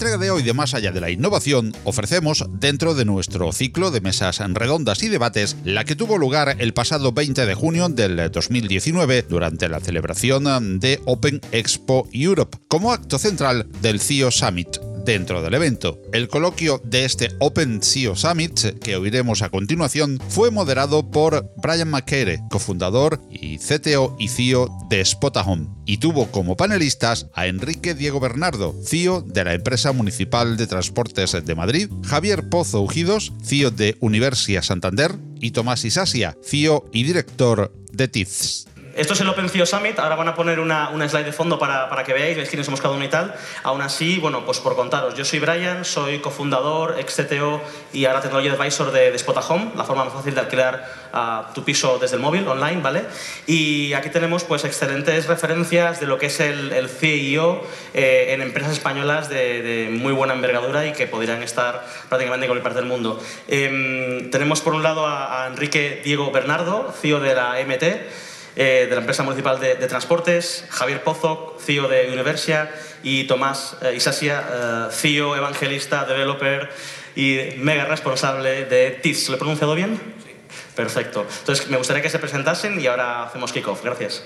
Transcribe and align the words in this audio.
Entrega 0.00 0.16
de 0.16 0.30
hoy 0.30 0.42
de 0.42 0.54
Más 0.54 0.72
allá 0.72 0.92
de 0.92 1.00
la 1.02 1.10
innovación, 1.10 1.74
ofrecemos, 1.84 2.46
dentro 2.52 2.94
de 2.94 3.04
nuestro 3.04 3.52
ciclo 3.52 3.90
de 3.90 4.00
mesas 4.00 4.38
redondas 4.38 5.02
y 5.02 5.10
debates, 5.10 5.58
la 5.62 5.84
que 5.84 5.94
tuvo 5.94 6.16
lugar 6.16 6.56
el 6.58 6.72
pasado 6.72 7.12
20 7.12 7.44
de 7.44 7.54
junio 7.54 7.86
del 7.90 8.30
2019 8.30 9.26
durante 9.28 9.68
la 9.68 9.78
celebración 9.80 10.80
de 10.80 11.02
Open 11.04 11.42
Expo 11.52 12.08
Europe, 12.14 12.56
como 12.66 12.94
acto 12.94 13.18
central 13.18 13.68
del 13.82 14.00
CIO 14.00 14.30
Summit 14.30 14.89
dentro 15.04 15.42
del 15.42 15.54
evento. 15.54 16.00
El 16.12 16.28
coloquio 16.28 16.80
de 16.84 17.04
este 17.04 17.30
Open 17.38 17.82
CEO 17.82 18.16
Summit, 18.16 18.78
que 18.80 18.96
oiremos 18.96 19.42
a 19.42 19.50
continuación, 19.50 20.18
fue 20.28 20.50
moderado 20.50 21.10
por 21.10 21.52
Brian 21.56 21.90
McCare, 21.90 22.40
cofundador 22.50 23.20
y 23.30 23.58
CTO 23.58 24.16
y 24.18 24.28
CEO 24.28 24.68
de 24.88 25.04
Spotahome, 25.04 25.68
y 25.86 25.98
tuvo 25.98 26.30
como 26.30 26.56
panelistas 26.56 27.26
a 27.34 27.46
Enrique 27.46 27.94
Diego 27.94 28.20
Bernardo, 28.20 28.74
CEO 28.84 29.22
de 29.22 29.44
la 29.44 29.54
empresa 29.54 29.92
municipal 29.92 30.56
de 30.56 30.66
transportes 30.66 31.36
de 31.44 31.54
Madrid, 31.54 31.90
Javier 32.04 32.48
Pozo 32.48 32.82
Ujidos, 32.82 33.32
CEO 33.42 33.70
de 33.70 33.96
Universia 34.00 34.62
Santander, 34.62 35.16
y 35.40 35.52
Tomás 35.52 35.84
Isasia, 35.84 36.36
CEO 36.42 36.84
y 36.92 37.02
director 37.02 37.72
de 37.92 38.08
TIFS. 38.08 38.66
Esto 38.96 39.12
es 39.12 39.20
el 39.20 39.28
Open 39.28 39.48
CEO 39.48 39.66
Summit, 39.66 39.98
ahora 40.00 40.16
van 40.16 40.28
a 40.28 40.34
poner 40.34 40.58
una, 40.58 40.90
una 40.90 41.08
slide 41.08 41.24
de 41.24 41.32
fondo 41.32 41.58
para, 41.58 41.88
para, 41.88 42.02
que 42.02 42.12
veáis, 42.12 42.36
veis 42.36 42.48
quiénes 42.48 42.66
somos 42.66 42.80
cada 42.80 42.94
uno 42.94 43.04
y 43.04 43.08
tal. 43.08 43.34
Aún 43.62 43.82
así, 43.82 44.18
bueno, 44.18 44.44
pues 44.44 44.58
por 44.58 44.74
contaros, 44.74 45.14
yo 45.14 45.24
soy 45.24 45.38
Brian, 45.38 45.84
soy 45.84 46.18
cofundador, 46.18 46.96
ex 46.98 47.14
CTO 47.14 47.60
y 47.92 48.06
ahora 48.06 48.20
Technology 48.20 48.48
Advisor 48.48 48.90
de, 48.90 49.12
de 49.12 49.18
Spotahome, 49.18 49.72
la 49.76 49.84
forma 49.84 50.04
más 50.04 50.12
fácil 50.12 50.34
de 50.34 50.40
alquilar 50.40 50.84
uh, 51.12 51.52
tu 51.54 51.62
piso 51.62 51.98
desde 51.98 52.16
el 52.16 52.22
móvil, 52.22 52.48
online, 52.48 52.80
¿vale? 52.80 53.04
Y 53.46 53.92
aquí 53.92 54.10
tenemos 54.10 54.42
pues 54.42 54.64
excelentes 54.64 55.26
referencias 55.26 56.00
de 56.00 56.06
lo 56.06 56.18
que 56.18 56.26
es 56.26 56.40
el, 56.40 56.72
el 56.72 56.88
CEO 56.88 57.62
eh, 57.94 58.28
en 58.30 58.42
empresas 58.42 58.72
españolas 58.72 59.28
de, 59.28 59.62
de, 59.62 59.90
muy 59.90 60.12
buena 60.12 60.34
envergadura 60.34 60.86
y 60.86 60.92
que 60.92 61.06
podrían 61.06 61.42
estar 61.42 61.86
prácticamente 62.08 62.46
en 62.46 62.50
cualquier 62.50 62.64
parte 62.64 62.80
del 62.80 62.88
mundo. 62.88 63.22
Eh, 63.46 64.28
tenemos 64.32 64.60
por 64.60 64.74
un 64.74 64.82
lado 64.82 65.06
a, 65.06 65.44
a 65.44 65.46
Enrique 65.46 66.00
Diego 66.04 66.32
Bernardo, 66.32 66.92
CEO 67.00 67.20
de 67.20 67.34
la 67.34 67.54
MT, 67.64 68.29
eh, 68.56 68.86
de 68.88 68.94
la 68.94 69.00
empresa 69.00 69.22
municipal 69.22 69.60
de, 69.60 69.76
de, 69.76 69.86
transportes, 69.86 70.64
Javier 70.70 71.02
Pozo, 71.04 71.56
CEO 71.64 71.88
de 71.88 72.10
Universia, 72.12 72.70
y 73.02 73.24
Tomás 73.24 73.76
eh, 73.82 73.94
Isasia, 73.94 74.44
eh, 74.52 74.92
CEO, 74.92 75.36
evangelista, 75.36 76.04
developer 76.04 76.68
y 77.16 77.38
mega 77.58 77.84
responsable 77.84 78.64
de 78.64 78.90
TIS. 79.02 79.28
¿Lo 79.28 79.36
he 79.36 79.38
pronunciado 79.38 79.74
bien? 79.74 80.00
Sí. 80.24 80.30
Perfecto. 80.74 81.26
Entonces, 81.40 81.68
me 81.68 81.76
gustaría 81.76 82.02
que 82.02 82.10
se 82.10 82.18
presentasen 82.18 82.80
y 82.80 82.86
ahora 82.86 83.24
hacemos 83.24 83.52
kickoff. 83.52 83.84
Gracias. 83.84 84.22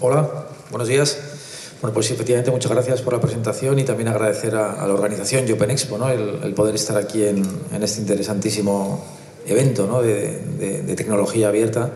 Hola, 0.00 0.46
buenos 0.70 0.88
días. 0.88 1.76
Bueno, 1.80 1.94
pues 1.94 2.10
efectivamente 2.10 2.50
muchas 2.50 2.70
gracias 2.70 3.00
por 3.00 3.14
la 3.14 3.20
presentación 3.20 3.78
y 3.78 3.84
también 3.84 4.08
agradecer 4.08 4.54
a, 4.54 4.82
a 4.82 4.86
la 4.86 4.92
organización 4.92 5.48
y 5.48 5.52
Open 5.52 5.70
Expo 5.70 5.96
¿no? 5.96 6.10
el, 6.10 6.40
el, 6.42 6.52
poder 6.52 6.74
estar 6.74 6.96
aquí 6.98 7.24
en, 7.24 7.42
en 7.72 7.82
este 7.82 8.02
interesantísimo 8.02 9.02
evento 9.46 9.86
¿no? 9.86 10.02
de, 10.02 10.40
de, 10.58 10.82
de 10.82 10.94
tecnología 10.94 11.48
abierta. 11.48 11.90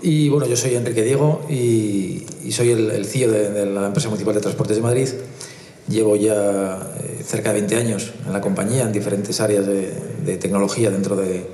Y 0.00 0.28
bueno, 0.28 0.46
yo 0.46 0.56
soy 0.56 0.76
Enrique 0.76 1.02
Diego 1.02 1.42
y, 1.48 2.24
y 2.44 2.52
soy 2.52 2.70
el, 2.70 2.90
el 2.90 3.04
CEO 3.04 3.30
de, 3.30 3.50
de, 3.50 3.66
la 3.66 3.86
empresa 3.86 4.08
municipal 4.08 4.34
de 4.34 4.40
transportes 4.40 4.76
de 4.76 4.82
Madrid. 4.82 5.08
Llevo 5.88 6.14
ya 6.16 6.92
eh, 7.00 7.22
cerca 7.24 7.52
de 7.52 7.60
20 7.60 7.76
años 7.76 8.12
en 8.24 8.32
la 8.32 8.40
compañía, 8.40 8.84
en 8.84 8.92
diferentes 8.92 9.40
áreas 9.40 9.66
de, 9.66 9.92
de 10.24 10.36
tecnología 10.36 10.90
dentro 10.90 11.16
de, 11.16 11.46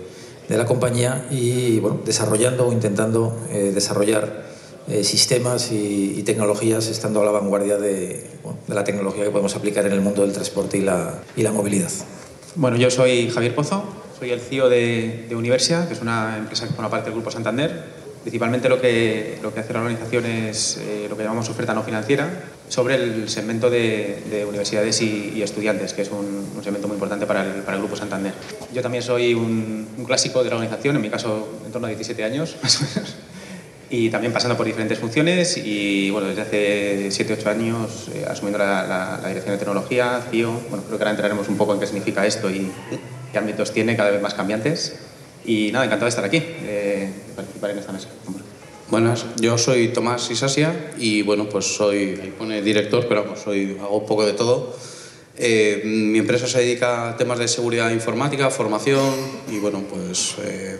de, 0.48 0.58
la 0.58 0.66
compañía 0.66 1.26
y 1.30 1.78
bueno, 1.80 2.00
desarrollando 2.04 2.66
o 2.66 2.72
intentando 2.72 3.34
eh, 3.50 3.70
desarrollar 3.72 4.44
eh, 4.88 5.04
sistemas 5.04 5.72
y, 5.72 6.14
y, 6.18 6.22
tecnologías 6.24 6.88
estando 6.88 7.22
a 7.22 7.24
la 7.24 7.30
vanguardia 7.30 7.78
de, 7.78 8.26
bueno, 8.42 8.58
de, 8.66 8.74
la 8.74 8.84
tecnología 8.84 9.24
que 9.24 9.30
podemos 9.30 9.56
aplicar 9.56 9.86
en 9.86 9.92
el 9.92 10.02
mundo 10.02 10.22
del 10.22 10.32
transporte 10.32 10.76
y 10.76 10.82
la, 10.82 11.22
y 11.36 11.42
la 11.42 11.52
movilidad. 11.52 11.90
Bueno, 12.56 12.76
yo 12.76 12.90
soy 12.90 13.30
Javier 13.30 13.54
Pozo, 13.54 13.84
soy 14.18 14.32
el 14.32 14.40
CEO 14.40 14.68
de, 14.68 15.24
de 15.28 15.34
Universia, 15.36 15.86
que 15.88 15.94
es 15.94 16.02
una 16.02 16.36
empresa 16.36 16.66
que 16.66 16.74
forma 16.74 16.90
parte 16.90 17.06
del 17.06 17.14
Grupo 17.14 17.30
Santander 17.30 18.03
Principalmente 18.24 18.70
lo 18.70 18.80
que, 18.80 19.38
lo 19.42 19.52
que 19.52 19.60
hace 19.60 19.74
la 19.74 19.80
organización 19.80 20.24
es 20.24 20.78
eh, 20.78 21.08
lo 21.10 21.16
que 21.16 21.24
llamamos 21.24 21.50
oferta 21.50 21.74
no 21.74 21.82
financiera 21.82 22.26
sobre 22.70 22.94
el 22.94 23.28
segmento 23.28 23.68
de, 23.68 24.22
de 24.30 24.46
universidades 24.46 25.02
y, 25.02 25.42
estudiantes, 25.42 25.92
que 25.92 26.00
es 26.00 26.10
un, 26.10 26.42
segmento 26.62 26.88
muy 26.88 26.94
importante 26.94 27.26
para 27.26 27.42
el, 27.44 27.78
Grupo 27.78 27.96
Santander. 27.96 28.32
Yo 28.72 28.80
también 28.80 29.02
soy 29.02 29.34
un, 29.34 29.86
clásico 30.06 30.42
de 30.42 30.48
la 30.48 30.56
organización, 30.56 30.96
en 30.96 31.02
mi 31.02 31.10
caso 31.10 31.60
en 31.66 31.70
torno 31.70 31.86
a 31.86 31.90
17 31.90 32.24
años, 32.24 32.56
más 32.62 32.80
o 32.80 32.84
menos, 32.94 33.14
y 33.90 34.08
también 34.08 34.32
pasando 34.32 34.56
por 34.56 34.64
diferentes 34.64 34.98
funciones 34.98 35.58
y 35.58 36.08
bueno, 36.08 36.28
desde 36.28 36.40
hace 36.40 37.08
7-8 37.08 37.46
años 37.48 38.08
eh, 38.14 38.24
asumiendo 38.26 38.58
la, 38.58 38.86
la, 38.86 39.18
la, 39.20 39.28
dirección 39.28 39.52
de 39.52 39.58
tecnología, 39.58 40.22
CIO. 40.30 40.50
Bueno, 40.70 40.82
creo 40.86 40.96
que 40.96 41.04
ahora 41.04 41.10
entraremos 41.10 41.46
un 41.50 41.58
poco 41.58 41.74
en 41.74 41.80
qué 41.80 41.86
significa 41.86 42.24
esto 42.24 42.50
y 42.50 42.72
qué 43.32 43.38
ámbitos 43.38 43.70
tiene 43.70 43.94
cada 43.96 44.10
vez 44.10 44.22
más 44.22 44.32
cambiantes. 44.32 44.96
Y 45.46 45.70
nada, 45.72 45.84
encantado 45.84 46.06
de 46.06 46.10
estar 46.10 46.24
aquí, 46.24 46.38
eh, 46.38 46.93
participar 47.34 47.70
en 47.70 47.78
esta 47.78 47.92
mesa. 47.92 48.08
Buenas, 48.90 49.24
yo 49.40 49.56
soy 49.58 49.88
Tomás 49.88 50.30
Isasia 50.30 50.92
y 50.98 51.22
bueno, 51.22 51.48
pues 51.48 51.64
soy, 51.64 52.18
ahí 52.22 52.34
pone 52.36 52.62
director, 52.62 53.06
pero 53.08 53.24
vamos, 53.24 53.40
soy, 53.40 53.76
hago 53.80 53.98
un 53.98 54.06
poco 54.06 54.24
de 54.24 54.34
todo. 54.34 54.76
Eh, 55.36 55.82
mi 55.84 56.18
empresa 56.18 56.46
se 56.46 56.60
dedica 56.60 57.10
a 57.10 57.16
temas 57.16 57.38
de 57.38 57.48
seguridad 57.48 57.90
informática, 57.90 58.50
formación 58.50 59.14
y 59.50 59.58
bueno, 59.58 59.82
pues 59.90 60.36
eh, 60.44 60.78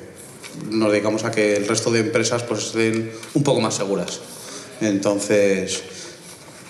nos 0.70 0.92
dedicamos 0.92 1.24
a 1.24 1.30
que 1.30 1.56
el 1.56 1.66
resto 1.66 1.90
de 1.90 2.00
empresas 2.00 2.42
pues 2.44 2.66
estén 2.66 3.10
un 3.34 3.42
poco 3.42 3.60
más 3.60 3.74
seguras. 3.74 4.20
Entonces, 4.80 5.82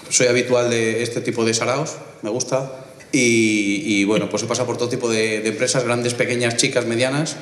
soy 0.09 0.29
habitual 0.29 0.71
de 0.71 1.03
este 1.03 1.21
tipo 1.21 1.45
de 1.45 1.53
saraos, 1.53 1.97
me 2.23 2.31
gusta. 2.31 2.87
Y, 3.13 3.83
y 3.85 4.05
bueno, 4.05 4.29
pues 4.29 4.43
he 4.43 4.47
pasado 4.47 4.67
por 4.67 4.77
todo 4.77 4.89
tipo 4.89 5.09
de, 5.09 5.41
de 5.41 5.49
empresas, 5.51 5.85
grandes, 5.85 6.15
pequeñas, 6.15 6.57
chicas, 6.57 6.87
medianas 6.87 7.37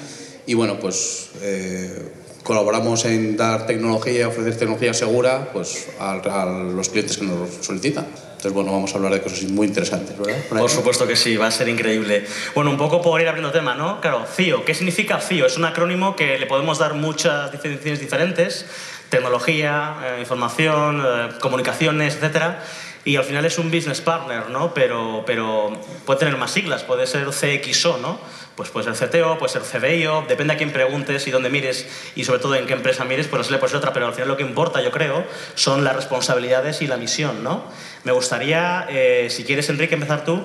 y 0.47 0.55
bueno, 0.55 0.79
pues 0.81 1.29
eh, 1.41 2.03
colaboramos 2.43 3.05
en 3.05 3.37
dar 3.37 3.67
tecnología, 3.67 4.29
ofrecer 4.29 4.57
tecnología 4.57 4.95
segura 4.95 5.51
pues, 5.53 5.89
a, 5.99 6.13
a, 6.13 6.47
los 6.47 6.89
clientes 6.89 7.19
que 7.19 7.25
nos 7.25 7.51
solicitan. 7.61 8.07
Entonces, 8.07 8.53
bueno, 8.53 8.73
vamos 8.73 8.93
a 8.93 8.97
hablar 8.97 9.13
de 9.13 9.23
cosas 9.23 9.45
muy 9.45 9.69
interesantes, 9.69 10.19
¿verdad? 10.19 10.37
Por, 10.49 10.59
por 10.59 10.71
supuesto 10.71 11.07
que 11.07 11.15
sí, 11.15 11.37
va 11.37 11.47
a 11.47 11.51
ser 11.53 11.69
increíble. 11.69 12.27
Bueno, 12.57 12.71
un 12.71 12.77
poco 12.77 13.01
por 13.01 13.21
ir 13.21 13.29
abriendo 13.29 13.53
tema, 13.53 13.77
¿no? 13.77 14.01
Claro, 14.01 14.27
CIO, 14.27 14.65
¿qué 14.65 14.75
significa 14.75 15.21
CIO? 15.21 15.47
Es 15.47 15.57
un 15.57 15.65
acrónimo 15.65 16.17
que 16.17 16.39
le 16.39 16.47
podemos 16.47 16.79
dar 16.79 16.95
muchas 16.95 17.53
definiciones 17.53 18.01
diferentes, 18.01 18.67
tecnología, 19.11 19.95
eh, 20.05 20.21
información, 20.21 21.05
eh, 21.07 21.29
comunicaciones, 21.41 22.17
etcétera 22.17 22.65
y 23.05 23.17
al 23.17 23.25
final 23.25 23.45
es 23.45 23.59
un 23.59 23.71
business 23.71 24.01
partner, 24.01 24.49
¿no? 24.51 24.75
Pero, 24.75 25.25
pero 25.27 25.73
puede 26.07 26.21
tener 26.21 26.37
más 26.37 26.53
siglas, 26.53 26.85
puede 26.85 27.07
ser 27.07 27.29
CXO, 27.31 27.99
¿no? 27.99 28.19
Pues 28.55 28.71
puede 28.71 28.95
ser 28.95 29.09
CTO, 29.09 29.39
puede 29.39 29.53
ser 29.53 29.63
CDIO, 29.63 30.25
depende 30.29 30.55
a 30.55 30.57
quién 30.57 30.73
preguntes 30.73 31.27
y 31.27 31.31
dónde 31.31 31.49
mires 31.49 31.87
y 32.15 32.25
sobre 32.25 32.39
todo 32.39 32.55
en 32.55 32.67
qué 32.67 32.75
empresa 32.75 33.05
mires, 33.05 33.27
pues 33.27 33.47
no 33.47 33.53
le 33.53 33.59
puede 33.59 33.71
ser 33.71 33.79
otra, 33.79 33.93
pero 33.93 34.07
al 34.07 34.13
final 34.13 34.29
lo 34.29 34.37
que 34.37 34.45
importa, 34.45 34.83
yo 34.83 34.93
creo, 34.93 35.25
son 35.55 35.85
las 35.85 35.97
responsabilidades 35.97 36.81
y 36.83 36.87
la 36.87 36.97
misión, 36.97 37.43
¿no? 37.43 37.65
Me 38.05 38.13
gustaría, 38.13 38.87
eh, 38.91 39.29
si 39.31 39.45
quieres, 39.45 39.69
Enrique, 39.69 39.95
empezar 39.95 40.25
tú, 40.25 40.43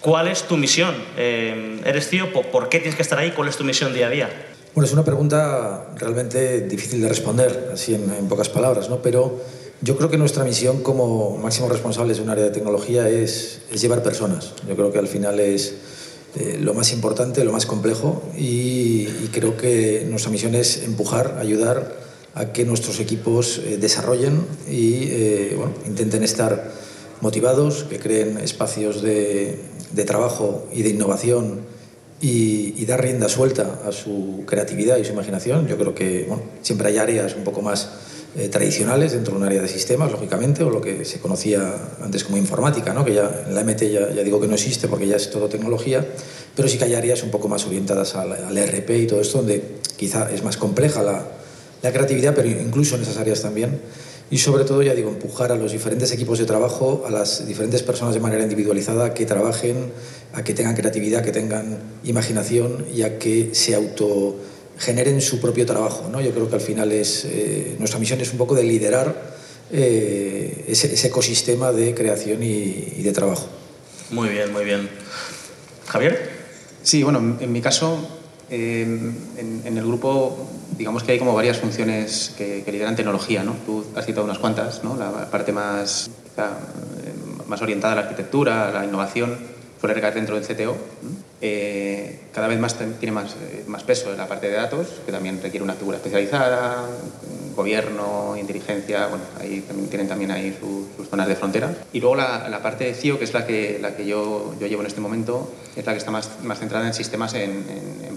¿cuál 0.00 0.28
es 0.28 0.42
tu 0.44 0.56
misión? 0.56 0.94
Eh, 1.16 1.80
¿Eres 1.84 2.10
tío? 2.10 2.32
¿Por 2.32 2.68
qué 2.68 2.78
tienes 2.78 2.94
que 2.94 3.02
estar 3.02 3.18
ahí? 3.18 3.32
¿Cuál 3.32 3.48
es 3.48 3.56
tu 3.56 3.64
misión 3.64 3.92
día 3.92 4.06
a 4.06 4.10
día? 4.10 4.30
Bueno, 4.74 4.86
es 4.86 4.92
una 4.92 5.04
pregunta 5.04 5.88
realmente 5.96 6.60
difícil 6.60 7.00
de 7.00 7.08
responder, 7.08 7.70
así 7.72 7.94
en, 7.94 8.12
en 8.12 8.28
pocas 8.28 8.50
palabras, 8.50 8.88
¿no? 8.88 8.98
Pero 9.02 9.40
yo 9.80 9.96
creo 9.96 10.10
que 10.10 10.18
nuestra 10.18 10.44
misión 10.44 10.82
como 10.82 11.38
máximos 11.38 11.70
responsables 11.70 12.16
de 12.16 12.24
un 12.24 12.30
área 12.30 12.44
de 12.44 12.50
tecnología 12.50 13.08
es, 13.08 13.60
es 13.70 13.80
llevar 13.80 14.02
personas. 14.02 14.54
Yo 14.68 14.74
creo 14.74 14.92
que 14.92 14.98
al 14.98 15.06
final 15.06 15.38
es 15.38 15.74
eh, 16.36 16.58
lo 16.60 16.74
más 16.74 16.92
importante, 16.92 17.44
lo 17.44 17.52
más 17.52 17.64
complejo 17.64 18.22
y, 18.36 19.08
y, 19.08 19.30
creo 19.32 19.56
que 19.56 20.06
nuestra 20.10 20.30
misión 20.30 20.54
es 20.54 20.82
empujar, 20.82 21.38
ayudar 21.40 21.96
a 22.34 22.52
que 22.52 22.64
nuestros 22.64 23.00
equipos 23.00 23.58
eh, 23.58 23.78
desarrollen 23.78 24.44
y 24.68 25.04
eh, 25.10 25.54
bueno, 25.56 25.72
intenten 25.86 26.22
estar 26.22 26.72
motivados, 27.20 27.84
que 27.84 27.98
creen 27.98 28.38
espacios 28.38 29.00
de, 29.00 29.60
de 29.92 30.04
trabajo 30.04 30.66
y 30.72 30.82
de 30.82 30.90
innovación 30.90 31.62
y, 32.20 32.74
y, 32.76 32.84
dar 32.84 33.00
rienda 33.00 33.28
suelta 33.28 33.80
a 33.86 33.92
su 33.92 34.42
creatividad 34.44 34.98
y 34.98 35.04
su 35.04 35.12
imaginación. 35.12 35.66
Yo 35.66 35.78
creo 35.78 35.94
que 35.94 36.26
bueno, 36.28 36.42
siempre 36.62 36.88
hay 36.88 36.98
áreas 36.98 37.34
un 37.36 37.44
poco 37.44 37.62
más 37.62 37.88
eh, 38.36 38.48
tradicionales 38.48 39.12
dentro 39.12 39.32
de 39.32 39.40
un 39.40 39.46
área 39.46 39.62
de 39.62 39.68
sistemas, 39.68 40.12
lógicamente, 40.12 40.62
o 40.62 40.70
lo 40.70 40.80
que 40.80 41.04
se 41.04 41.18
conocía 41.18 41.74
antes 42.02 42.24
como 42.24 42.36
informática, 42.36 42.92
¿no? 42.92 43.04
que 43.04 43.14
ya 43.14 43.44
en 43.46 43.54
la 43.54 43.64
MT 43.64 43.82
ya, 43.90 44.12
ya, 44.12 44.22
digo 44.22 44.40
que 44.40 44.46
no 44.46 44.54
existe 44.54 44.86
porque 44.86 45.06
ya 45.06 45.16
es 45.16 45.30
todo 45.30 45.48
tecnología, 45.48 46.06
pero 46.54 46.68
sí 46.68 46.78
que 46.78 46.84
hay 46.84 46.94
áreas 46.94 47.22
un 47.22 47.30
poco 47.30 47.48
más 47.48 47.66
orientadas 47.66 48.14
al, 48.14 48.32
al 48.32 48.84
y 48.96 49.06
todo 49.06 49.20
esto, 49.20 49.38
donde 49.38 49.78
quizá 49.96 50.30
es 50.30 50.42
más 50.44 50.56
compleja 50.56 51.02
la, 51.02 51.26
la 51.82 51.92
creatividad, 51.92 52.34
pero 52.34 52.48
incluso 52.48 52.96
en 52.96 53.02
esas 53.02 53.16
áreas 53.16 53.42
también. 53.42 53.80
Y 54.30 54.38
sobre 54.38 54.64
todo, 54.64 54.82
ya 54.82 54.94
digo, 54.94 55.08
empujar 55.08 55.52
a 55.52 55.56
los 55.56 55.72
diferentes 55.72 56.12
equipos 56.12 56.38
de 56.38 56.44
trabajo, 56.44 57.04
a 57.06 57.10
las 57.10 57.46
diferentes 57.46 57.82
personas 57.82 58.14
de 58.14 58.20
manera 58.20 58.42
individualizada, 58.42 59.14
que 59.14 59.24
trabajen, 59.24 59.90
a 60.34 60.44
que 60.44 60.52
tengan 60.52 60.74
creatividad, 60.74 61.24
que 61.24 61.32
tengan 61.32 61.78
imaginación 62.04 62.84
y 62.94 63.02
a 63.02 63.18
que 63.18 63.50
se 63.54 63.74
auto 63.74 64.36
generen 64.78 65.20
su 65.20 65.40
propio 65.40 65.66
trabajo. 65.66 66.08
¿no? 66.10 66.20
Yo 66.20 66.32
creo 66.32 66.48
que 66.48 66.54
al 66.54 66.60
final 66.60 66.92
es, 66.92 67.24
eh, 67.24 67.76
nuestra 67.78 67.98
misión 67.98 68.20
es 68.20 68.32
un 68.32 68.38
poco 68.38 68.54
de 68.54 68.62
liderar 68.62 69.36
eh, 69.70 70.64
ese, 70.68 70.92
ese, 70.94 71.08
ecosistema 71.08 71.72
de 71.72 71.94
creación 71.94 72.42
y, 72.42 72.94
y, 72.96 73.02
de 73.02 73.12
trabajo. 73.12 73.46
Muy 74.10 74.30
bien, 74.30 74.52
muy 74.52 74.64
bien. 74.64 74.88
Javier. 75.86 76.30
Sí, 76.82 77.02
bueno, 77.02 77.36
en 77.38 77.52
mi 77.52 77.60
caso, 77.60 77.98
eh, 78.48 78.82
en, 78.82 79.62
en, 79.66 79.76
el 79.76 79.84
grupo, 79.84 80.48
digamos 80.78 81.02
que 81.02 81.12
hay 81.12 81.18
como 81.18 81.34
varias 81.34 81.58
funciones 81.58 82.32
que, 82.38 82.62
que, 82.64 82.72
lideran 82.72 82.96
tecnología, 82.96 83.42
¿no? 83.42 83.56
Tú 83.66 83.84
has 83.94 84.06
citado 84.06 84.24
unas 84.24 84.38
cuantas, 84.38 84.82
¿no? 84.84 84.96
La 84.96 85.30
parte 85.30 85.52
más, 85.52 86.10
más 87.46 87.60
orientada 87.60 87.92
a 87.92 87.96
la 87.96 88.02
arquitectura, 88.02 88.68
a 88.68 88.72
la 88.72 88.84
innovación, 88.86 89.36
suele 89.80 89.94
recaer 89.94 90.14
dentro 90.14 90.40
del 90.40 90.46
CTO. 90.46 90.76
Eh, 91.40 92.18
cada 92.32 92.48
vez 92.48 92.58
más 92.58 92.74
tiene 92.98 93.12
más, 93.12 93.32
eh, 93.34 93.64
más, 93.68 93.84
peso 93.84 94.10
en 94.10 94.18
la 94.18 94.26
parte 94.26 94.48
de 94.48 94.54
datos, 94.54 94.88
que 95.06 95.12
también 95.12 95.40
requiere 95.40 95.62
una 95.62 95.74
figura 95.74 95.96
especializada, 95.96 96.84
gobierno, 97.54 98.36
inteligencia, 98.36 99.06
bueno, 99.06 99.24
ahí 99.40 99.60
también, 99.60 99.88
tienen 99.88 100.08
también 100.08 100.30
ahí 100.32 100.56
sus, 100.58 101.08
zonas 101.08 101.28
de 101.28 101.36
frontera. 101.36 101.72
Y 101.92 102.00
luego 102.00 102.16
la, 102.16 102.60
parte 102.60 102.84
de 102.84 102.94
CIO, 102.94 103.18
que 103.18 103.24
es 103.24 103.32
la 103.32 103.46
que, 103.46 103.78
la 103.80 103.94
que 103.94 104.04
yo, 104.04 104.54
yo, 104.58 104.66
llevo 104.66 104.82
en 104.82 104.88
este 104.88 105.00
momento, 105.00 105.52
es 105.76 105.86
la 105.86 105.92
que 105.92 105.98
está 105.98 106.10
más, 106.10 106.42
más 106.42 106.58
centrada 106.58 106.86
en 106.86 106.94
sistemas 106.94 107.34
en, 107.34 107.64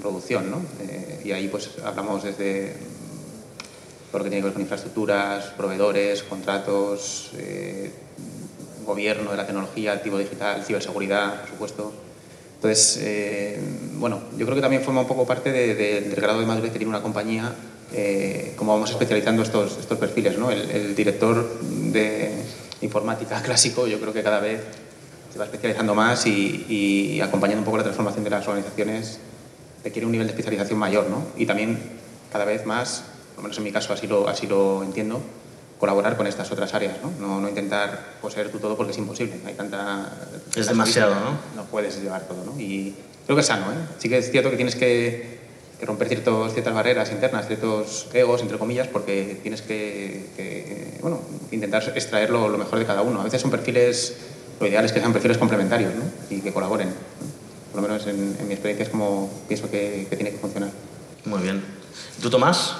producción, 0.02 0.50
¿no? 0.50 0.58
Eh, 0.82 1.22
y 1.26 1.32
ahí 1.32 1.48
pues 1.48 1.70
hablamos 1.86 2.24
desde 2.24 2.74
todo 4.12 4.18
lo 4.18 4.24
que 4.24 4.32
tiene 4.32 4.42
que 4.42 4.46
ver 4.46 4.54
con 4.54 4.64
infraestructuras, 4.64 5.46
proveedores, 5.56 6.24
contratos, 6.24 7.30
gobierno 8.84 9.30
de 9.30 9.38
la 9.38 9.46
tecnología, 9.46 9.94
activo 9.94 10.18
digital, 10.18 10.64
ciberseguridad, 10.66 11.42
por 11.42 11.50
supuesto. 11.50 11.94
Entonces, 12.62 13.00
eh, 13.02 13.60
bueno, 13.96 14.22
yo 14.38 14.46
creo 14.46 14.56
que 14.56 14.62
también 14.62 14.84
forma 14.84 15.02
un 15.02 15.08
poco 15.08 15.26
parte 15.26 15.52
de, 15.52 15.74
de, 15.74 16.02
del 16.02 16.22
grado 16.22 16.40
de 16.40 16.46
madurez 16.46 16.72
que 16.72 16.78
tiene 16.78 16.92
una 16.92 17.02
compañía, 17.02 17.56
eh, 17.92 18.54
como 18.56 18.74
vamos 18.74 18.92
especializando 18.92 19.42
estos, 19.42 19.80
estos 19.80 19.98
perfiles. 19.98 20.38
¿no? 20.38 20.52
El, 20.52 20.96
director 20.96 21.60
de 21.60 22.36
informática 22.82 23.42
clásico, 23.44 23.88
yo 23.88 24.00
creo 24.00 24.14
que 24.14 24.22
cada 24.22 24.40
vez 24.40 24.62
se 25.34 25.40
va 25.40 25.46
especializando 25.46 25.96
más 25.96 26.28
y, 26.28 26.68
y 26.70 27.20
acompañando 27.22 27.62
un 27.62 27.66
poco 27.66 27.78
la 27.78 27.84
transformación 27.84 28.24
de 28.26 28.30
las 28.30 28.48
organizaciones 28.48 29.18
requiere 29.84 30.06
un 30.06 30.12
nivel 30.12 30.28
de 30.28 30.34
especialización 30.34 30.78
mayor. 30.78 31.08
¿no? 31.10 31.26
Y 31.38 31.48
también 31.48 31.80
cada 32.32 32.46
vez 32.46 32.68
más, 32.68 33.06
por 33.30 33.38
lo 33.38 33.44
menos 33.46 33.58
en 33.58 33.64
mi 33.64 33.72
caso 33.72 33.92
así 33.92 34.06
lo, 34.06 34.28
así 34.28 34.46
lo 34.46 34.84
entiendo, 34.84 35.20
colaborar 35.82 36.16
con 36.16 36.28
estas 36.28 36.52
otras 36.52 36.72
áreas, 36.76 36.98
¿no? 37.02 37.12
No, 37.20 37.42
no 37.42 37.50
intentar 37.50 38.14
poseer 38.22 38.52
tú 38.52 38.60
todo 38.60 38.78
porque 38.78 38.92
es 38.92 38.98
imposible. 39.00 39.34
Hay 39.48 39.56
tanta... 39.56 40.14
Es 40.56 40.68
demasiado, 40.68 41.16
¿no? 41.16 41.32
No 41.56 41.66
puedes 41.72 42.00
llevar 42.00 42.22
todo, 42.28 42.46
¿no? 42.46 42.60
Y 42.62 42.94
creo 43.26 43.36
que 43.36 43.42
es 43.42 43.48
sano, 43.48 43.66
¿eh? 43.72 43.78
Sí 43.98 44.08
que 44.08 44.20
es 44.20 44.30
cierto 44.30 44.52
que 44.52 44.58
tienes 44.58 44.76
que, 44.76 45.40
romper 45.82 46.08
ciertos, 46.08 46.54
ciertas 46.54 46.76
barreras 46.76 47.12
internas, 47.12 47.48
ciertos 47.48 48.08
egos, 48.14 48.44
entre 48.44 48.60
comillas, 48.60 48.88
porque 48.90 49.40
tienes 49.42 49.64
que, 49.64 50.28
que 50.38 51.00
bueno, 51.02 51.20
intentar 51.50 51.82
extraer 51.96 52.30
lo, 52.30 52.48
lo, 52.48 52.60
mejor 52.60 52.78
de 52.78 52.86
cada 52.86 53.02
uno. 53.02 53.20
A 53.20 53.24
veces 53.24 53.42
son 53.42 53.50
perfiles, 53.50 54.18
lo 54.60 54.68
ideal 54.68 54.86
es 54.86 54.92
que 54.92 55.00
sean 55.00 55.12
perfiles 55.12 55.40
complementarios, 55.40 55.96
¿no? 55.96 56.04
Y 56.30 56.42
que 56.42 56.54
colaboren. 56.54 56.90
¿no? 56.90 57.72
Por 57.72 57.82
lo 57.82 57.88
menos 57.88 58.06
en, 58.06 58.36
en, 58.40 58.48
mi 58.48 58.54
experiencia 58.54 58.84
es 58.84 58.90
como 58.90 59.32
pienso 59.48 59.68
que, 59.72 60.06
que 60.08 60.16
tiene 60.16 60.30
que 60.30 60.38
funcionar. 60.38 60.70
Muy 61.26 61.42
bien. 61.42 61.64
¿Tú, 62.22 62.30
Tomás? 62.30 62.76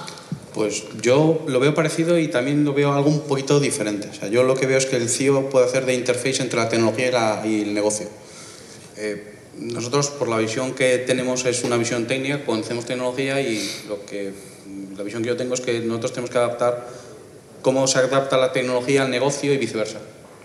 Pues 0.54 0.84
yo 1.00 1.42
lo 1.46 1.60
veo 1.60 1.74
parecido 1.74 2.18
y 2.18 2.28
también 2.28 2.64
lo 2.64 2.74
veo 2.74 2.92
algo 2.92 3.08
un 3.08 3.20
poquito 3.20 3.58
diferente. 3.58 4.08
O 4.08 4.14
sea, 4.14 4.28
yo 4.28 4.42
lo 4.42 4.54
que 4.54 4.66
veo 4.66 4.76
es 4.76 4.86
que 4.86 4.96
el 4.96 5.08
CIO 5.08 5.48
puede 5.48 5.64
hacer 5.64 5.86
de 5.86 5.94
interface 5.94 6.42
entre 6.42 6.58
la 6.58 6.68
tecnología 6.68 7.42
y 7.46 7.62
el 7.62 7.72
negocio. 7.72 8.06
Eh, 8.98 9.32
nosotros, 9.56 10.10
por 10.10 10.28
la 10.28 10.36
visión 10.36 10.74
que 10.74 10.98
tenemos, 10.98 11.44
es 11.46 11.64
una 11.64 11.76
visión 11.76 12.06
técnica, 12.06 12.44
conocemos 12.44 12.84
tecnología 12.84 13.40
y 13.40 13.66
lo 13.88 14.04
que, 14.04 14.32
la 14.96 15.02
visión 15.02 15.22
que 15.22 15.28
yo 15.28 15.36
tengo 15.36 15.54
es 15.54 15.60
que 15.60 15.80
nosotros 15.80 16.12
tenemos 16.12 16.30
que 16.30 16.38
adaptar 16.38 16.86
cómo 17.62 17.86
se 17.86 17.98
adapta 17.98 18.36
la 18.36 18.52
tecnología 18.52 19.04
al 19.04 19.10
negocio 19.10 19.52
y 19.54 19.56
viceversa. 19.56 19.98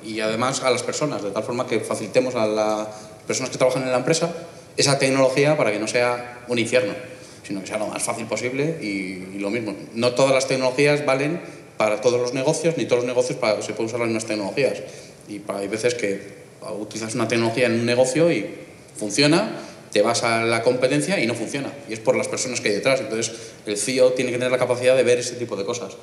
Y 0.03 0.21
además 0.21 0.61
a 0.63 0.71
las 0.71 0.83
personas, 0.83 1.21
de 1.21 1.31
tal 1.31 1.43
forma 1.43 1.67
que 1.67 1.81
facilitemos 1.81 2.35
a 2.35 2.45
las 2.45 2.87
personas 3.25 3.49
que 3.49 3.57
trabajan 3.57 3.83
en 3.83 3.91
la 3.91 3.97
empresa 3.97 4.33
esa 4.77 4.99
tecnología 4.99 5.57
para 5.57 5.71
que 5.71 5.79
no 5.79 5.87
sea 5.87 6.45
un 6.47 6.59
infierno 6.59 6.93
sino 7.47 7.61
que 7.61 7.67
sea 7.67 7.77
lo 7.77 7.87
más 7.87 8.03
fácil 8.03 8.25
posible 8.25 8.77
y, 8.81 9.35
y, 9.35 9.39
lo 9.39 9.49
mismo. 9.49 9.73
No 9.93 10.13
todas 10.13 10.33
las 10.33 10.47
tecnologías 10.47 11.05
valen 11.05 11.39
para 11.77 12.01
todos 12.01 12.19
los 12.19 12.33
negocios, 12.33 12.75
ni 12.77 12.85
todos 12.85 13.03
los 13.03 13.07
negocios 13.07 13.39
para, 13.39 13.61
se 13.61 13.71
pueden 13.71 13.85
usar 13.85 13.99
las 13.99 14.09
mismas 14.09 14.25
tecnologías. 14.25 14.79
Y 15.29 15.39
para, 15.39 15.59
hay 15.59 15.67
veces 15.67 15.95
que 15.95 16.19
utilizas 16.77 17.15
una 17.15 17.27
tecnología 17.27 17.67
en 17.67 17.79
un 17.79 17.85
negocio 17.85 18.31
y 18.31 18.45
funciona, 18.97 19.49
te 19.91 20.01
vas 20.01 20.23
a 20.23 20.43
la 20.43 20.61
competencia 20.61 21.19
y 21.19 21.27
no 21.27 21.35
funciona. 21.35 21.71
Y 21.87 21.93
es 21.93 21.99
por 21.99 22.17
las 22.17 22.27
personas 22.27 22.59
que 22.59 22.69
hay 22.69 22.75
detrás. 22.75 22.99
Entonces, 22.99 23.33
el 23.65 23.77
CEO 23.77 24.11
tiene 24.13 24.31
que 24.31 24.37
tener 24.37 24.51
la 24.51 24.57
capacidad 24.57 24.95
de 24.95 25.03
ver 25.03 25.19
ese 25.19 25.35
tipo 25.35 25.55
de 25.55 25.63
cosas 25.63 25.95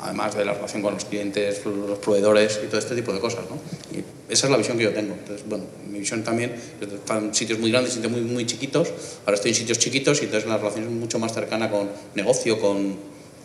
además 0.00 0.34
de 0.36 0.44
la 0.44 0.54
relación 0.54 0.82
con 0.82 0.94
los 0.94 1.04
clientes, 1.04 1.64
los 1.64 1.98
proveedores 1.98 2.60
y 2.62 2.66
todo 2.66 2.78
este 2.78 2.94
tipo 2.94 3.12
de 3.12 3.20
cosas. 3.20 3.44
¿no? 3.50 3.56
Y 3.96 4.04
esa 4.28 4.46
es 4.46 4.50
la 4.50 4.56
visión 4.56 4.76
que 4.76 4.84
yo 4.84 4.92
tengo. 4.92 5.14
Entonces, 5.14 5.46
bueno, 5.48 5.64
mi 5.90 6.00
visión 6.00 6.22
también, 6.24 6.54
están 6.80 7.26
en 7.26 7.34
sitios 7.34 7.58
muy 7.58 7.70
grandes, 7.70 7.92
sitios 7.92 8.10
muy, 8.10 8.22
muy 8.22 8.46
chiquitos, 8.46 8.92
ahora 9.24 9.34
estoy 9.34 9.50
en 9.50 9.56
sitios 9.56 9.78
chiquitos 9.78 10.20
y 10.22 10.24
entonces 10.24 10.48
la 10.48 10.58
relación 10.58 10.84
es 10.84 10.90
mucho 10.90 11.18
más 11.18 11.32
cercana 11.32 11.70
con 11.70 11.88
negocio, 12.14 12.60
con, 12.60 12.96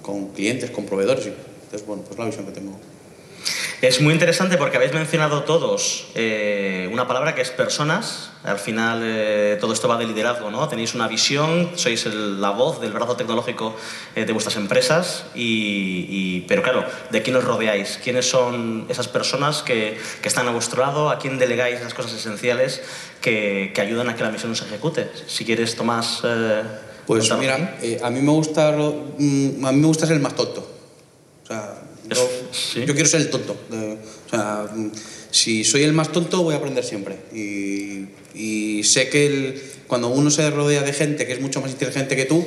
con 0.02 0.30
clientes, 0.30 0.72
con 0.72 0.86
proveedores. 0.86 1.26
Entonces, 1.26 1.88
bueno, 1.88 2.04
pues 2.04 2.18
la 2.18 2.26
visión 2.26 2.46
que 2.46 2.52
tengo. 2.52 2.78
Es 3.82 4.00
muy 4.00 4.14
interesante 4.14 4.58
porque 4.58 4.78
habéis 4.78 4.94
mencionado 4.94 5.42
todos 5.42 6.06
eh, 6.14 6.88
una 6.94 7.08
palabra 7.08 7.34
que 7.34 7.42
es 7.42 7.50
personas. 7.50 8.30
Al 8.44 8.60
final 8.60 9.02
eh, 9.04 9.58
todo 9.60 9.74
esto 9.74 9.88
va 9.88 9.98
de 9.98 10.06
liderazgo, 10.06 10.52
¿no? 10.52 10.68
Tenéis 10.68 10.94
una 10.94 11.08
visión, 11.08 11.72
sois 11.74 12.06
el, 12.06 12.40
la 12.40 12.52
voz 12.52 12.80
del 12.80 12.94
brazo 12.94 13.16
tecnológico 13.16 13.76
eh, 14.16 14.26
de 14.26 14.34
vuestras 14.34 14.56
empresas, 14.58 15.26
y, 15.34 16.06
y, 16.10 16.42
pero 16.48 16.62
claro, 16.62 16.86
¿de 17.10 17.24
quién 17.24 17.36
os 17.38 17.44
rodeáis? 17.44 18.00
¿Quiénes 18.04 18.30
son 18.30 18.86
esas 18.88 19.08
personas 19.08 19.64
que, 19.64 19.98
que 20.22 20.28
están 20.28 20.48
a 20.48 20.52
vuestro 20.52 20.84
lado? 20.84 21.10
¿A 21.10 21.18
quién 21.18 21.40
delegáis 21.40 21.80
esas 21.80 21.96
cosas 21.96 22.14
esenciales 22.14 22.84
que, 23.20 23.72
que 23.74 23.82
ayudan 23.82 24.10
a 24.10 24.16
que 24.16 24.22
la 24.22 24.30
misión 24.30 24.56
se 24.56 24.66
ejecute? 24.66 25.10
Si 25.26 25.44
quieres, 25.44 25.76
Tomás... 25.76 26.22
pues 27.08 27.36
mira, 27.36 27.80
a 28.04 28.10
mí 28.12 28.22
me 28.22 28.32
gusta, 28.32 28.74
mm, 28.74 29.66
a 29.66 29.72
mí 29.72 29.80
me 29.80 29.88
gusta 29.88 30.06
ser 30.06 30.18
el 30.18 30.22
más 30.22 30.36
tonto. 30.36 30.70
O 31.44 31.48
sea, 31.48 31.82
yo, 32.08 32.30
Yo, 32.76 32.94
quiero 32.94 33.08
ser 33.08 33.22
el 33.22 33.30
tonto. 33.30 33.56
o 33.72 34.30
sea, 34.30 34.68
si 35.32 35.64
soy 35.64 35.84
el 35.84 35.94
más 35.94 36.12
tonto, 36.12 36.44
voy 36.44 36.54
a 36.54 36.58
aprender 36.58 36.84
siempre. 36.84 37.18
Y, 37.34 38.08
y 38.34 38.84
sé 38.84 39.10
que 39.10 39.26
el, 39.26 39.62
cuando 39.88 40.08
uno 40.08 40.32
se 40.32 40.50
rodea 40.50 40.84
de 40.84 40.94
gente 40.94 41.28
que 41.28 41.34
es 41.34 41.42
mucho 41.42 41.62
más 41.62 41.72
inteligente 41.72 42.16
que 42.16 42.26
tú, 42.26 42.46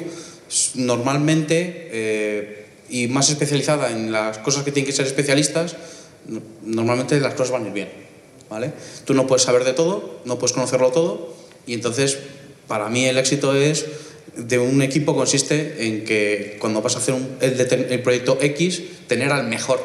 normalmente, 0.74 1.88
eh, 1.92 2.66
y 2.88 3.08
más 3.08 3.28
especializada 3.30 3.90
en 3.90 4.12
las 4.12 4.38
cosas 4.38 4.62
que 4.62 4.72
tienen 4.72 4.86
que 4.86 4.96
ser 4.96 5.06
especialistas, 5.06 5.76
normalmente 6.62 7.18
las 7.20 7.34
cosas 7.34 7.52
van 7.52 7.64
a 7.64 7.66
ir 7.68 7.72
bien. 7.74 7.88
¿vale? 8.48 8.72
Tú 9.04 9.14
no 9.14 9.26
puedes 9.26 9.42
saber 9.42 9.64
de 9.64 9.72
todo, 9.72 10.20
no 10.24 10.38
puedes 10.38 10.52
conocerlo 10.52 10.90
todo, 10.90 11.34
y 11.66 11.74
entonces, 11.74 12.18
para 12.68 12.88
mí 12.88 13.04
el 13.04 13.18
éxito 13.18 13.54
es 13.54 13.86
de 14.36 14.58
un 14.58 14.82
equipo 14.82 15.14
consiste 15.14 15.86
en 15.86 16.04
que 16.04 16.56
cuando 16.60 16.82
vas 16.82 16.96
a 16.96 16.98
hacer 16.98 17.14
un, 17.14 17.36
el, 17.40 18.02
proyecto 18.02 18.38
X, 18.40 18.82
tener 19.06 19.32
al 19.32 19.46
mejor 19.46 19.80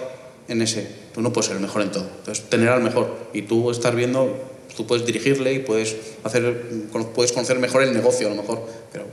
en 0.47 0.61
ese. 0.61 0.87
Tú 1.13 1.21
no 1.21 1.31
puedes 1.31 1.47
ser 1.47 1.57
el 1.57 1.61
mejor 1.61 1.81
en 1.81 1.91
todo. 1.91 2.09
Entonces, 2.19 2.49
tener 2.49 2.69
al 2.69 2.81
mejor. 2.81 3.15
Y 3.33 3.43
tú 3.43 3.69
estar 3.71 3.95
viendo, 3.95 4.37
tú 4.75 4.87
puedes 4.87 5.05
dirigirle 5.05 5.53
y 5.53 5.59
puedes, 5.59 5.95
hacer, 6.23 6.63
puedes 7.13 7.31
conocer 7.31 7.59
mejor 7.59 7.83
el 7.83 7.93
negocio 7.93 8.27
a 8.27 8.31
lo 8.31 8.41
mejor. 8.41 8.65
Pero 8.91 9.05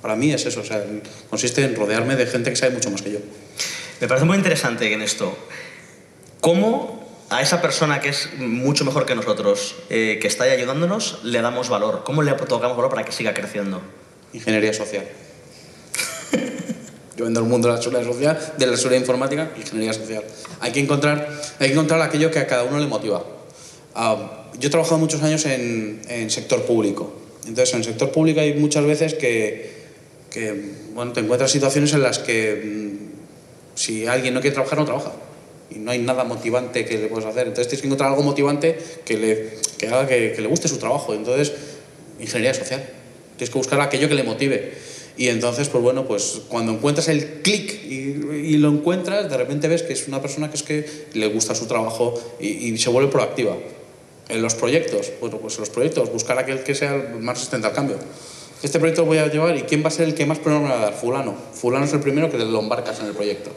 para 0.00 0.16
mí 0.16 0.32
es 0.32 0.46
eso. 0.46 0.60
O 0.60 0.64
sea, 0.64 0.84
consiste 1.28 1.62
en 1.62 1.76
rodearme 1.76 2.16
de 2.16 2.26
gente 2.26 2.50
que 2.50 2.56
sabe 2.56 2.72
mucho 2.72 2.90
más 2.90 3.02
que 3.02 3.12
yo. 3.12 3.18
Me 4.00 4.08
parece 4.08 4.24
muy 4.24 4.36
interesante 4.36 4.90
en 4.92 5.02
esto. 5.02 5.36
¿Cómo 6.40 7.06
a 7.28 7.42
esa 7.42 7.60
persona 7.60 8.00
que 8.00 8.08
es 8.08 8.30
mucho 8.38 8.84
mejor 8.84 9.04
que 9.04 9.14
nosotros, 9.14 9.76
eh, 9.90 10.18
que 10.20 10.26
está 10.26 10.44
ahí 10.44 10.52
ayudándonos, 10.52 11.20
le 11.22 11.42
damos 11.42 11.68
valor? 11.68 12.02
¿Cómo 12.04 12.22
le 12.22 12.32
tocamos 12.32 12.76
valor 12.76 12.90
para 12.90 13.04
que 13.04 13.12
siga 13.12 13.34
creciendo? 13.34 13.82
Ingeniería 14.32 14.72
social. 14.72 15.04
Yo 17.16 17.24
vendo 17.24 17.40
el 17.40 17.46
mundo 17.46 17.68
de 17.68 17.74
la 17.74 17.82
seguridad 17.82 18.56
de 18.56 18.66
la 18.66 18.76
seguridad 18.76 19.00
informática, 19.00 19.50
ingeniería 19.56 19.92
social. 19.92 20.24
Hay 20.60 20.72
que 20.72 20.80
encontrar, 20.80 21.28
hay 21.58 21.68
que 21.68 21.72
encontrar 21.74 22.00
aquello 22.02 22.30
que 22.30 22.38
a 22.38 22.46
cada 22.46 22.64
uno 22.64 22.78
le 22.78 22.86
motiva. 22.86 23.24
Uh, 23.94 24.40
yo 24.58 24.68
he 24.68 24.70
trabajado 24.70 24.98
muchos 24.98 25.22
años 25.22 25.44
en, 25.46 26.00
en, 26.08 26.30
sector 26.30 26.62
público. 26.62 27.12
Entonces, 27.46 27.74
en 27.74 27.80
el 27.80 27.84
sector 27.84 28.10
público 28.12 28.40
hay 28.40 28.54
muchas 28.54 28.84
veces 28.84 29.14
que, 29.14 29.70
que 30.30 30.72
bueno, 30.94 31.12
te 31.12 31.20
encuentras 31.20 31.50
situaciones 31.50 31.92
en 31.92 32.02
las 32.02 32.18
que 32.18 32.98
Si 33.74 34.06
alguien 34.06 34.34
no 34.34 34.40
quiere 34.40 34.54
trabajar, 34.54 34.78
no 34.78 34.84
trabaja. 34.84 35.12
Y 35.70 35.78
no 35.78 35.90
hay 35.90 35.98
nada 35.98 36.24
motivante 36.24 36.84
que 36.84 36.98
le 36.98 37.06
puedas 37.06 37.26
hacer. 37.26 37.48
Entonces 37.48 37.68
tienes 37.68 37.82
que 37.82 37.88
encontrar 37.88 38.10
algo 38.10 38.22
motivante 38.22 38.78
que 39.04 39.16
le, 39.16 39.50
que 39.78 39.88
haga 39.88 40.06
que 40.06 40.36
le 40.38 40.48
guste 40.48 40.68
su 40.68 40.78
trabajo. 40.78 41.14
Entonces, 41.14 41.52
ingeniería 42.18 42.54
social. 42.54 42.82
Tienes 43.40 43.54
que 43.54 43.58
buscar 43.58 43.80
aquello 43.80 44.06
que 44.06 44.14
le 44.14 44.22
motive. 44.22 44.74
Y 45.16 45.28
entonces, 45.28 45.70
pues 45.70 45.82
bueno, 45.82 46.04
pues 46.04 46.42
cuando 46.48 46.72
encuentras 46.72 47.08
el 47.08 47.40
clic 47.40 47.72
y, 47.84 47.94
y, 48.34 48.58
lo 48.58 48.68
encuentras, 48.68 49.30
de 49.30 49.36
repente 49.38 49.66
ves 49.66 49.82
que 49.82 49.94
es 49.94 50.06
una 50.08 50.20
persona 50.20 50.50
que 50.50 50.56
es 50.56 50.62
que 50.62 51.06
le 51.14 51.26
gusta 51.28 51.54
su 51.54 51.66
trabajo 51.66 52.20
y, 52.38 52.48
y 52.48 52.76
se 52.76 52.90
vuelve 52.90 53.10
proactiva. 53.10 53.56
En 54.28 54.42
los 54.42 54.54
proyectos, 54.54 55.10
bueno, 55.22 55.38
pues 55.38 55.54
en 55.54 55.60
los 55.60 55.70
proyectos, 55.70 56.12
buscar 56.12 56.38
aquel 56.38 56.62
que 56.62 56.74
sea 56.74 57.14
más 57.18 57.38
resistente 57.38 57.66
al 57.66 57.72
cambio. 57.72 57.96
Este 58.62 58.78
proyecto 58.78 59.00
lo 59.00 59.06
voy 59.06 59.16
a 59.16 59.28
llevar 59.28 59.56
y 59.56 59.62
¿quién 59.62 59.82
va 59.82 59.88
a 59.88 59.90
ser 59.90 60.06
el 60.06 60.14
que 60.14 60.26
más 60.26 60.38
problemas 60.38 60.68
me 60.68 60.74
va 60.76 60.82
a 60.82 60.84
dar? 60.84 60.92
Fulano. 60.92 61.34
Fulano 61.54 61.86
es 61.86 61.92
el 61.94 62.00
primero 62.00 62.30
que 62.30 62.36
lo 62.36 62.60
embarcas 62.60 63.00
en 63.00 63.06
el 63.06 63.14
proyecto. 63.14 63.50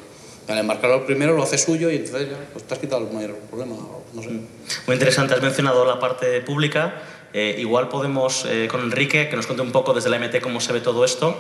Al 0.48 0.60
embarcarlo 0.60 1.06
primero 1.06 1.36
lo 1.36 1.44
hace 1.44 1.58
suyo 1.58 1.92
y 1.92 1.98
entonces 1.98 2.30
ya 2.30 2.38
pues 2.54 2.64
te 2.64 2.74
has 2.74 2.80
quitado 2.80 3.06
el 3.06 3.14
mayor 3.14 3.36
problema. 3.50 3.76
No 4.14 4.22
sé. 4.22 4.30
Muy 4.30 4.94
interesante, 4.94 5.34
has 5.34 5.42
mencionado 5.42 5.86
la 5.86 6.00
parte 6.00 6.40
pública. 6.40 7.02
Eh, 7.34 7.56
igual 7.60 7.90
podemos, 7.90 8.46
eh, 8.48 8.68
con 8.70 8.82
Enrique, 8.82 9.28
que 9.28 9.36
nos 9.36 9.48
cuente 9.48 9.64
un 9.64 9.72
poco 9.72 9.94
desde 9.94 10.10
la 10.10 10.20
MT 10.20 10.40
cómo 10.42 10.60
se 10.60 10.72
ve 10.72 10.82
todo 10.82 11.04
esto 11.04 11.36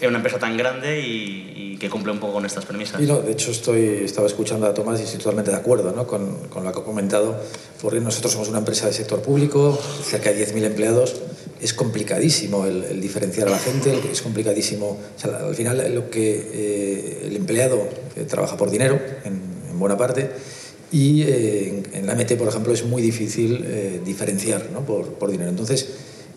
en 0.00 0.08
una 0.08 0.18
empresa 0.18 0.38
tan 0.38 0.56
grande 0.56 1.00
y, 1.00 1.52
y, 1.56 1.76
que 1.78 1.88
cumple 1.88 2.12
un 2.12 2.18
poco 2.18 2.34
con 2.34 2.46
estas 2.46 2.64
premisas. 2.64 3.00
Y 3.00 3.06
no, 3.06 3.20
de 3.20 3.32
hecho, 3.32 3.52
estoy, 3.52 4.02
estaba 4.04 4.26
escuchando 4.26 4.66
a 4.66 4.74
Tomás 4.74 5.00
y 5.00 5.04
estoy 5.04 5.18
totalmente 5.18 5.50
de 5.52 5.56
acuerdo 5.56 5.92
¿no? 5.92 6.06
con, 6.06 6.48
con, 6.48 6.64
lo 6.64 6.72
que 6.72 6.80
ha 6.80 6.84
comentado, 6.84 7.36
porque 7.80 8.00
nosotros 8.00 8.32
somos 8.32 8.48
una 8.48 8.58
empresa 8.58 8.86
de 8.86 8.92
sector 8.92 9.22
público, 9.22 9.78
cerca 10.04 10.32
de 10.32 10.46
10.000 10.46 10.64
empleados. 10.64 11.16
Es 11.60 11.72
complicadísimo 11.72 12.66
el, 12.66 12.82
el, 12.84 13.00
diferenciar 13.00 13.46
a 13.46 13.52
la 13.52 13.58
gente, 13.58 13.96
es 14.10 14.22
complicadísimo. 14.22 14.98
O 15.16 15.20
sea, 15.20 15.36
al 15.36 15.54
final, 15.54 15.94
lo 15.94 16.10
que 16.10 16.50
eh, 16.52 17.26
el 17.28 17.36
empleado 17.36 17.88
trabaja 18.28 18.56
por 18.56 18.70
dinero, 18.70 19.00
en, 19.24 19.40
en 19.70 19.78
buena 19.78 19.96
parte, 19.96 20.30
y 20.92 21.22
eh, 21.22 21.82
en, 21.94 22.06
la 22.06 22.14
MT, 22.14 22.36
por 22.36 22.48
ejemplo, 22.48 22.72
es 22.72 22.84
muy 22.84 23.00
difícil 23.00 23.64
eh, 23.66 24.00
diferenciar 24.04 24.62
por, 24.86 25.14
por, 25.14 25.30
dinero. 25.30 25.48
Entonces, 25.48 25.88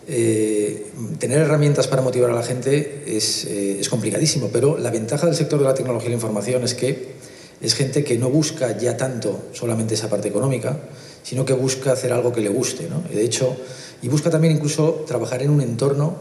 eh, 0.08 0.86
tener 1.18 1.40
herramientas 1.40 1.86
para 1.86 2.00
motivar 2.00 2.30
a 2.30 2.34
la 2.34 2.42
gente 2.42 3.04
es, 3.06 3.44
es, 3.44 3.88
complicadísimo, 3.88 4.48
pero 4.50 4.78
la 4.78 4.90
ventaja 4.90 5.26
del 5.26 5.34
sector 5.34 5.58
de 5.58 5.66
la 5.66 5.74
tecnología 5.74 6.08
y 6.08 6.10
la 6.10 6.16
información 6.16 6.64
es 6.64 6.74
que 6.74 7.16
es 7.60 7.74
gente 7.74 8.02
que 8.02 8.16
no 8.16 8.30
busca 8.30 8.76
ya 8.78 8.96
tanto 8.96 9.44
solamente 9.52 9.94
esa 9.94 10.08
parte 10.08 10.28
económica, 10.28 10.78
sino 11.22 11.44
que 11.44 11.52
busca 11.52 11.92
hacer 11.92 12.12
algo 12.12 12.32
que 12.32 12.40
le 12.40 12.48
guste. 12.48 12.88
¿no? 12.88 13.02
De 13.12 13.22
hecho, 13.22 13.56
y 14.00 14.08
busca 14.08 14.30
también 14.30 14.54
incluso 14.54 15.04
trabajar 15.06 15.42
en 15.42 15.50
un 15.50 15.60
entorno 15.60 16.16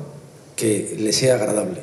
que 0.55 0.95
le 0.99 1.13
sea 1.13 1.35
agradable. 1.35 1.81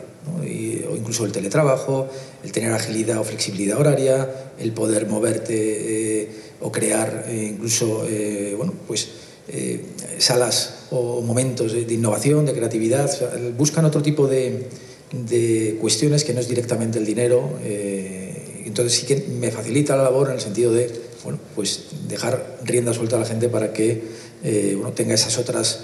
Incluso 1.03 1.25
el 1.25 1.33
teletrabajo, 1.33 2.09
el 2.45 2.53
tener 2.53 2.73
agilidad 2.73 3.19
o 3.19 3.25
flexibilidad 3.25 3.79
horaria, 3.79 4.31
el 4.59 4.73
poder 4.73 5.09
moverte 5.09 6.23
eh, 6.23 6.29
o 6.61 6.71
crear 6.71 7.27
eh, 7.29 7.51
incluso 7.55 8.07
eh, 8.09 8.55
bueno, 8.57 8.73
pues, 8.87 9.09
salas 10.19 10.87
o 10.91 11.21
momentos 11.21 11.73
de, 11.73 11.93
innovación, 11.93 12.47
de 12.47 12.55
creatividad. 12.55 13.11
Buscan 13.59 13.85
otro 13.85 14.01
tipo 14.01 14.29
de, 14.29 14.69
de, 15.11 15.77
cuestiones 15.81 16.23
que 16.25 16.33
no 16.33 16.41
es 16.41 16.49
directamente 16.49 16.99
el 16.99 17.05
dinero. 17.05 17.51
Entonces 18.65 18.95
sí 18.95 19.05
que 19.05 19.17
me 19.41 19.51
facilita 19.51 19.97
la 19.97 20.05
labor 20.05 20.29
en 20.29 20.35
el 20.35 20.41
sentido 20.41 20.73
de 20.73 20.89
bueno, 21.25 21.41
pues 21.57 21.87
dejar 22.09 22.61
rienda 22.65 22.95
suelta 22.95 23.17
a 23.17 23.21
la 23.21 23.27
gente 23.27 23.49
para 23.49 23.73
que 23.73 24.01
bueno, 24.77 24.93
tenga 24.93 25.15
esas 25.15 25.37
otras 25.37 25.81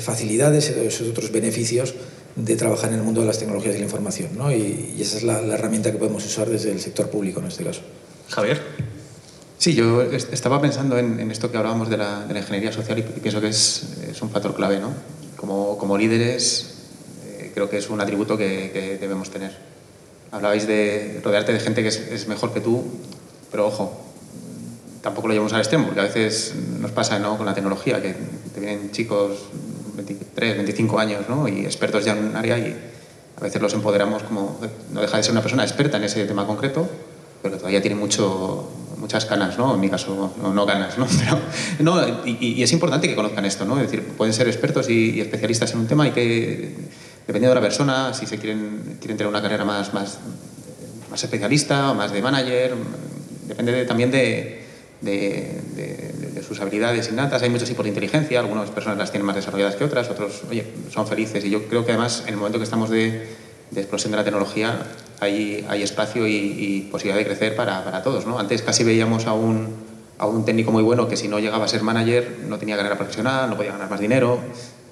facilidades, 0.00 0.70
esos 0.70 1.08
otros 1.08 1.32
beneficios 1.32 1.94
de 2.36 2.56
trabajar 2.56 2.90
en 2.90 2.96
el 2.96 3.02
mundo 3.02 3.20
de 3.20 3.26
las 3.26 3.38
tecnologías 3.38 3.74
de 3.74 3.80
la 3.80 3.84
información. 3.84 4.30
¿no? 4.36 4.50
Y, 4.52 4.94
y, 4.96 5.02
esa 5.02 5.16
es 5.18 5.22
la, 5.22 5.40
la 5.40 5.54
herramienta 5.54 5.90
que 5.92 5.98
podemos 5.98 6.24
usar 6.24 6.48
desde 6.48 6.70
el 6.70 6.80
sector 6.80 7.10
público 7.10 7.40
en 7.40 7.46
este 7.46 7.64
caso. 7.64 7.82
Javier. 8.28 8.60
Sí, 9.58 9.74
yo 9.74 10.00
estaba 10.00 10.58
pensando 10.58 10.96
en, 10.96 11.20
en 11.20 11.30
esto 11.30 11.50
que 11.50 11.58
hablábamos 11.58 11.90
de 11.90 11.98
la, 11.98 12.24
de 12.24 12.32
la, 12.32 12.40
ingeniería 12.40 12.72
social 12.72 12.98
y, 12.98 13.02
y 13.02 13.20
pienso 13.20 13.42
que 13.42 13.48
es, 13.48 13.98
es, 14.10 14.22
un 14.22 14.30
factor 14.30 14.54
clave. 14.54 14.80
¿no? 14.80 14.88
Como, 15.36 15.76
como 15.76 15.98
líderes, 15.98 16.76
eh, 17.26 17.50
creo 17.52 17.68
que 17.68 17.76
es 17.76 17.90
un 17.90 18.00
atributo 18.00 18.38
que, 18.38 18.70
que, 18.72 18.96
debemos 18.96 19.28
tener. 19.30 19.54
Hablabais 20.30 20.66
de 20.66 21.20
rodearte 21.22 21.52
de 21.52 21.60
gente 21.60 21.82
que 21.82 21.88
es, 21.88 21.98
es, 21.98 22.26
mejor 22.26 22.54
que 22.54 22.60
tú, 22.60 22.84
pero 23.50 23.66
ojo, 23.66 24.00
tampoco 25.02 25.28
lo 25.28 25.34
llevamos 25.34 25.52
al 25.52 25.60
extremo, 25.60 25.86
porque 25.86 26.00
a 26.00 26.04
veces 26.04 26.54
nos 26.80 26.92
pasa 26.92 27.18
¿no? 27.18 27.36
con 27.36 27.44
la 27.44 27.52
tecnología, 27.52 28.00
que 28.00 28.14
te 28.54 28.60
vienen 28.60 28.92
chicos 28.92 29.40
23, 30.06 30.56
25 30.56 30.98
años 30.98 31.28
¿no? 31.28 31.48
y 31.48 31.64
expertos 31.64 32.04
ya 32.04 32.12
en 32.12 32.24
un 32.24 32.36
área 32.36 32.58
y 32.58 32.76
a 33.36 33.40
veces 33.40 33.60
los 33.60 33.72
empoderamos 33.72 34.22
como, 34.22 34.60
no 34.92 35.00
deja 35.00 35.16
de 35.16 35.22
ser 35.22 35.32
una 35.32 35.42
persona 35.42 35.62
experta 35.62 35.96
en 35.96 36.04
ese 36.04 36.26
tema 36.26 36.46
concreto, 36.46 36.88
pero 37.42 37.56
todavía 37.56 37.80
tiene 37.80 37.96
mucho, 37.96 38.68
muchas 38.98 39.28
ganas, 39.28 39.56
¿no? 39.56 39.74
En 39.74 39.80
mi 39.80 39.88
caso, 39.88 40.34
no, 40.42 40.66
ganas, 40.66 40.98
¿no? 40.98 41.06
Pero, 41.18 41.40
no 41.80 42.26
y, 42.26 42.62
es 42.62 42.70
importante 42.72 43.08
que 43.08 43.16
conozcan 43.16 43.46
esto, 43.46 43.64
¿no? 43.64 43.76
Es 43.76 43.90
decir, 43.90 44.04
pueden 44.04 44.34
ser 44.34 44.46
expertos 44.46 44.90
y, 44.90 45.20
especialistas 45.20 45.72
en 45.72 45.80
un 45.80 45.86
tema 45.86 46.06
y 46.06 46.10
que, 46.10 46.74
dependiendo 47.26 47.54
de 47.54 47.54
la 47.54 47.66
persona, 47.66 48.12
si 48.12 48.26
se 48.26 48.36
quieren, 48.36 48.98
quieren 49.00 49.16
tener 49.16 49.28
una 49.28 49.40
carrera 49.40 49.64
más, 49.64 49.94
más, 49.94 50.18
más 51.10 51.24
especialista 51.24 51.92
o 51.92 51.94
más 51.94 52.12
de 52.12 52.20
manager, 52.20 52.74
depende 53.48 53.72
de, 53.72 53.84
también 53.86 54.10
de, 54.10 54.60
sus 56.50 56.60
habilidades 56.60 57.08
innatas. 57.12 57.40
Hay 57.44 57.48
muchos 57.48 57.68
tipos 57.68 57.84
de 57.84 57.90
inteligencia, 57.90 58.40
algunas 58.40 58.70
personas 58.70 58.98
las 58.98 59.12
tienen 59.12 59.24
más 59.24 59.36
desarrolladas 59.36 59.76
que 59.76 59.84
otras, 59.84 60.10
otros, 60.10 60.42
oye, 60.50 60.66
son 60.92 61.06
felices. 61.06 61.44
Y 61.44 61.50
yo 61.50 61.68
creo 61.68 61.84
que 61.86 61.92
además, 61.92 62.24
en 62.26 62.30
el 62.30 62.38
momento 62.38 62.58
que 62.58 62.64
estamos 62.64 62.90
de, 62.90 63.28
de 63.70 63.80
explosión 63.80 64.10
de 64.10 64.16
la 64.16 64.24
tecnología, 64.24 64.82
hay, 65.20 65.64
hay 65.68 65.84
espacio 65.84 66.26
y, 66.26 66.34
y, 66.34 66.88
posibilidad 66.90 67.18
de 67.18 67.24
crecer 67.24 67.54
para, 67.54 67.84
para 67.84 68.02
todos. 68.02 68.26
¿no? 68.26 68.36
Antes 68.36 68.62
casi 68.62 68.82
veíamos 68.82 69.28
a 69.28 69.32
un, 69.32 69.68
a 70.18 70.26
un 70.26 70.44
técnico 70.44 70.72
muy 70.72 70.82
bueno 70.82 71.06
que 71.06 71.16
si 71.16 71.28
no 71.28 71.38
llegaba 71.38 71.66
a 71.66 71.68
ser 71.68 71.84
manager 71.84 72.40
no 72.48 72.58
tenía 72.58 72.76
carrera 72.76 72.98
profesional, 72.98 73.48
no 73.48 73.56
podía 73.56 73.70
ganar 73.70 73.88
más 73.88 74.00
dinero. 74.00 74.40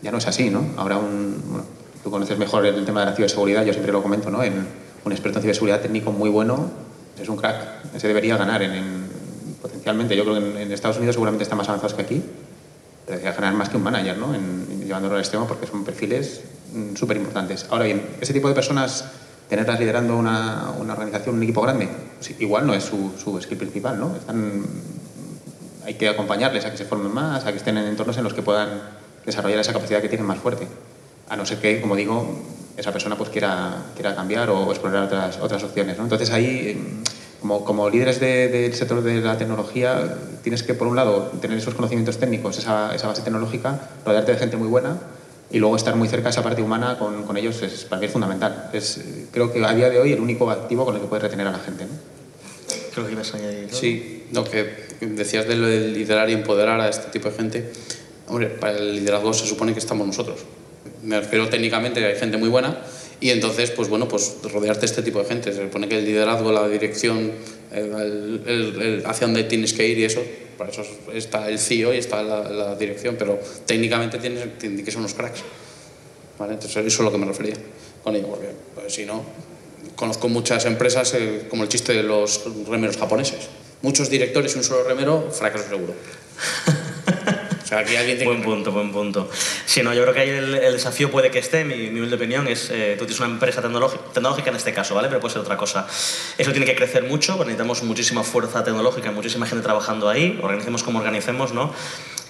Ya 0.00 0.12
no 0.12 0.18
es 0.18 0.28
así, 0.28 0.50
¿no? 0.50 0.64
Ahora 0.76 0.98
un, 0.98 1.42
bueno, 1.44 1.64
tú 2.04 2.10
conoces 2.12 2.38
mejor 2.38 2.64
el 2.66 2.84
tema 2.84 3.00
de 3.00 3.06
la 3.06 3.16
ciberseguridad, 3.16 3.64
yo 3.64 3.72
siempre 3.72 3.90
lo 3.90 4.00
comento, 4.00 4.30
¿no? 4.30 4.44
En, 4.44 4.64
un 5.04 5.12
experto 5.12 5.38
en 5.38 5.42
ciberseguridad 5.42 5.80
técnico 5.80 6.12
muy 6.12 6.30
bueno 6.30 6.70
es 7.20 7.28
un 7.28 7.36
crack, 7.36 7.94
ese 7.96 8.06
debería 8.06 8.36
ganar 8.36 8.62
en, 8.62 8.72
en 8.72 9.07
potencialmente. 9.60 10.16
Yo 10.16 10.24
creo 10.24 10.38
que 10.38 10.46
en, 10.46 10.56
en, 10.56 10.72
Estados 10.72 10.96
Unidos 10.96 11.14
seguramente 11.14 11.42
está 11.42 11.56
más 11.56 11.68
avanzados 11.68 11.94
que 11.94 12.02
aquí, 12.02 12.22
debería 13.06 13.32
ganar 13.32 13.54
más 13.54 13.68
que 13.68 13.76
un 13.76 13.82
manager, 13.82 14.18
¿no? 14.18 14.34
En, 14.34 14.84
llevándolo 14.84 15.14
al 15.14 15.20
extremo 15.20 15.46
porque 15.46 15.66
son 15.66 15.84
perfiles 15.84 16.42
mm, 16.72 16.96
súper 16.96 17.16
importantes. 17.16 17.66
Ahora 17.70 17.84
bien, 17.84 18.02
ese 18.20 18.32
tipo 18.32 18.48
de 18.48 18.54
personas 18.54 19.04
tenerlas 19.48 19.80
liderando 19.80 20.16
una, 20.16 20.72
una 20.78 20.92
organización, 20.92 21.36
un 21.36 21.42
equipo 21.42 21.62
grande, 21.62 21.88
pues 22.18 22.40
igual 22.40 22.66
no 22.66 22.74
es 22.74 22.84
su, 22.84 23.12
su 23.22 23.40
skill 23.40 23.58
principal, 23.58 23.98
¿no? 23.98 24.14
Están, 24.16 24.64
hay 25.84 25.94
que 25.94 26.08
acompañarles 26.08 26.64
a 26.66 26.70
que 26.70 26.76
se 26.76 26.84
formen 26.84 27.12
más, 27.12 27.46
a 27.46 27.52
que 27.52 27.58
estén 27.58 27.78
en 27.78 27.86
entornos 27.86 28.16
en 28.18 28.24
los 28.24 28.34
que 28.34 28.42
puedan 28.42 28.68
desarrollar 29.24 29.58
esa 29.58 29.72
capacidad 29.72 30.02
que 30.02 30.08
tienen 30.08 30.26
más 30.26 30.38
fuerte. 30.38 30.66
A 31.28 31.36
no 31.36 31.46
ser 31.46 31.58
que, 31.58 31.80
como 31.80 31.96
digo, 31.96 32.26
esa 32.76 32.92
persona 32.92 33.16
pues 33.16 33.30
quiera, 33.30 33.84
quiera 33.94 34.14
cambiar 34.14 34.50
o 34.50 34.70
explorar 34.70 35.04
otras, 35.04 35.38
otras 35.38 35.62
opciones, 35.64 35.96
¿no? 35.96 36.04
Entonces 36.04 36.30
ahí, 36.30 37.02
como, 37.40 37.64
como 37.64 37.88
líderes 37.88 38.20
de, 38.20 38.48
del 38.48 38.74
sector 38.74 39.02
de 39.02 39.20
la 39.20 39.38
tecnología, 39.38 40.16
tienes 40.42 40.62
que, 40.62 40.74
por 40.74 40.88
un 40.88 40.96
lado, 40.96 41.30
tener 41.40 41.58
esos 41.58 41.74
conocimientos 41.74 42.18
técnicos, 42.18 42.58
esa, 42.58 42.94
esa 42.94 43.08
base 43.08 43.22
tecnológica, 43.22 43.80
rodearte 44.04 44.32
de 44.32 44.38
gente 44.38 44.56
muy 44.56 44.68
buena, 44.68 44.98
y 45.50 45.58
luego 45.58 45.76
estar 45.76 45.96
muy 45.96 46.08
cerca 46.08 46.24
de 46.24 46.30
esa 46.30 46.42
parte 46.42 46.60
humana 46.60 46.98
con, 46.98 47.22
con 47.22 47.36
ellos 47.36 47.62
es, 47.62 47.84
para 47.84 48.00
mí 48.00 48.06
es 48.06 48.12
fundamental. 48.12 48.70
Es, 48.72 49.00
creo 49.32 49.52
que 49.52 49.64
a 49.64 49.72
día 49.72 49.88
de 49.88 49.98
hoy 49.98 50.12
el 50.12 50.20
único 50.20 50.50
activo 50.50 50.84
con 50.84 50.94
el 50.94 51.00
que 51.00 51.06
puedes 51.06 51.22
retener 51.22 51.46
a 51.46 51.52
la 51.52 51.58
gente. 51.58 51.84
¿no? 51.84 51.92
Creo 52.92 53.06
que 53.06 53.12
ibas 53.12 53.32
a 53.32 53.38
añadir. 53.38 53.68
Sí, 53.70 54.24
lo 54.32 54.44
que 54.44 54.88
decías 55.00 55.48
de 55.48 55.56
lo 55.56 55.66
de 55.66 55.88
liderar 55.88 56.28
y 56.28 56.34
empoderar 56.34 56.80
a 56.80 56.88
este 56.88 57.10
tipo 57.10 57.30
de 57.30 57.36
gente. 57.36 57.72
Hombre, 58.26 58.48
para 58.48 58.76
el 58.76 58.96
liderazgo 58.96 59.32
se 59.32 59.46
supone 59.46 59.72
que 59.72 59.78
estamos 59.78 60.06
nosotros. 60.06 60.40
Me 61.02 61.18
refiero 61.18 61.48
técnicamente 61.48 62.00
que 62.00 62.06
hay 62.06 62.16
gente 62.16 62.36
muy 62.36 62.50
buena 62.50 62.76
y 63.20 63.30
entonces, 63.30 63.70
pues 63.70 63.88
bueno, 63.88 64.06
pues 64.06 64.36
rodearte 64.44 64.80
de 64.80 64.86
este 64.86 65.02
tipo 65.02 65.18
de 65.18 65.24
gente. 65.24 65.52
Se 65.52 65.62
supone 65.62 65.88
que 65.88 65.98
el 65.98 66.04
liderazgo, 66.04 66.52
la 66.52 66.68
dirección, 66.68 67.32
el, 67.72 68.42
el, 68.46 68.80
el, 68.80 69.02
hacia 69.06 69.26
dónde 69.26 69.44
tienes 69.44 69.72
que 69.72 69.86
ir 69.88 69.98
y 69.98 70.04
eso, 70.04 70.22
para 70.56 70.70
eso 70.70 70.84
está 71.12 71.48
el 71.48 71.58
CEO 71.58 71.92
y 71.94 71.98
está 71.98 72.22
la, 72.22 72.48
la 72.48 72.74
dirección, 72.76 73.16
pero 73.18 73.38
técnicamente 73.66 74.18
tienes, 74.18 74.58
tienen 74.58 74.84
que 74.84 74.90
ser 74.90 75.00
unos 75.00 75.14
cracks. 75.14 75.40
¿Vale? 76.38 76.54
Entonces 76.54 76.76
eso 76.86 77.02
es 77.02 77.04
lo 77.04 77.10
que 77.10 77.18
me 77.18 77.26
refería 77.26 77.56
con 78.04 78.14
ello, 78.14 78.28
porque 78.28 78.48
pues, 78.74 78.94
si 78.94 79.04
no, 79.04 79.24
conozco 79.96 80.28
muchas 80.28 80.64
empresas 80.66 81.12
eh, 81.14 81.46
como 81.50 81.64
el 81.64 81.68
chiste 81.68 81.92
de 81.92 82.04
los 82.04 82.44
remeros 82.68 82.96
japoneses. 82.96 83.48
Muchos 83.82 84.10
directores 84.10 84.54
y 84.54 84.58
un 84.58 84.64
solo 84.64 84.84
remero, 84.84 85.28
fracaso 85.32 85.68
seguro. 85.68 85.94
O 87.68 87.70
sea, 87.70 87.80
aquí 87.80 87.96
alguien 87.96 88.16
tiene 88.16 88.32
buen 88.32 88.42
punto, 88.42 88.72
buen 88.72 88.90
punto. 88.90 89.28
Sí, 89.66 89.82
no, 89.82 89.92
yo 89.92 90.00
creo 90.00 90.14
que 90.14 90.20
ahí 90.20 90.30
el, 90.30 90.54
el 90.54 90.72
desafío 90.72 91.10
puede 91.10 91.30
que 91.30 91.38
esté, 91.38 91.66
mi, 91.66 91.90
mi 91.90 91.98
humilde 91.98 92.16
opinión, 92.16 92.48
es, 92.48 92.70
eh, 92.70 92.96
tú 92.98 93.04
tienes 93.04 93.20
una 93.20 93.28
empresa 93.28 93.60
tecnológica 93.60 94.48
en 94.48 94.56
este 94.56 94.72
caso, 94.72 94.94
¿vale? 94.94 95.08
Pero 95.08 95.20
puede 95.20 95.34
ser 95.34 95.42
otra 95.42 95.58
cosa. 95.58 95.86
Eso 96.38 96.50
tiene 96.52 96.64
que 96.64 96.74
crecer 96.74 97.04
mucho, 97.04 97.36
necesitamos 97.40 97.82
muchísima 97.82 98.22
fuerza 98.22 98.64
tecnológica, 98.64 99.10
muchísima 99.10 99.44
gente 99.44 99.62
trabajando 99.62 100.08
ahí, 100.08 100.38
organicemos 100.42 100.82
como 100.82 101.00
organicemos, 101.00 101.52
¿no? 101.52 101.70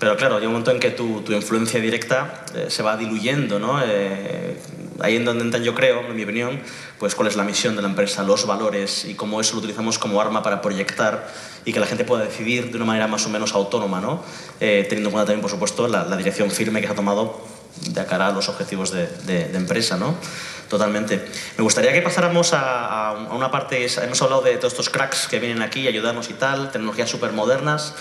Pero 0.01 0.17
claro, 0.17 0.39
hay 0.39 0.47
un 0.47 0.55
momento 0.55 0.73
en 0.73 0.81
que 0.81 0.91
tu, 0.91 1.21
tu 1.21 1.33
influencia 1.33 1.79
directa 1.79 2.45
eh, 2.57 2.67
se 2.69 2.83
va 2.83 2.97
diluyendo, 2.97 3.61
¿no? 3.61 3.81
Eh, 3.81 4.57
ahí 5.01 5.17
en 5.17 5.25
donde 5.25 5.63
yo 5.63 5.75
creo, 5.75 6.01
en 6.01 6.17
mi 6.17 6.25
opinión, 6.25 6.61
pues 6.99 7.15
cuál 7.15 7.29
es 7.29 7.37
la 7.37 7.45
misión 7.45 7.77
de 7.77 7.83
la 7.83 7.89
empresa, 7.89 8.23
los 8.23 8.47
valores 8.47 9.05
y 9.05 9.15
cómo 9.15 9.41
eso 9.41 9.55
lo 9.55 9.59
utilizamos 9.59 9.99
como 9.99 10.21
arma 10.21 10.43
para 10.43 10.61
proyectar 10.61 11.29
y 11.65 11.73
que 11.73 11.81
la 11.81 11.87
gente 11.87 12.05
pueda 12.05 12.25
decidir 12.25 12.71
de 12.71 12.77
una 12.77 12.85
manera 12.85 13.07
más 13.07 13.27
o 13.27 13.29
menos 13.29 13.55
autónoma, 13.55 14.01
¿no? 14.01 14.23
Eh, 14.61 14.87
teniendo 14.89 15.11
en 15.11 15.13
cuenta 15.13 15.27
también, 15.27 15.43
por 15.43 15.51
supuesto, 15.51 15.87
la, 15.89 16.05
dirección 16.17 16.51
firme 16.51 16.81
que 16.81 16.87
se 16.87 16.93
ha 16.93 16.97
tomado 16.97 17.41
de 17.91 18.05
cara 18.07 18.29
a 18.29 18.33
los 18.33 18.49
objetivos 18.49 18.91
de, 18.91 19.51
empresa, 19.55 19.97
¿no? 19.97 20.17
Totalmente. 20.69 21.25
Me 21.57 21.65
gustaría 21.65 21.93
que 21.93 22.03
pasáramos 22.03 22.51
a, 22.53 23.29
una 23.31 23.51
parte, 23.51 23.87
hemos 24.03 24.21
hablado 24.21 24.43
de 24.43 24.57
todos 24.57 24.73
estos 24.73 24.91
cracks 24.91 25.29
que 25.29 25.39
vienen 25.39 25.63
aquí 25.63 25.87
ayudarnos 25.87 26.29
y 26.31 26.35
tal, 26.35 26.71
tecnologías 26.71 27.09
súper 27.09 27.33
modernas. 27.33 27.95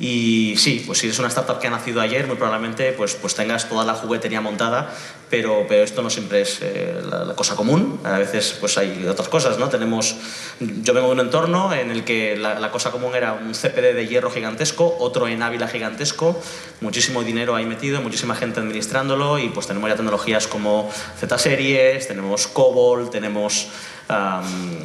Y 0.00 0.54
sí, 0.56 0.82
pues 0.86 0.98
si 0.98 1.08
es 1.08 1.18
una 1.18 1.28
startup 1.28 1.58
que 1.58 1.66
ha 1.66 1.70
nacido 1.70 2.00
ayer, 2.00 2.26
muy 2.26 2.36
probablemente 2.36 2.92
pues, 2.92 3.16
pues 3.16 3.34
tengas 3.34 3.68
toda 3.68 3.84
la 3.84 3.92
juguetería 3.92 4.40
montada, 4.40 4.90
pero, 5.28 5.66
pero 5.68 5.84
esto 5.84 6.00
no 6.00 6.08
siempre 6.08 6.40
es 6.40 6.60
eh, 6.62 7.02
la, 7.04 7.34
cosa 7.34 7.54
común. 7.54 8.00
A 8.02 8.18
veces 8.18 8.56
pues 8.58 8.78
hay 8.78 9.06
otras 9.06 9.28
cosas, 9.28 9.58
¿no? 9.58 9.68
Tenemos, 9.68 10.16
yo 10.58 10.94
vengo 10.94 11.08
de 11.08 11.12
un 11.12 11.20
entorno 11.20 11.74
en 11.74 11.90
el 11.90 12.04
que 12.04 12.34
la, 12.34 12.70
cosa 12.70 12.90
común 12.90 13.14
era 13.14 13.34
un 13.34 13.52
CPD 13.52 13.94
de 13.94 14.08
hierro 14.08 14.30
gigantesco, 14.30 14.96
otro 15.00 15.28
en 15.28 15.42
Ávila 15.42 15.68
gigantesco, 15.68 16.40
muchísimo 16.80 17.22
dinero 17.22 17.54
ahí 17.54 17.66
metido, 17.66 18.00
muchísima 18.00 18.34
gente 18.34 18.58
administrándolo 18.60 19.38
y 19.38 19.50
pues 19.50 19.66
tenemos 19.66 19.90
ya 19.90 19.96
tecnologías 19.96 20.46
como 20.46 20.90
Z-Series, 21.18 22.08
tenemos 22.08 22.46
COBOL, 22.46 23.10
tenemos 23.10 23.68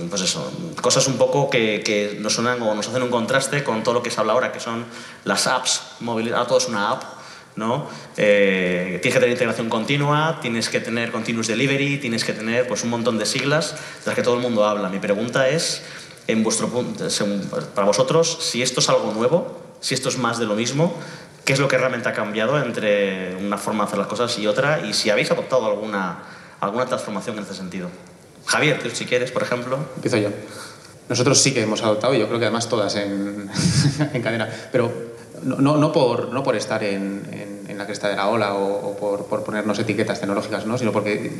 pues 0.10 0.22
eso, 0.22 0.51
cosas 0.81 1.07
un 1.07 1.17
poco 1.17 1.50
que, 1.50 1.81
que, 1.84 2.17
nos 2.19 2.34
suenan 2.34 2.62
o 2.62 2.75
nos 2.75 2.88
hacen 2.88 3.01
un 3.01 3.10
contraste 3.10 3.63
con 3.63 3.81
todo 3.84 3.95
lo 3.95 4.03
que 4.03 4.12
se 4.12 4.19
habla 4.19 4.34
ahora, 4.34 4.51
que 4.51 4.60
son 4.60 4.86
las 5.24 5.48
apps 5.48 5.82
móviles. 6.00 6.34
Todo 6.48 6.58
es 6.58 6.68
una 6.68 6.92
app, 6.92 7.04
¿no? 7.56 7.88
Eh, 8.18 9.00
tienes 9.02 9.14
que 9.14 9.20
tener 9.20 9.30
integración 9.32 9.70
continua, 9.70 10.40
tienes 10.42 10.70
que 10.70 10.80
tener 10.80 11.12
continuous 11.12 11.48
delivery, 11.48 11.98
tienes 11.98 12.24
que 12.24 12.34
tener 12.34 12.68
pues, 12.68 12.84
un 12.84 12.90
montón 12.90 13.18
de 13.18 13.26
siglas 13.26 13.72
de 13.72 14.06
las 14.06 14.16
que 14.16 14.24
todo 14.24 14.36
el 14.36 14.42
mundo 14.42 14.66
habla. 14.66 14.90
Mi 14.90 15.00
pregunta 15.00 15.50
es, 15.50 15.82
en 16.28 16.44
vuestro 16.44 16.70
punto, 16.70 17.06
para 17.74 17.88
vosotros, 17.88 18.38
si 18.42 18.62
esto 18.62 18.80
es 18.80 18.90
algo 18.90 19.12
nuevo, 19.14 19.62
si 19.80 19.94
esto 19.94 20.10
es 20.10 20.18
más 20.18 20.40
de 20.40 20.46
lo 20.46 20.56
mismo, 20.56 20.96
¿qué 21.44 21.54
es 21.54 21.60
lo 21.60 21.68
que 21.68 21.78
realmente 21.78 22.10
ha 22.10 22.14
cambiado 22.14 22.62
entre 22.62 23.36
una 23.36 23.58
forma 23.58 23.84
de 23.84 23.88
hacer 23.88 24.00
las 24.00 24.08
cosas 24.08 24.38
y 24.40 24.48
otra? 24.48 24.86
Y 24.86 24.94
si 24.94 25.10
habéis 25.10 25.32
adoptado 25.32 25.66
alguna, 25.68 26.24
alguna 26.60 26.86
transformación 26.86 27.38
en 27.38 27.44
este 27.44 27.56
sentido. 27.56 27.90
Javier, 28.46 28.80
si 28.94 29.06
quieres, 29.06 29.32
por 29.32 29.44
ejemplo. 29.44 29.78
Empiezo 29.96 30.18
yo. 30.18 30.30
Nosotros 31.08 31.40
sí 31.40 31.54
que 31.54 31.62
hemos 31.62 31.84
adoptado, 31.84 32.14
y 32.16 32.20
yo 32.20 32.28
creo 32.28 32.40
que 32.40 32.46
además 32.46 32.68
todas 32.68 32.96
en, 32.96 33.50
en 34.14 34.22
cadena, 34.22 34.50
pero 34.72 34.92
no, 35.44 35.92
por, 35.92 36.30
no 36.30 36.44
por 36.44 36.56
estar 36.56 36.84
en, 36.84 37.50
la 37.78 37.86
cresta 37.86 38.08
de 38.08 38.16
la 38.16 38.30
ola 38.30 38.56
o, 38.56 38.96
por, 38.98 39.44
ponernos 39.44 39.78
etiquetas 39.80 40.20
tecnológicas, 40.20 40.66
¿no? 40.66 40.78
sino 40.78 40.92
porque 40.92 41.32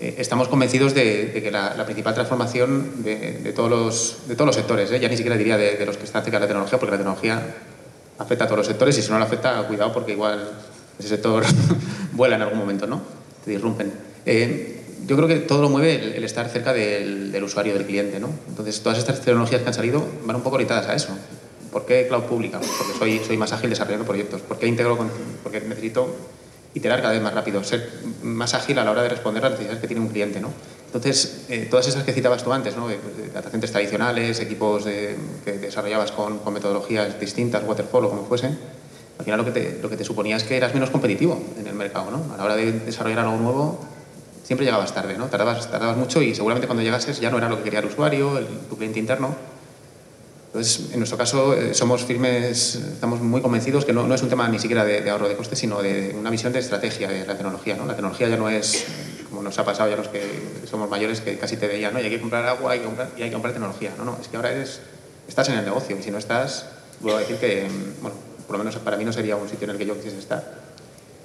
eh, 0.00 0.14
estamos 0.18 0.48
convencidos 0.48 0.94
de, 0.94 1.38
que 1.42 1.50
la, 1.50 1.84
principal 1.84 2.14
transformación 2.14 3.02
de, 3.02 3.38
de, 3.38 3.52
todos 3.52 3.70
los, 3.70 4.16
de 4.26 4.34
todos 4.34 4.46
los 4.46 4.56
sectores, 4.56 4.90
¿eh? 4.90 4.98
ya 4.98 5.08
ni 5.08 5.16
siquiera 5.16 5.36
diría 5.36 5.56
de, 5.56 5.84
los 5.84 5.96
que 5.96 6.04
están 6.04 6.22
cerca 6.24 6.38
de 6.38 6.44
la 6.44 6.48
tecnología, 6.48 6.78
porque 6.78 6.92
la 6.92 6.98
tecnología 6.98 7.42
afecta 8.18 8.44
a 8.44 8.46
todos 8.46 8.58
los 8.58 8.66
sectores 8.66 8.96
y 8.98 9.02
si 9.02 9.10
no 9.10 9.18
la 9.18 9.26
afecta, 9.26 9.62
cuidado 9.68 9.92
porque 9.92 10.12
igual 10.12 10.50
ese 10.98 11.08
sector 11.08 11.44
vuela 12.12 12.36
en 12.36 12.42
algún 12.42 12.58
momento, 12.58 12.86
¿no? 12.86 13.00
Te 13.44 13.52
disrumpen. 13.52 13.92
Eh, 14.26 14.79
yo 15.10 15.16
creo 15.16 15.26
que 15.26 15.40
todo 15.40 15.60
lo 15.60 15.68
mueve 15.68 16.16
el, 16.16 16.22
estar 16.22 16.48
cerca 16.48 16.72
del, 16.72 17.42
usuario, 17.42 17.74
del 17.74 17.84
cliente. 17.84 18.20
¿no? 18.20 18.30
Entonces, 18.46 18.80
todas 18.80 18.96
estas 18.96 19.20
tecnologías 19.20 19.60
que 19.60 19.66
han 19.66 19.74
salido 19.74 20.06
van 20.24 20.36
un 20.36 20.42
poco 20.42 20.54
orientadas 20.54 20.86
a 20.86 20.94
eso. 20.94 21.08
¿Por 21.72 21.84
qué 21.84 22.06
cloud 22.06 22.22
pública? 22.22 22.60
Porque 22.60 22.96
soy, 22.96 23.20
soy 23.26 23.36
más 23.36 23.52
ágil 23.52 23.70
desarrollando 23.70 24.06
proyectos. 24.06 24.40
¿Por 24.42 24.60
qué 24.60 24.68
integro? 24.68 24.96
porque 25.42 25.62
necesito 25.62 26.14
iterar 26.74 27.00
cada 27.00 27.14
vez 27.14 27.22
más 27.22 27.34
rápido, 27.34 27.64
ser 27.64 27.90
más 28.22 28.54
ágil 28.54 28.78
a 28.78 28.84
la 28.84 28.92
hora 28.92 29.02
de 29.02 29.08
responder 29.08 29.42
las 29.42 29.50
necesidades 29.50 29.80
que 29.80 29.88
tiene 29.88 30.00
un 30.00 30.10
cliente. 30.10 30.40
¿no? 30.40 30.52
Entonces, 30.86 31.46
eh, 31.48 31.66
todas 31.68 31.88
esas 31.88 32.04
que 32.04 32.12
citabas 32.12 32.44
tú 32.44 32.52
antes, 32.52 32.76
¿no? 32.76 32.86
de, 32.86 33.00
tradicionales, 33.66 34.38
equipos 34.38 34.84
que 34.84 35.58
desarrollabas 35.60 36.12
con, 36.12 36.38
con, 36.38 36.54
metodologías 36.54 37.18
distintas, 37.18 37.64
waterfall 37.66 38.04
o 38.04 38.10
como 38.10 38.26
fuese, 38.26 38.46
al 39.18 39.24
final 39.24 39.38
lo 39.38 39.44
que, 39.44 39.50
te, 39.50 39.80
lo 39.82 39.90
que 39.90 39.96
te 39.96 40.04
suponía 40.04 40.36
es 40.36 40.44
que 40.44 40.56
eras 40.56 40.72
menos 40.72 40.90
competitivo 40.90 41.42
en 41.58 41.66
el 41.66 41.74
mercado. 41.74 42.12
¿no? 42.12 42.32
A 42.32 42.36
la 42.36 42.44
hora 42.44 42.54
de 42.54 42.70
desarrollar 42.70 43.18
algo 43.18 43.38
nuevo, 43.38 43.89
siempre 44.50 44.66
llegabas 44.66 44.92
tarde, 44.92 45.16
¿no? 45.16 45.28
Tardabas, 45.28 45.70
tardabas 45.70 45.96
mucho 45.96 46.20
y 46.20 46.34
seguramente 46.34 46.66
cuando 46.66 46.82
llegases 46.82 47.20
ya 47.20 47.30
no 47.30 47.38
era 47.38 47.48
lo 47.48 47.58
que 47.58 47.62
quería 47.62 47.78
el 47.78 47.86
usuario, 47.86 48.36
el, 48.36 48.48
tu 48.68 48.76
cliente 48.76 48.98
interno. 48.98 49.36
Entonces, 50.48 50.90
en 50.90 50.98
nuestro 50.98 51.16
caso, 51.16 51.54
eh, 51.54 51.72
somos 51.72 52.02
firmes, 52.02 52.74
estamos 52.74 53.20
muy 53.20 53.42
convencidos 53.42 53.84
que 53.84 53.92
no, 53.92 54.12
es 54.12 54.22
un 54.22 54.28
tema 54.28 54.48
ni 54.48 54.58
siquiera 54.58 54.84
de, 54.84 55.08
ahorro 55.08 55.28
de 55.28 55.36
costes, 55.36 55.56
sino 55.56 55.80
de 55.80 56.16
una 56.18 56.30
visión 56.30 56.52
de 56.52 56.58
estrategia 56.58 57.06
de 57.06 57.24
la 57.24 57.36
tecnología. 57.36 57.76
¿no? 57.76 57.86
La 57.86 57.94
tecnología 57.94 58.28
ya 58.28 58.36
no 58.36 58.48
es, 58.48 58.86
como 59.28 59.40
nos 59.40 59.56
ha 59.60 59.64
pasado 59.64 59.88
ya 59.88 59.94
los 59.94 60.08
que 60.08 60.20
somos 60.68 60.90
mayores, 60.90 61.20
que 61.20 61.38
casi 61.38 61.56
te 61.56 61.68
veían, 61.68 61.94
¿no? 61.94 62.00
Y 62.00 62.06
hay 62.06 62.10
que 62.10 62.20
comprar 62.20 62.44
agua 62.46 62.74
y 62.74 62.80
hay 63.22 63.28
que 63.28 63.32
comprar 63.32 63.52
tecnología. 63.52 63.92
No, 63.98 64.04
no, 64.04 64.18
es 64.20 64.26
que 64.26 64.34
ahora 64.34 64.50
estás 65.28 65.48
en 65.48 65.58
el 65.58 65.64
negocio 65.64 65.96
y 65.96 66.02
si 66.02 66.10
no 66.10 66.18
estás, 66.18 66.66
vuelvo 66.98 67.18
a 67.18 67.20
decir 67.20 67.36
que, 67.36 67.68
bueno, 68.02 68.16
por 68.48 68.58
lo 68.58 68.64
menos 68.64 68.74
para 68.80 68.96
mí 68.96 69.04
no 69.04 69.12
sería 69.12 69.36
un 69.36 69.48
sitio 69.48 69.66
en 69.66 69.70
el 69.70 69.78
que 69.78 69.86
yo 69.86 69.94
quisiese 69.94 70.18
estar 70.18 70.69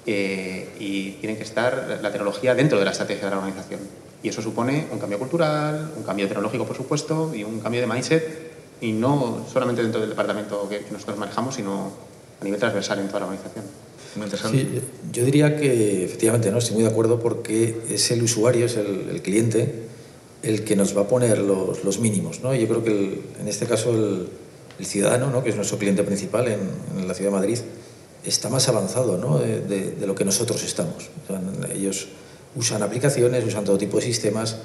eh, 0.06 0.68
y 0.78 1.12
tiene 1.12 1.36
que 1.36 1.42
estar 1.42 1.98
la 2.00 2.12
tecnología 2.12 2.54
dentro 2.54 2.78
de 2.78 2.84
la 2.84 2.92
estrategia 2.92 3.24
de 3.24 3.30
la 3.30 3.38
organización. 3.38 3.80
Y 4.22 4.28
eso 4.28 4.40
supone 4.40 4.86
un 4.92 4.98
cambio 4.98 5.18
cultural, 5.18 5.92
un 5.96 6.04
cambio 6.04 6.28
tecnológico, 6.28 6.64
por 6.64 6.76
supuesto, 6.76 7.32
y 7.34 7.42
un 7.42 7.60
cambio 7.60 7.80
de 7.80 7.86
mindset, 7.86 8.46
y 8.80 8.92
no 8.92 9.44
solamente 9.52 9.82
dentro 9.82 10.00
del 10.00 10.10
departamento 10.10 10.68
que, 10.68 10.82
nosotros 10.92 11.18
manejamos, 11.18 11.56
sino 11.56 11.92
a 12.40 12.44
nivel 12.44 12.60
transversal 12.60 13.00
en 13.00 13.08
toda 13.08 13.20
la 13.20 13.26
organización. 13.26 13.64
Sí, 14.50 14.80
yo 15.12 15.24
diría 15.26 15.58
que 15.58 16.04
efectivamente 16.04 16.50
no 16.50 16.58
estoy 16.58 16.74
muy 16.74 16.84
de 16.84 16.90
acuerdo 16.90 17.20
porque 17.20 17.82
es 17.90 18.10
el 18.10 18.22
usuario, 18.22 18.64
es 18.64 18.76
el, 18.76 19.20
cliente 19.22 19.86
el 20.42 20.64
que 20.64 20.74
nos 20.74 20.96
va 20.96 21.02
a 21.02 21.08
poner 21.08 21.38
los, 21.38 21.84
los 21.84 21.98
mínimos. 21.98 22.40
¿no? 22.40 22.54
Yo 22.54 22.66
creo 22.66 22.82
que 22.82 23.20
en 23.38 23.48
este 23.48 23.66
caso 23.66 23.90
el, 23.90 24.28
el 24.78 24.86
ciudadano, 24.86 25.30
¿no? 25.30 25.44
que 25.44 25.50
es 25.50 25.56
nuestro 25.56 25.76
cliente 25.76 26.02
principal 26.02 26.48
en, 26.48 26.60
en 26.98 27.06
la 27.06 27.12
ciudad 27.12 27.30
de 27.30 27.36
Madrid, 27.36 27.58
está 28.26 28.48
más 28.48 28.68
avanzado 28.68 29.16
¿no? 29.16 29.38
de, 29.38 29.96
lo 30.06 30.14
que 30.14 30.24
nosotros 30.24 30.62
estamos. 30.62 31.10
ellos 31.74 32.08
usan 32.54 32.82
aplicaciones, 32.82 33.44
usan 33.44 33.64
todo 33.64 33.78
tipo 33.78 33.98
de 33.98 34.02
sistemas 34.02 34.56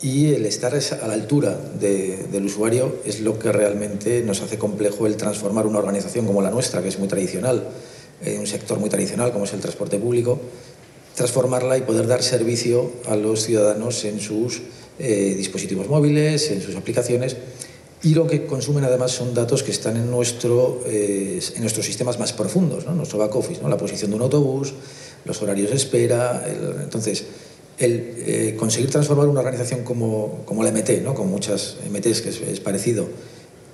y 0.00 0.32
el 0.34 0.46
estar 0.46 0.74
a 0.74 1.08
la 1.08 1.14
altura 1.14 1.58
del 1.80 2.44
usuario 2.44 2.96
es 3.04 3.20
lo 3.20 3.38
que 3.38 3.50
realmente 3.50 4.22
nos 4.22 4.42
hace 4.42 4.58
complejo 4.58 5.06
el 5.06 5.16
transformar 5.16 5.66
una 5.66 5.78
organización 5.78 6.26
como 6.26 6.40
la 6.40 6.50
nuestra, 6.50 6.82
que 6.82 6.88
es 6.88 6.98
muy 6.98 7.08
tradicional, 7.08 7.68
un 8.38 8.46
sector 8.46 8.78
muy 8.78 8.90
tradicional 8.90 9.32
como 9.32 9.44
es 9.44 9.52
el 9.52 9.60
transporte 9.60 9.98
público, 9.98 10.38
transformarla 11.14 11.76
y 11.78 11.82
poder 11.82 12.06
dar 12.06 12.22
servicio 12.22 12.92
a 13.06 13.16
los 13.16 13.42
ciudadanos 13.42 14.04
en 14.04 14.20
sus 14.20 14.62
eh, 15.00 15.34
dispositivos 15.36 15.88
móviles, 15.88 16.50
en 16.50 16.62
sus 16.62 16.76
aplicaciones 16.76 17.36
y 18.02 18.14
lo 18.14 18.26
que 18.26 18.46
consumen 18.46 18.84
además 18.84 19.10
son 19.10 19.34
datos 19.34 19.62
que 19.62 19.72
están 19.72 19.96
en, 19.96 20.10
nuestro, 20.10 20.82
eh, 20.86 21.40
en 21.54 21.60
nuestros 21.60 21.84
sistemas 21.84 22.18
más 22.18 22.32
profundos, 22.32 22.86
¿no? 22.86 22.94
nuestro 22.94 23.18
back 23.18 23.34
office, 23.34 23.60
¿no? 23.60 23.68
la 23.68 23.76
posición 23.76 24.10
de 24.10 24.16
un 24.16 24.22
autobús, 24.22 24.72
los 25.24 25.42
horarios 25.42 25.70
de 25.70 25.76
espera. 25.76 26.44
entonces, 26.80 27.24
el 27.78 28.14
eh, 28.18 28.56
conseguir 28.58 28.90
transformar 28.90 29.26
una 29.26 29.40
organización 29.40 29.82
como, 29.82 30.42
como 30.44 30.62
la 30.62 30.70
MT, 30.70 31.02
¿no? 31.02 31.14
con 31.14 31.28
muchas 31.28 31.76
MTs 31.90 32.20
que 32.22 32.28
es, 32.28 32.60
parecido, 32.60 33.08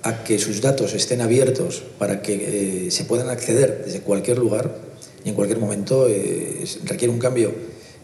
a 0.03 0.25
que 0.25 0.39
sus 0.39 0.61
datos 0.61 0.95
estén 0.95 1.21
abiertos 1.21 1.83
para 1.99 2.23
que 2.23 2.87
eh, 2.87 2.91
se 2.91 3.05
puedan 3.05 3.29
acceder 3.29 3.83
desde 3.85 4.01
cualquier 4.01 4.39
lugar 4.39 4.75
y 5.25 5.31
en 5.31 5.35
cualquier 5.35 5.59
momento, 5.59 6.07
requiere 6.85 7.13
un 7.13 7.19
cambio 7.19 7.51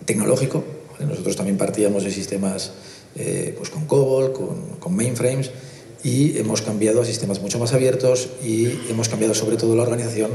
tecnológico. 0.07 0.65
Nosotros 1.01 1.37
también 1.37 1.59
partíamos 1.59 2.03
de 2.05 2.11
sistemas 2.11 2.73
pues 3.15 3.69
con 3.69 3.85
COBOL, 3.87 4.33
con, 4.33 4.79
con 4.79 4.97
mainframes 4.97 5.51
y 6.03 6.39
hemos 6.39 6.63
cambiado 6.63 7.03
a 7.03 7.05
sistemas 7.05 7.41
mucho 7.41 7.59
más 7.59 7.73
abiertos 7.73 8.29
y 8.45 8.67
hemos 8.89 9.09
cambiado 9.09 9.35
sobre 9.35 9.57
todo 9.57 9.77
la 9.77 9.83
organización 9.83 10.31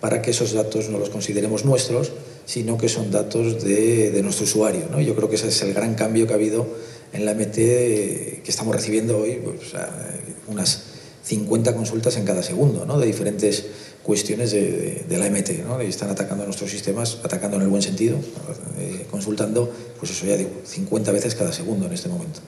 para 0.00 0.20
que 0.22 0.30
esos 0.30 0.52
datos 0.52 0.88
no 0.90 0.98
los 0.98 1.10
consideremos 1.10 1.64
nuestros, 1.64 2.12
sino 2.44 2.76
que 2.76 2.88
son 2.88 3.10
datos 3.10 3.64
de, 3.64 4.10
de 4.10 4.22
nuestro 4.22 4.44
usuario. 4.44 4.84
¿no? 4.90 5.00
Yo 5.00 5.16
creo 5.16 5.28
que 5.28 5.36
ese 5.36 5.48
es 5.48 5.62
el 5.62 5.72
gran 5.72 5.94
cambio 5.94 6.26
que 6.26 6.32
ha 6.32 6.36
habido 6.36 6.66
en 7.12 7.24
la 7.24 7.34
MT 7.34 7.54
que 7.54 8.44
estamos 8.46 8.74
recibiendo 8.74 9.18
hoy, 9.18 9.40
pues, 9.42 9.72
unas 10.48 10.82
50 11.24 11.74
consultas 11.74 12.16
en 12.16 12.24
cada 12.24 12.42
segundo, 12.42 12.84
¿no? 12.86 12.98
de 12.98 13.06
diferentes 13.06 13.66
cuestiones 14.02 14.52
de, 14.52 15.04
de, 15.08 15.18
la 15.18 15.28
MT. 15.28 15.64
¿no? 15.66 15.82
Y 15.82 15.86
están 15.86 16.10
atacando 16.10 16.44
nuestros 16.44 16.70
sistemas, 16.70 17.18
atacando 17.24 17.56
en 17.56 17.62
el 17.62 17.68
buen 17.68 17.82
sentido, 17.82 18.18
eh, 18.78 19.06
consultando, 19.10 19.72
pues 19.98 20.12
eso 20.12 20.26
ya 20.26 20.36
digo, 20.36 20.50
50 20.64 21.10
veces 21.10 21.34
cada 21.34 21.52
segundo 21.52 21.86
en 21.86 21.92
este 21.92 22.08
momento. 22.08 22.40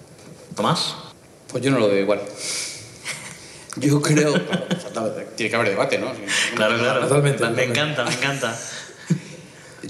Tomás. 0.54 1.07
Pues 1.50 1.64
yo 1.64 1.70
no 1.70 1.78
lo 1.78 1.88
veo 1.88 2.00
igual. 2.00 2.20
Yo 3.76 4.00
creo. 4.02 4.34
tiene 5.36 5.50
que 5.50 5.56
haber 5.56 5.70
debate, 5.70 5.98
¿no? 5.98 6.12
Claro, 6.54 6.78
claro. 6.78 7.00
Totalmente, 7.00 7.48
Me 7.50 7.64
encanta, 7.64 8.04
me 8.04 8.12
encanta. 8.12 8.58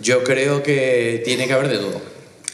Yo 0.00 0.22
creo 0.22 0.62
que 0.62 1.22
tiene 1.24 1.46
que 1.46 1.52
haber 1.52 1.68
de 1.68 1.78
todo. 1.78 2.00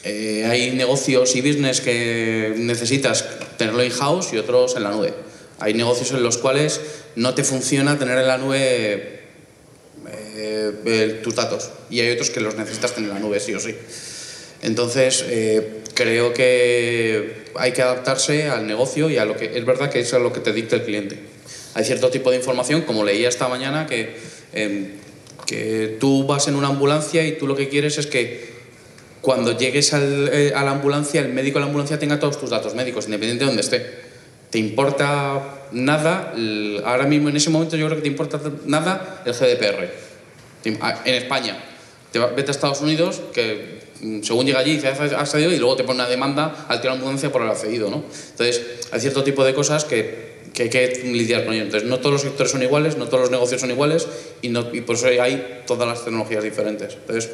Eh, 0.03 0.45
hay 0.45 0.71
negocios 0.71 1.35
y 1.35 1.41
business 1.41 1.81
que 1.81 2.53
necesitas 2.57 3.25
tenerlo 3.57 3.83
in-house 3.83 4.33
y 4.33 4.37
otros 4.37 4.75
en 4.75 4.83
la 4.83 4.91
nube. 4.91 5.13
Hay 5.59 5.73
negocios 5.73 6.11
en 6.11 6.23
los 6.23 6.37
cuales 6.37 6.79
no 7.15 7.33
te 7.33 7.43
funciona 7.43 7.97
tener 7.97 8.17
en 8.17 8.27
la 8.27 8.37
nube 8.37 9.21
eh, 10.07 11.21
tus 11.23 11.35
datos 11.35 11.71
y 11.89 12.01
hay 12.01 12.11
otros 12.11 12.29
que 12.29 12.39
los 12.39 12.55
necesitas 12.55 12.93
tener 12.93 13.09
en 13.09 13.15
la 13.15 13.21
nube 13.21 13.39
sí 13.39 13.53
o 13.53 13.59
sí. 13.59 13.75
Entonces, 14.61 15.25
eh, 15.27 15.81
creo 15.93 16.33
que 16.33 17.45
hay 17.55 17.71
que 17.71 17.81
adaptarse 17.81 18.49
al 18.49 18.67
negocio 18.67 19.09
y 19.09 19.17
a 19.17 19.25
lo 19.25 19.35
que 19.35 19.57
es 19.57 19.65
verdad 19.65 19.89
que 19.89 19.99
es 19.99 20.13
a 20.13 20.19
lo 20.19 20.33
que 20.33 20.39
te 20.39 20.53
dicta 20.53 20.75
el 20.75 20.83
cliente. 20.83 21.19
Hay 21.73 21.83
cierto 21.83 22.09
tipo 22.09 22.31
de 22.31 22.37
información, 22.37 22.81
como 22.81 23.03
leía 23.03 23.29
esta 23.29 23.47
mañana, 23.47 23.85
que, 23.85 24.15
em, 24.53 24.91
que 25.45 25.97
tú 25.99 26.25
vas 26.25 26.47
en 26.47 26.55
una 26.55 26.67
ambulancia 26.67 27.25
y 27.25 27.33
tú 27.33 27.47
lo 27.47 27.55
que 27.55 27.69
quieres 27.69 27.97
es 27.97 28.07
que 28.07 28.55
cuando 29.21 29.57
llegues 29.57 29.93
al, 29.93 30.29
eh, 30.31 30.53
a 30.55 30.63
la 30.63 30.71
ambulancia, 30.71 31.21
el 31.21 31.33
médico 31.33 31.55
de 31.55 31.61
la 31.61 31.67
ambulancia 31.67 31.97
tenga 31.97 32.19
todos 32.19 32.39
tus 32.39 32.49
datos 32.49 32.75
médicos, 32.75 33.05
independiente 33.05 33.43
de 33.43 33.47
donde 33.47 33.61
esté. 33.61 33.85
¿Te 34.51 34.59
importa 34.59 35.65
nada? 35.71 36.33
Ahora 36.85 37.05
mismo, 37.05 37.29
en 37.29 37.35
ese 37.35 37.49
momento, 37.49 37.75
yo 37.75 37.87
creo 37.87 37.97
que 37.97 38.03
te 38.03 38.07
importa 38.07 38.39
nada 38.65 39.23
el 39.25 39.33
GDPR. 39.33 39.89
En 40.63 41.15
España. 41.15 41.57
Te 42.11 42.19
vete 42.19 42.49
a 42.49 42.51
Estados 42.51 42.81
Unidos, 42.81 43.21
que 43.33 43.79
según 44.21 44.45
llega 44.45 44.59
allí, 44.59 44.75
dice, 44.75 44.87
has 44.87 45.31
cedido 45.31 45.51
y 45.51 45.57
luego 45.57 45.75
te 45.75 45.83
pone 45.83 45.99
una 45.99 46.09
demanda 46.09 46.65
al 46.67 46.81
tirar 46.81 46.95
la 46.95 46.99
ambulancia 46.99 47.31
por 47.31 47.41
el 47.41 47.49
accedido, 47.49 47.89
¿no? 47.89 48.03
Entonces, 48.31 48.61
hay 48.91 48.99
cierto 48.99 49.23
tipo 49.23 49.43
de 49.43 49.53
cosas 49.53 49.85
que, 49.85 50.35
que 50.53 50.63
hay 50.63 50.69
que 50.69 51.01
lidiar 51.05 51.45
con 51.45 51.53
ello. 51.53 51.63
Entonces, 51.63 51.87
no 51.87 51.99
todos 51.99 52.13
los 52.13 52.21
sectores 52.21 52.51
son 52.51 52.63
iguales, 52.63 52.97
no 52.97 53.05
todos 53.05 53.21
los 53.21 53.31
negocios 53.31 53.61
son 53.61 53.71
iguales 53.71 54.07
y, 54.41 54.49
por 54.81 54.95
eso 54.95 55.07
hay 55.07 55.63
todas 55.67 55.87
las 55.87 56.03
tecnologías 56.03 56.43
diferentes. 56.43 56.93
Entonces, 56.93 57.31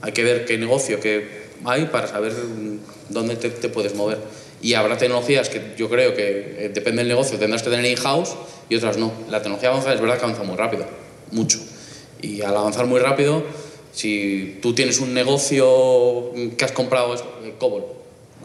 hay 0.00 0.12
que 0.12 0.24
ver 0.24 0.44
qué 0.44 0.58
negocio 0.58 1.00
que 1.00 1.50
hay 1.64 1.86
para 1.86 2.06
saber 2.06 2.32
mm, 2.32 2.78
dónde 3.10 3.36
te, 3.36 3.50
te 3.50 3.68
puedes 3.68 3.94
mover. 3.94 4.18
Y 4.62 4.74
habrá 4.74 4.98
tecnologías 4.98 5.48
que 5.48 5.74
yo 5.76 5.88
creo 5.88 6.14
que 6.14 6.56
eh, 6.58 6.70
depende 6.72 7.00
del 7.00 7.08
negocio, 7.08 7.38
tendrás 7.38 7.62
que 7.62 7.70
tener 7.70 7.86
in-house 7.86 8.34
y 8.68 8.76
otras 8.76 8.98
no. 8.98 9.12
La 9.30 9.38
tecnología 9.38 9.70
avanza, 9.70 9.94
es 9.94 10.00
verdad 10.00 10.18
que 10.18 10.24
avanza 10.24 10.42
muy 10.42 10.56
rápido, 10.56 10.86
mucho. 11.30 11.58
Y 12.20 12.42
al 12.42 12.54
avanzar 12.54 12.86
muy 12.86 13.00
rápido, 13.00 13.42
si 13.92 14.58
tú 14.62 14.74
tienes 14.74 15.00
un 15.00 15.14
negocio 15.14 16.32
que 16.56 16.64
has 16.64 16.72
comprado, 16.72 17.14
eh, 17.14 17.54
Cobol, 17.58 17.84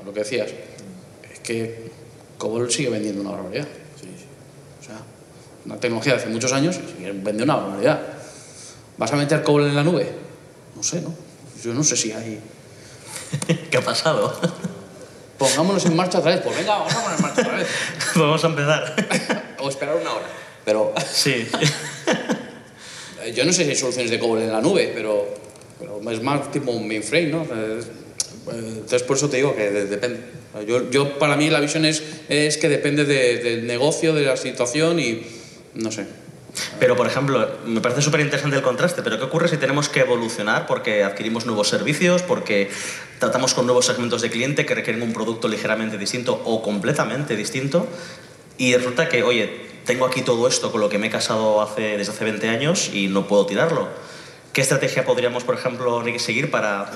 lo 0.05 0.13
que 0.13 0.19
decías, 0.19 0.51
es 1.31 1.39
que 1.39 1.91
Cobol 2.37 2.71
sigue 2.71 2.89
vendiendo 2.89 3.21
una 3.21 3.31
barbaridad. 3.31 3.67
O 3.67 4.83
sea, 4.83 5.01
una 5.65 5.79
tecnología 5.79 6.13
de 6.13 6.19
hace 6.19 6.29
muchos 6.29 6.51
años 6.53 6.79
vendiendo 6.99 7.43
una 7.43 7.55
barbaridad. 7.55 8.01
¿Vas 8.97 9.11
a 9.11 9.15
meter 9.15 9.43
Cobol 9.43 9.67
en 9.67 9.75
la 9.75 9.83
nube? 9.83 10.09
No 10.75 10.83
sé, 10.83 11.01
¿no? 11.01 11.13
Yo 11.63 11.73
no 11.73 11.83
sé 11.83 11.95
si 11.95 12.11
hay... 12.11 12.39
¿Qué 13.71 13.77
ha 13.77 13.81
pasado? 13.81 14.33
pongámonos 15.37 15.85
en 15.85 15.95
marcha 15.95 16.19
otra 16.19 16.31
vez. 16.31 16.41
Pues 16.41 16.57
venga, 16.57 16.77
vamos 16.77 16.93
a 16.93 17.01
poner 17.01 17.17
en 17.17 17.21
marcha 17.21 17.41
otra 17.41 17.55
vez. 17.55 17.67
vamos 18.15 18.43
a 18.43 18.47
empezar. 18.47 18.95
o 19.59 19.69
esperar 19.69 19.95
una 19.95 20.13
hora. 20.13 20.25
Pero. 20.63 20.93
Sí. 21.11 21.47
Yo 23.33 23.45
no 23.45 23.53
sé 23.53 23.63
si 23.63 23.69
hay 23.69 23.75
soluciones 23.75 24.11
de 24.11 24.19
cobre 24.19 24.43
en 24.43 24.51
la 24.51 24.61
nube, 24.61 24.91
pero, 24.93 25.27
pero 25.79 26.11
es 26.11 26.21
más 26.21 26.51
tipo 26.51 26.71
un 26.71 26.87
mainframe, 26.87 27.27
¿no? 27.27 27.47
Entonces, 28.51 29.03
por 29.03 29.17
eso 29.17 29.29
te 29.29 29.37
digo 29.37 29.55
que 29.55 29.69
depende. 29.71 30.19
Yo, 30.67 30.89
yo, 30.89 31.17
para 31.19 31.35
mí, 31.35 31.49
la 31.49 31.59
visión 31.59 31.85
es, 31.85 32.03
es 32.29 32.57
que 32.57 32.69
depende 32.69 33.05
del 33.05 33.65
negocio, 33.65 34.13
de 34.13 34.23
la 34.23 34.37
situación 34.37 34.99
y. 34.99 35.25
No 35.73 35.91
sé. 35.91 36.05
Pero, 36.79 36.95
por 36.95 37.07
ejemplo, 37.07 37.49
me 37.65 37.81
parece 37.81 38.01
súper 38.01 38.21
interesante 38.21 38.55
el 38.55 38.63
contraste, 38.63 39.01
pero 39.01 39.17
¿qué 39.17 39.25
ocurre 39.25 39.49
si 39.49 39.57
tenemos 39.57 39.89
que 39.89 40.01
evolucionar 40.01 40.67
porque 40.67 41.03
adquirimos 41.03 41.45
nuevos 41.45 41.67
servicios, 41.67 42.21
porque 42.21 42.69
tratamos 43.19 43.53
con 43.53 43.65
nuevos 43.65 43.85
segmentos 43.85 44.21
de 44.21 44.29
cliente 44.29 44.65
que 44.65 44.73
requieren 44.73 45.01
un 45.01 45.11
producto 45.11 45.49
ligeramente 45.49 45.97
distinto 45.97 46.41
o 46.45 46.61
completamente 46.61 47.35
distinto? 47.35 47.87
Y 48.57 48.73
resulta 48.75 49.09
que, 49.09 49.23
oye, 49.23 49.49
tengo 49.85 50.05
aquí 50.05 50.21
todo 50.21 50.47
esto 50.47 50.71
con 50.71 50.81
lo 50.81 50.89
que 50.89 50.97
me 50.97 51.07
he 51.07 51.09
casado 51.09 51.61
hace, 51.61 51.97
desde 51.97 52.11
hace 52.11 52.23
20 52.23 52.49
años 52.49 52.89
y 52.93 53.07
no 53.07 53.27
puedo 53.27 53.45
tirarlo. 53.45 53.87
¿Qué 54.51 54.61
estrategia 54.61 55.05
podríamos, 55.05 55.43
por 55.43 55.55
ejemplo, 55.55 56.03
seguir 56.17 56.49
para 56.49 56.91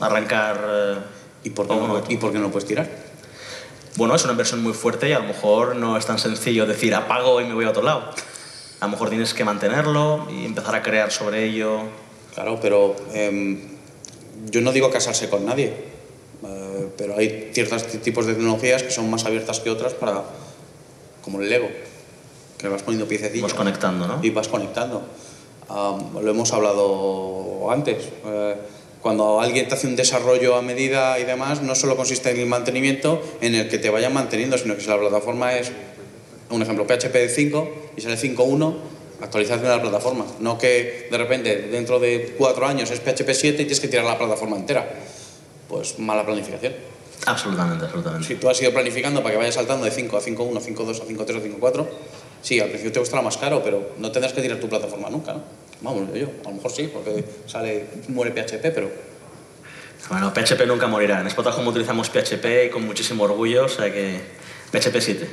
arrancar? 0.00 0.64
Eh, 0.68 0.98
¿Y 1.44 1.50
por 1.50 1.68
qué, 1.68 1.74
no, 1.74 2.02
¿y 2.08 2.16
por 2.16 2.32
qué 2.32 2.38
no 2.38 2.50
puedes 2.50 2.68
tirar? 2.68 2.88
bueno, 3.98 4.14
es 4.14 4.22
una 4.22 4.32
inversión 4.32 4.62
muy 4.62 4.74
fuerte 4.74 5.08
y 5.08 5.12
a 5.12 5.18
lo 5.18 5.24
mejor 5.24 5.74
no 5.74 5.96
es 5.96 6.06
tan 6.06 6.20
sencillo 6.20 6.66
decir 6.66 6.94
apago 6.94 7.40
y 7.40 7.44
me 7.44 7.54
voy 7.54 7.64
a 7.64 7.70
otro 7.70 7.82
lado. 7.82 8.10
A 8.78 8.86
lo 8.86 8.92
mejor 8.92 9.08
tienes 9.08 9.34
que 9.34 9.44
mantenerlo 9.44 10.28
y 10.30 10.44
empezar 10.44 10.76
a 10.76 10.82
crear 10.84 11.10
sobre 11.10 11.44
ello. 11.44 11.80
Claro, 12.32 12.60
pero 12.62 12.94
em, 13.12 13.60
yo 14.50 14.60
no 14.60 14.70
digo 14.70 14.88
casarse 14.90 15.28
con 15.28 15.44
nadie, 15.44 15.72
eh, 16.46 16.88
pero 16.96 17.16
hay 17.16 17.50
ciertos 17.52 17.86
tipos 18.00 18.26
de 18.26 18.34
tecnologías 18.34 18.84
que 18.84 18.92
son 18.92 19.10
más 19.10 19.24
abiertas 19.24 19.58
que 19.58 19.68
otras 19.68 19.94
para, 19.94 20.22
como 21.22 21.40
el 21.40 21.48
Lego, 21.48 21.68
que 22.58 22.68
vas 22.68 22.82
poniendo 22.82 23.08
piececillas. 23.08 23.42
Vas 23.42 23.54
conectando, 23.54 24.06
¿no? 24.06 24.20
Y 24.22 24.30
vas 24.30 24.48
conectando. 24.48 25.02
lo 25.68 26.30
hemos 26.30 26.52
hablado 26.52 27.70
antes. 27.70 28.08
Eh, 28.26 28.56
cuando 29.00 29.40
alguien 29.40 29.68
te 29.68 29.74
hace 29.74 29.86
un 29.86 29.94
desarrollo 29.94 30.56
a 30.56 30.62
medida 30.62 31.18
y 31.18 31.24
demás, 31.24 31.62
no 31.62 31.74
solo 31.74 31.96
consiste 31.96 32.30
en 32.30 32.40
el 32.40 32.46
mantenimiento 32.46 33.22
en 33.40 33.54
el 33.54 33.68
que 33.68 33.78
te 33.78 33.90
vayan 33.90 34.12
manteniendo, 34.12 34.58
sino 34.58 34.74
que 34.74 34.80
si 34.80 34.88
la 34.88 34.98
plataforma 34.98 35.56
es, 35.56 35.70
un 36.50 36.62
ejemplo, 36.62 36.84
PHP 36.86 37.28
5 37.28 37.68
y 37.96 38.00
sale 38.00 38.16
5.1, 38.16 38.74
actualización 39.20 39.62
de 39.62 39.68
la 39.68 39.80
plataforma. 39.80 40.26
No 40.40 40.58
que 40.58 41.08
de 41.10 41.18
repente 41.18 41.56
dentro 41.70 42.00
de 42.00 42.34
cuatro 42.36 42.66
años 42.66 42.90
es 42.90 43.00
PHP 43.00 43.30
7 43.32 43.48
y 43.48 43.52
tienes 43.56 43.80
que 43.80 43.88
tirar 43.88 44.04
la 44.04 44.18
plataforma 44.18 44.56
entera. 44.56 44.88
Pues 45.68 45.98
mala 45.98 46.24
planificación. 46.24 46.74
Absolutamente, 47.26 47.84
absolutamente. 47.84 48.26
Si 48.26 48.34
tú 48.36 48.48
has 48.48 48.60
ido 48.62 48.72
planificando 48.72 49.22
para 49.22 49.32
que 49.32 49.38
vaya 49.38 49.52
saltando 49.52 49.84
de 49.84 49.90
5 49.90 50.16
a 50.16 50.20
5.1, 50.20 50.56
a 50.56 50.60
5.2, 50.60 51.00
a 51.00 51.04
5.3, 51.04 51.36
a 51.36 51.70
5.4, 51.70 51.86
sí, 52.42 52.60
al 52.60 52.68
principio 52.68 52.92
te 52.92 53.00
costará 53.00 53.22
más 53.22 53.36
caro, 53.36 53.62
pero 53.62 53.92
no 53.98 54.10
tendrás 54.12 54.32
que 54.32 54.40
tirar 54.40 54.58
tu 54.58 54.68
plataforma 54.68 55.10
nunca, 55.10 55.34
¿no? 55.34 55.42
Vamos, 55.80 56.12
yo, 56.14 56.26
a 56.44 56.48
lo 56.48 56.56
mejor 56.56 56.70
sí, 56.70 56.90
porque 56.92 57.24
sale, 57.46 57.86
muere 58.08 58.32
PHP, 58.32 58.62
pero... 58.74 58.90
Bueno, 60.08 60.32
PHP 60.32 60.66
nunca 60.66 60.86
morirá. 60.86 61.20
En 61.20 61.30
Spotahome 61.30 61.68
utilizamos 61.68 62.08
PHP 62.08 62.70
con 62.72 62.86
muchísimo 62.86 63.24
orgullo, 63.24 63.66
o 63.66 63.68
sea 63.68 63.92
que 63.92 64.20
PHP 64.70 65.00
7. 65.00 65.30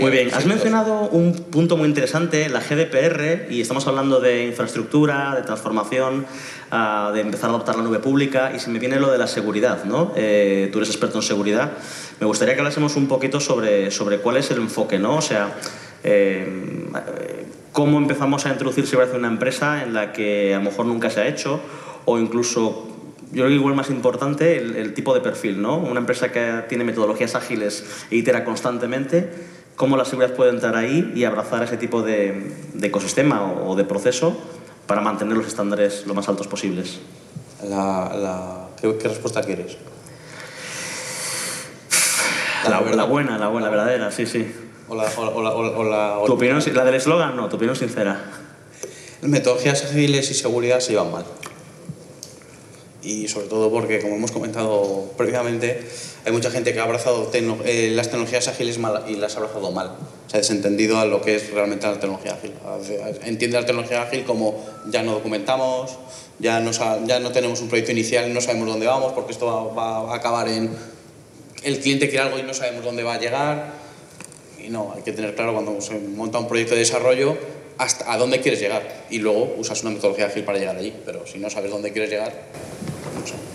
Muy 0.00 0.10
bien, 0.12 0.30
has 0.32 0.46
mencionado 0.46 1.08
un 1.08 1.34
punto 1.34 1.76
muy 1.76 1.88
interesante, 1.88 2.48
la 2.48 2.60
GDPR, 2.60 3.50
y 3.50 3.60
estamos 3.60 3.86
hablando 3.88 4.20
de 4.20 4.46
infraestructura, 4.46 5.34
de 5.34 5.42
transformación, 5.42 6.24
ah, 6.70 7.10
de 7.12 7.20
empezar 7.20 7.50
a 7.50 7.54
adoptar 7.54 7.76
la 7.76 7.82
nube 7.82 7.98
pública, 7.98 8.52
y 8.54 8.60
se 8.60 8.70
me 8.70 8.78
viene 8.78 9.00
lo 9.00 9.10
de 9.10 9.18
la 9.18 9.26
seguridad, 9.26 9.84
¿no? 9.84 10.12
Eh, 10.14 10.68
tú 10.72 10.78
eres 10.78 10.90
experto 10.90 11.18
en 11.18 11.22
seguridad. 11.22 11.72
Me 12.20 12.26
gustaría 12.26 12.54
que 12.54 12.60
hablásemos 12.60 12.94
un 12.94 13.08
poquito 13.08 13.40
sobre, 13.40 13.90
sobre 13.90 14.18
cuál 14.18 14.36
es 14.36 14.48
el 14.52 14.58
enfoque, 14.58 15.00
¿no? 15.00 15.16
O 15.16 15.22
sea, 15.22 15.54
eh, 16.04 16.46
cómo 17.72 17.98
empezamos 17.98 18.46
a 18.46 18.50
introducir 18.50 18.86
seguridad 18.86 19.14
en 19.14 19.20
una 19.20 19.28
empresa 19.28 19.82
en 19.82 19.94
la 19.94 20.12
que 20.12 20.54
a 20.54 20.58
lo 20.58 20.64
mejor 20.64 20.86
nunca 20.86 21.10
se 21.10 21.22
ha 21.22 21.26
hecho, 21.26 21.60
o 22.04 22.18
incluso 22.20 22.91
yo 23.32 23.44
creo 23.44 23.48
que 23.48 23.54
igual 23.54 23.74
más 23.74 23.88
importante 23.88 24.58
el, 24.58 24.92
tipo 24.92 25.14
de 25.14 25.20
perfil, 25.20 25.62
¿no? 25.62 25.78
Una 25.78 26.00
empresa 26.00 26.30
que 26.30 26.64
tiene 26.68 26.84
metodologías 26.84 27.34
ágiles 27.34 28.04
e 28.10 28.16
itera 28.16 28.44
constantemente, 28.44 29.32
cómo 29.74 29.96
la 29.96 30.04
seguridad 30.04 30.34
puede 30.34 30.50
entrar 30.50 30.76
ahí 30.76 31.12
y 31.14 31.24
abrazar 31.24 31.62
ese 31.62 31.78
tipo 31.78 32.02
de, 32.02 32.52
ecosistema 32.82 33.42
o, 33.42 33.74
de 33.74 33.84
proceso 33.84 34.36
para 34.86 35.00
mantener 35.00 35.34
los 35.34 35.46
estándares 35.46 36.06
lo 36.06 36.12
más 36.12 36.28
altos 36.28 36.46
posibles. 36.46 37.00
La, 37.66 38.68
¿qué, 38.78 39.08
respuesta 39.08 39.40
quieres? 39.40 39.78
La, 42.64 42.82
la, 42.82 43.04
buena, 43.04 43.38
la 43.38 43.48
buena, 43.48 43.68
la 43.68 43.70
verdadera, 43.70 44.10
sí, 44.10 44.26
sí. 44.26 44.46
O 44.88 44.94
la, 44.94 45.04
o 45.04 45.84
la, 45.84 46.26
¿Tu 46.26 46.34
opinión, 46.34 46.62
la 46.74 46.84
del 46.84 46.96
eslogan? 46.96 47.34
No, 47.34 47.48
tu 47.48 47.56
opinión 47.56 47.76
sincera. 47.76 48.20
Metodologías 49.22 49.84
ágiles 49.86 50.30
y 50.30 50.34
seguridad 50.34 50.80
se 50.80 50.90
llevan 50.90 51.12
mal 51.12 51.24
y 53.02 53.28
sobre 53.28 53.46
todo 53.46 53.70
porque, 53.70 54.00
como 54.00 54.16
hemos 54.16 54.30
comentado 54.30 55.10
previamente, 55.16 55.82
hay 56.24 56.32
mucha 56.32 56.50
gente 56.50 56.72
que 56.72 56.78
ha 56.78 56.84
abrazado 56.84 57.30
eh, 57.34 57.90
las 57.94 58.08
tecnologías 58.08 58.46
ágiles 58.48 58.78
mal 58.78 59.04
y 59.08 59.16
las 59.16 59.34
ha 59.34 59.38
abrazado 59.38 59.70
mal. 59.72 59.96
Se 60.28 60.36
ha 60.36 60.40
desentendido 60.40 60.98
a 60.98 61.04
lo 61.04 61.20
que 61.20 61.36
es 61.36 61.50
realmente 61.50 61.86
la 61.86 61.94
tecnología 61.94 62.34
ágil. 62.34 62.52
Entiende 63.24 63.60
la 63.60 63.66
tecnología 63.66 64.02
ágil 64.02 64.24
como 64.24 64.64
ya 64.88 65.02
no 65.02 65.12
documentamos, 65.12 65.98
ya 66.38 66.60
no, 66.60 66.70
ya 66.70 67.18
no 67.18 67.32
tenemos 67.32 67.60
un 67.60 67.68
proyecto 67.68 67.92
inicial, 67.92 68.32
no 68.32 68.40
sabemos 68.40 68.68
dónde 68.68 68.86
vamos 68.86 69.12
porque 69.12 69.32
esto 69.32 69.74
va, 69.76 70.12
a 70.12 70.14
acabar 70.14 70.48
en 70.48 70.70
el 71.64 71.78
cliente 71.80 72.08
quiere 72.08 72.24
algo 72.24 72.38
y 72.38 72.42
no 72.42 72.54
sabemos 72.54 72.84
dónde 72.84 73.02
va 73.02 73.14
a 73.14 73.20
llegar. 73.20 73.72
Y 74.64 74.68
no, 74.68 74.92
hay 74.94 75.02
que 75.02 75.12
tener 75.12 75.34
claro 75.34 75.54
cuando 75.54 75.80
se 75.80 75.98
monta 75.98 76.38
un 76.38 76.46
proyecto 76.46 76.74
de 76.74 76.80
desarrollo 76.80 77.36
hasta 77.78 78.12
a 78.12 78.16
dónde 78.16 78.40
quieres 78.40 78.60
llegar 78.60 79.06
y 79.10 79.18
luego 79.18 79.54
usas 79.58 79.82
una 79.82 79.90
metodología 79.90 80.26
ágil 80.26 80.44
para 80.44 80.58
llegar 80.58 80.76
allí. 80.76 80.94
Pero 81.04 81.26
si 81.26 81.38
no 81.38 81.50
sabes 81.50 81.70
dónde 81.70 81.90
quieres 81.92 82.10
llegar, 82.10 82.32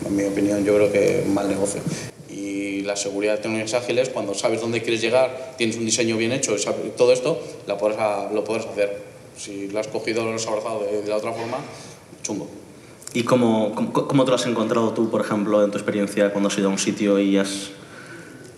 en 0.06 0.16
mi 0.16 0.24
opinión, 0.24 0.64
yo 0.64 0.76
creo 0.76 0.92
que 0.92 1.20
es 1.20 1.28
mal 1.28 1.48
negocio. 1.48 1.82
Y 2.30 2.82
la 2.82 2.96
seguridad 2.96 3.36
de 3.36 3.42
tecnologías 3.42 3.82
ágiles, 3.82 4.10
cuando 4.10 4.34
sabes 4.34 4.62
dónde 4.62 4.82
quieres 4.82 5.02
llegar, 5.02 5.56
tienes 5.58 5.78
un 5.78 5.86
diseño 5.86 6.18
bien 6.18 6.32
hecho, 6.32 6.56
todo 6.96 7.14
esto, 7.14 7.42
lo 7.68 7.78
puedes, 7.78 7.98
lo 8.34 8.44
puedes 8.44 8.66
hacer. 8.66 9.02
Si 9.38 9.68
lo 9.68 9.80
has 9.80 9.88
cogido 9.88 10.24
o 10.24 10.26
lo 10.26 10.36
has 10.36 10.48
abrazado 10.48 10.84
de, 10.84 11.08
la 11.08 11.18
otra 11.18 11.32
forma, 11.32 11.58
chungo. 12.24 12.48
¿Y 13.14 13.24
cómo, 13.24 13.74
cómo, 13.94 14.26
te 14.26 14.32
lo 14.32 14.36
has 14.36 14.46
encontrado 14.46 14.94
tú, 14.94 15.10
por 15.10 15.22
ejemplo, 15.22 15.64
en 15.64 15.72
tu 15.72 15.78
experiencia 15.78 16.32
cuando 16.32 16.50
has 16.50 16.58
ido 16.58 16.68
a 16.68 16.72
un 16.72 16.80
sitio 16.80 17.20
y 17.20 17.38
has...? 17.38 17.70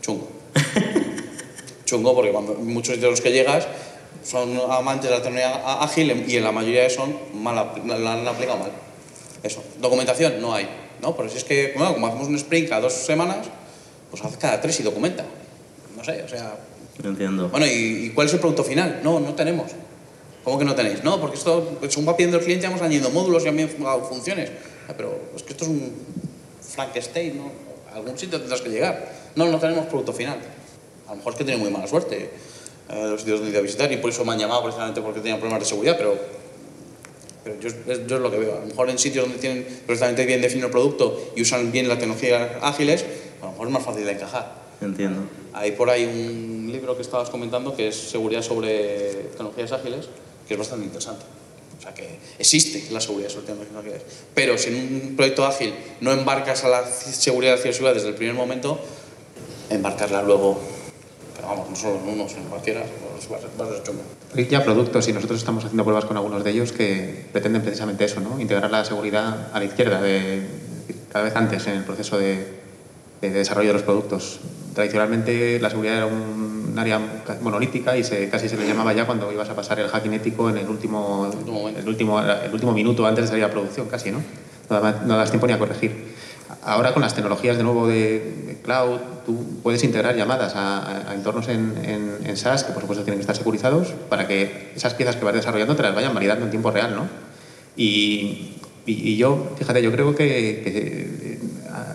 Chungo. 0.02 0.28
chungo 1.86 2.16
porque 2.16 2.32
cuando 2.32 2.54
muchos 2.56 3.00
de 3.00 3.10
los 3.10 3.22
que 3.22 3.32
llegas 3.32 3.68
son 4.24 4.60
amantes 4.70 5.10
de 5.10 5.18
la 5.18 5.22
tecnología 5.22 5.82
ágil 5.82 6.26
y 6.28 6.38
en 6.38 6.44
la 6.44 6.52
mayoría 6.52 6.90
son 6.90 7.16
mal, 7.34 7.56
la 7.86 8.14
han 8.14 8.28
aplicado 8.28 8.60
mal. 8.60 8.72
Eso. 9.44 9.64
Documentación 9.80 10.42
no 10.42 10.54
hay. 10.54 10.68
No, 11.02 11.16
pero 11.16 11.30
si 11.30 11.38
es 11.38 11.44
que, 11.44 11.74
bueno, 11.76 11.94
como 11.94 12.08
hacemos 12.08 12.28
un 12.28 12.36
sprint 12.36 12.70
cada 12.70 12.82
dos 12.82 12.94
semanas, 12.94 13.48
pues 14.10 14.24
hace 14.24 14.38
cada 14.38 14.60
tres 14.60 14.80
y 14.80 14.84
documenta. 14.84 15.26
No 15.96 16.04
sé, 16.04 16.24
o 16.24 16.28
sea... 16.28 16.58
No 17.02 17.10
entiendo. 17.10 17.48
Bueno, 17.50 17.66
¿y, 17.66 18.06
y 18.06 18.10
cuál 18.10 18.28
es 18.28 18.34
el 18.34 18.40
producto 18.40 18.64
final? 18.64 19.00
No, 19.04 19.20
no 19.20 19.34
tenemos. 19.34 19.72
¿Cómo 20.44 20.58
que 20.58 20.66
no 20.66 20.76
tenéis? 20.76 21.04
No, 21.04 21.20
porque 21.20 21.38
esto, 21.38 21.78
pues, 21.80 21.94
según 21.94 22.10
va 22.10 22.18
pidiendo 22.18 22.38
el 22.38 22.44
cliente, 22.44 22.66
vamos 22.66 22.82
añadiendo 22.82 23.10
módulos 23.12 23.46
y 23.46 23.50
han 23.50 23.70
funciones. 24.10 24.52
Ah, 24.88 24.94
pero 24.98 25.18
es 25.36 25.44
que 25.44 25.52
esto 25.54 25.66
es 25.66 25.70
un 25.70 25.94
Frankenstein, 26.62 27.38
¿no? 27.38 27.52
A 27.94 27.98
algún 27.98 28.18
sitio 28.18 28.40
tendrás 28.40 28.62
que 28.62 28.70
llegar. 28.70 29.12
No, 29.36 29.46
no 29.46 29.60
tenemos 29.60 29.86
producto 29.86 30.14
final. 30.14 30.40
A 31.08 31.12
lo 31.12 31.18
mejor 31.18 31.34
es 31.34 31.38
que 31.38 31.44
tiene 31.44 31.60
muy 31.60 31.72
mala 31.72 31.88
suerte 31.88 32.30
eh, 32.90 33.08
los 33.08 33.22
sitios 33.22 33.40
donde 33.40 33.50
he 33.50 33.52
ido 33.52 33.60
a 33.60 33.64
visitar 33.64 33.92
y 33.92 33.98
por 33.98 34.10
eso 34.10 34.26
me 34.26 34.34
han 34.34 34.40
llamado 34.40 34.64
precisamente 34.64 35.02
porque 35.02 35.20
tenían 35.20 35.40
problemas 35.40 35.64
de 35.64 35.70
seguridad, 35.70 35.96
pero, 35.98 36.18
pero 37.44 37.60
yo, 37.60 37.70
es, 37.70 38.08
yo 38.08 38.16
es 38.18 38.22
lo 38.22 38.32
que 38.32 38.38
veo. 38.38 38.58
A 38.58 38.60
lo 38.60 38.68
mejor 38.68 38.90
en 38.90 39.00
sitios 39.00 39.26
donde 39.26 39.40
tienen 39.40 39.64
perfectamente 39.64 40.26
bien 40.26 40.42
definido 40.42 40.68
el 40.68 40.72
producto 40.72 41.32
y 41.36 41.42
usan 41.42 41.72
bien 41.72 41.88
las 41.88 42.00
tecnologías 42.00 42.52
ágiles, 42.62 43.06
a 43.42 43.46
lo 43.46 43.52
mejor 43.52 43.68
es 43.68 43.74
más 43.74 43.84
fácil 43.84 44.06
de 44.06 44.12
encajar. 44.12 44.60
Entiendo. 44.82 45.22
Hay 45.54 45.72
por 45.74 45.90
ahí 45.90 46.06
un 46.06 46.72
libro 46.72 46.96
que 46.96 47.02
estabas 47.02 47.30
comentando 47.30 47.76
que 47.76 47.90
es 47.90 47.96
Seguridad 47.96 48.42
sobre 48.42 49.30
tecnologías 49.32 49.72
ágiles, 49.72 50.08
que 50.48 50.54
es 50.54 50.58
bastante 50.58 50.86
interesante. 50.86 51.26
O 51.78 51.82
sea 51.82 51.94
que 51.94 52.20
existe 52.38 52.92
la 52.92 53.00
seguridad 53.00 53.30
sobre 53.30 53.48
tecnologías 53.48 53.80
ágiles. 53.80 54.02
Pero 54.34 54.58
si 54.58 54.70
en 54.70 54.76
un 54.76 55.16
proyecto 55.16 55.46
ágil 55.46 55.74
no 56.02 56.12
embarcas 56.12 56.64
a 56.64 56.70
la 56.70 56.86
seguridad 56.86 57.54
de 57.54 57.58
ciberseguridad 57.60 57.96
desde 57.96 58.10
el 58.10 58.16
primer 58.16 58.36
momento, 58.36 58.80
embarcarla 59.70 60.22
luego, 60.24 60.60
vamos, 61.50 61.70
no 61.70 61.76
solo 61.76 62.00
en 62.04 62.10
uno, 62.14 62.30
sino 62.30 62.42
en 62.42 62.48
cualquiera, 62.48 62.84
pues 62.84 63.32
va 63.32 63.38
a 63.38 63.42
ser, 63.42 63.50
va 63.60 63.66
a 63.66 63.70
ser 63.70 63.84
chungo. 63.84 64.02
Hay 64.36 64.48
ya 64.48 64.64
productos 64.64 65.08
y 65.08 65.14
nosotros 65.14 65.40
estamos 65.40 65.66
haciendo 65.66 65.84
pruebas 65.84 66.06
con 66.06 66.16
algunos 66.16 66.44
de 66.44 66.52
ellos 66.52 66.72
que 66.72 67.26
pretenden 67.32 67.62
precisamente 67.62 68.06
eso, 68.06 68.20
¿no? 68.20 68.40
integrar 68.40 68.70
la 68.70 68.86
seguridad 68.86 69.50
a 69.52 69.60
la 69.60 69.66
izquierda, 69.66 70.02
de, 70.02 70.48
cada 71.12 71.26
vez 71.26 71.36
antes 71.36 71.66
en 71.68 71.74
el 71.74 71.84
proceso 71.84 72.18
de, 72.18 72.60
de 73.22 73.30
desarrollo 73.32 73.70
de 73.70 73.74
los 73.74 73.84
productos. 73.84 74.40
Tradicionalmente 74.74 75.60
la 75.60 75.70
seguridad 75.70 75.98
era 75.98 76.06
un 76.06 76.76
área 76.78 77.00
monolítica 77.42 77.98
y 77.98 78.04
se, 78.04 78.30
casi 78.30 78.48
se 78.48 78.56
le 78.56 78.68
llamaba 78.68 78.94
ya 78.94 79.06
cuando 79.06 79.32
ibas 79.32 79.50
a 79.50 79.56
pasar 79.56 79.80
el 79.80 79.88
hacking 79.88 80.14
ético 80.14 80.50
en 80.50 80.58
el 80.58 80.70
último, 80.70 81.30
el 81.76 81.88
último, 81.88 82.22
el 82.22 82.54
último 82.54 82.72
minuto 82.72 83.06
antes 83.06 83.26
de 83.26 83.28
salir 83.30 83.44
a 83.44 83.50
producción, 83.50 83.88
casi, 83.88 84.12
¿no? 84.12 84.22
No 84.70 84.80
no 84.80 85.18
das 85.18 85.32
tiempo 85.32 85.48
ni 85.48 85.54
a 85.54 85.60
corregir. 85.60 86.19
Ahora 86.64 86.94
con 86.94 87.02
las 87.02 87.14
tecnologías 87.14 87.58
de 87.58 87.64
nuevo 87.64 87.88
de, 87.88 88.58
cloud, 88.64 89.00
tú 89.26 89.62
puedes 89.64 89.84
integrar 89.84 90.16
llamadas 90.16 90.54
a, 90.56 91.14
entornos 91.14 91.48
en, 91.48 92.20
en, 92.24 92.38
SaaS 92.38 92.64
que 92.64 92.74
por 92.74 92.82
supuesto 92.82 93.04
tienen 93.04 93.20
que 93.20 93.22
estar 93.22 93.36
securizados 93.36 93.94
para 94.10 94.28
que 94.28 94.72
esas 94.76 94.94
piezas 94.94 95.16
que 95.16 95.26
vas 95.26 95.34
desarrollando 95.34 95.76
te 95.76 95.84
las 95.84 95.96
vayan 95.96 96.14
validando 96.14 96.46
en 96.46 96.52
tiempo 96.52 96.70
real, 96.70 96.96
¿no? 96.96 97.08
Y, 97.76 98.56
yo, 99.18 99.54
fíjate, 99.58 99.82
yo 99.82 99.92
creo 99.92 100.16
que, 100.16 100.26
que, 100.64 101.40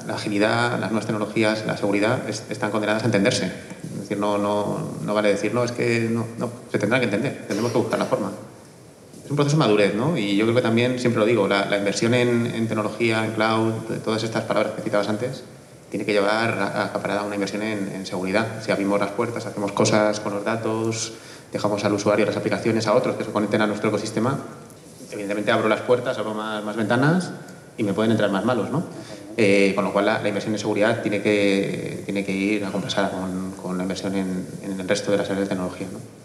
la 0.07 0.14
agilidad, 0.14 0.79
las 0.79 0.90
nuevas 0.90 1.07
tecnologías, 1.07 1.64
la 1.66 1.77
seguridad 1.77 2.29
es, 2.29 2.44
están 2.50 2.70
condenadas 2.70 3.03
a 3.03 3.07
entenderse. 3.07 3.46
Es 3.46 4.00
decir, 4.00 4.18
no, 4.18 4.38
no, 4.38 4.96
no 5.05 5.14
vale 5.14 5.31
decir, 5.31 5.53
no, 5.55 5.64
es 5.64 5.72
que 5.72 6.09
no, 6.11 6.27
no, 6.38 6.50
se 6.70 6.79
tendrán 6.79 7.00
que 7.00 7.07
entender, 7.07 7.44
tendremos 7.46 7.72
que 7.72 7.79
buscar 7.79 7.98
la 7.98 8.05
forma 8.07 8.33
es 9.24 9.30
un 9.30 9.37
proceso 9.37 9.56
de 9.56 9.60
madurez, 9.60 9.94
¿no? 9.94 10.18
Y 10.18 10.37
yo 10.37 10.44
creo 10.44 10.54
que 10.54 10.62
también, 10.62 10.98
siempre 10.98 11.20
lo 11.20 11.26
digo, 11.26 11.48
la, 11.48 11.64
la 11.64 11.78
inversión 11.78 12.12
en, 12.12 12.46
en, 12.46 12.68
tecnología, 12.68 13.24
en 13.24 13.32
cloud, 13.32 13.72
todas 14.04 14.22
estas 14.22 14.44
palabras 14.44 14.74
que 14.74 14.82
citabas 14.82 15.08
antes, 15.08 15.44
tiene 15.90 16.04
que 16.04 16.12
llevar 16.12 16.60
acaparada 16.60 17.22
una 17.22 17.34
inversión 17.34 17.62
en, 17.62 17.90
en, 17.94 18.04
seguridad. 18.04 18.62
Si 18.62 18.70
abrimos 18.70 19.00
las 19.00 19.12
puertas, 19.12 19.46
hacemos 19.46 19.72
cosas 19.72 20.20
con 20.20 20.34
los 20.34 20.44
datos, 20.44 21.14
dejamos 21.52 21.84
al 21.84 21.94
usuario 21.94 22.26
las 22.26 22.37
aplicaciones 22.37 22.87
a 22.87 22.94
otros 22.94 23.16
que 23.16 23.24
se 23.24 23.30
conecten 23.30 23.62
a 23.62 23.66
nuestro 23.66 23.88
ecosistema, 23.88 24.38
evidentemente 25.10 25.52
abro 25.52 25.68
las 25.68 25.80
puertas, 25.80 26.18
abro 26.18 26.34
más, 26.34 26.62
más 26.62 26.76
ventanas 26.76 27.30
y 27.78 27.82
me 27.82 27.92
pueden 27.94 28.10
entrar 28.10 28.30
más 28.30 28.44
malos, 28.44 28.70
¿no? 28.70 28.84
Eh, 29.37 29.72
con 29.74 29.84
lo 29.84 29.92
cual 29.92 30.06
la, 30.06 30.20
la, 30.20 30.28
inversión 30.28 30.54
en 30.54 30.60
seguridad 30.60 31.02
tiene 31.02 31.20
que, 31.22 32.02
tiene 32.04 32.24
que 32.24 32.32
ir 32.32 32.64
acompasada 32.64 33.10
con, 33.10 33.52
con 33.52 33.76
la 33.76 33.82
inversión 33.82 34.14
en, 34.14 34.46
en, 34.62 34.80
el 34.80 34.88
resto 34.88 35.10
de 35.10 35.18
las 35.18 35.28
áreas 35.30 35.48
de 35.48 35.48
tecnología, 35.48 35.88
¿no? 35.92 36.23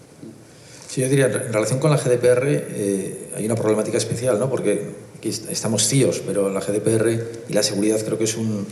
Sí, 0.90 1.02
yo 1.02 1.08
diría, 1.08 1.28
en 1.28 1.54
relación 1.54 1.78
con 1.78 1.92
la 1.92 1.98
GDPR 1.98 2.48
eh, 2.48 3.30
hay 3.36 3.46
una 3.46 3.54
problemática 3.54 4.00
especial, 4.00 4.40
¿no? 4.40 4.50
porque 4.50 4.90
aquí 5.16 5.30
estamos 5.30 5.88
CIOs, 5.88 6.24
pero 6.26 6.50
la 6.50 6.62
GDPR 6.62 7.28
y 7.48 7.54
la 7.54 7.62
seguridad 7.62 8.04
creo 8.04 8.18
que 8.18 8.24
es 8.24 8.36
un, 8.36 8.66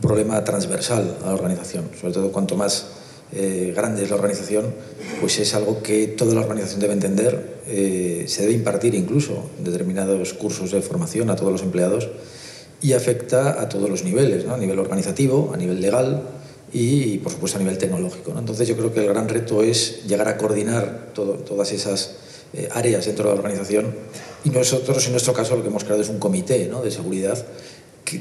problema 0.00 0.44
transversal 0.44 1.16
a 1.24 1.26
la 1.26 1.34
organización. 1.34 1.90
Sobre 2.00 2.12
todo 2.12 2.30
cuanto 2.30 2.54
más 2.54 2.86
eh, 3.32 3.72
grande 3.74 4.04
es 4.04 4.10
la 4.10 4.14
organización, 4.14 4.72
pues 5.20 5.40
es 5.40 5.52
algo 5.56 5.82
que 5.82 6.06
toda 6.06 6.32
la 6.34 6.42
organización 6.42 6.78
debe 6.78 6.92
entender, 6.92 7.56
eh, 7.66 8.26
se 8.28 8.42
debe 8.42 8.54
impartir 8.54 8.94
incluso 8.94 9.50
determinados 9.58 10.32
cursos 10.34 10.70
de 10.70 10.80
formación 10.82 11.30
a 11.30 11.34
todos 11.34 11.50
los 11.50 11.62
empleados 11.62 12.08
y 12.80 12.92
afecta 12.92 13.60
a 13.60 13.68
todos 13.68 13.90
los 13.90 14.04
niveles, 14.04 14.44
¿no? 14.44 14.54
a 14.54 14.56
nivel 14.56 14.78
organizativo, 14.78 15.50
a 15.52 15.56
nivel 15.56 15.80
legal, 15.80 16.22
y, 16.72 17.18
por 17.18 17.32
supuesto, 17.32 17.58
a 17.58 17.60
nivel 17.60 17.78
tecnológico. 17.78 18.32
¿no? 18.32 18.40
Entonces, 18.40 18.68
yo 18.68 18.76
creo 18.76 18.92
que 18.92 19.00
el 19.00 19.08
gran 19.08 19.28
reto 19.28 19.62
es 19.62 20.06
llegar 20.06 20.28
a 20.28 20.36
coordinar 20.36 21.12
todas 21.14 21.72
esas 21.72 22.16
eh, 22.52 22.68
áreas 22.72 23.06
dentro 23.06 23.24
de 23.24 23.34
la 23.34 23.40
organización 23.40 23.94
y 24.44 24.50
nosotros, 24.50 25.04
en 25.06 25.12
nuestro 25.12 25.32
caso, 25.32 25.56
lo 25.56 25.62
que 25.62 25.68
hemos 25.68 25.84
creado 25.84 26.02
es 26.02 26.08
un 26.08 26.18
comité 26.18 26.66
¿no? 26.66 26.82
de 26.82 26.90
seguridad 26.90 27.44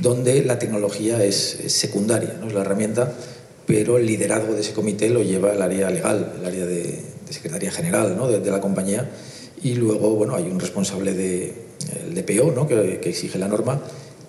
donde 0.01 0.43
la 0.43 0.59
tecnología 0.59 1.23
es, 1.23 1.57
secundaria, 1.67 2.37
¿no? 2.39 2.47
es 2.47 2.53
la 2.53 2.61
herramienta, 2.61 3.11
pero 3.65 3.97
el 3.97 4.05
liderazgo 4.05 4.53
de 4.53 4.61
ese 4.61 4.73
comité 4.73 5.09
lo 5.09 5.23
lleva 5.23 5.53
el 5.53 5.61
área 5.61 5.89
legal, 5.89 6.33
el 6.39 6.45
área 6.45 6.65
de, 6.65 7.09
Secretaría 7.29 7.71
General 7.71 8.17
¿no? 8.17 8.27
de, 8.27 8.39
de, 8.39 8.49
la 8.49 8.59
compañía 8.59 9.07
y 9.61 9.75
luego 9.75 10.15
bueno, 10.15 10.35
hay 10.35 10.45
un 10.45 10.59
responsable 10.59 11.13
de, 11.13 11.53
el 12.07 12.15
DPO 12.15 12.51
¿no? 12.51 12.67
que, 12.67 12.99
que 12.99 13.09
exige 13.09 13.37
la 13.37 13.47
norma, 13.47 13.79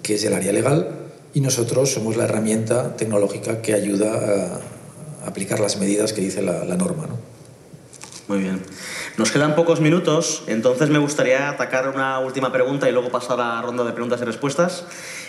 que 0.02 0.16
es 0.16 0.24
el 0.24 0.34
área 0.34 0.52
legal 0.52 0.99
y 1.34 1.40
nosotros 1.40 1.90
somos 1.90 2.16
la 2.16 2.24
herramienta 2.24 2.96
tecnológica 2.96 3.62
que 3.62 3.74
ayuda 3.74 4.60
a 5.24 5.26
aplicar 5.28 5.60
las 5.60 5.76
medidas 5.76 6.12
que 6.12 6.20
dice 6.20 6.42
la, 6.42 6.64
la 6.64 6.76
norma. 6.76 7.06
¿no? 7.06 7.18
Muy 8.28 8.44
bien. 8.44 8.62
Nos 9.16 9.32
quedan 9.32 9.56
pocos 9.56 9.80
minutos, 9.80 10.44
entonces 10.46 10.88
me 10.88 10.98
gustaría 10.98 11.48
atacar 11.48 11.88
una 11.88 12.20
última 12.20 12.52
pregunta 12.52 12.88
y 12.88 12.92
luego 12.92 13.10
pasar 13.10 13.40
a 13.40 13.56
la 13.56 13.62
ronda 13.62 13.84
de 13.84 13.92
preguntas 13.92 14.20
y 14.22 14.24
respuestas. 14.24 14.84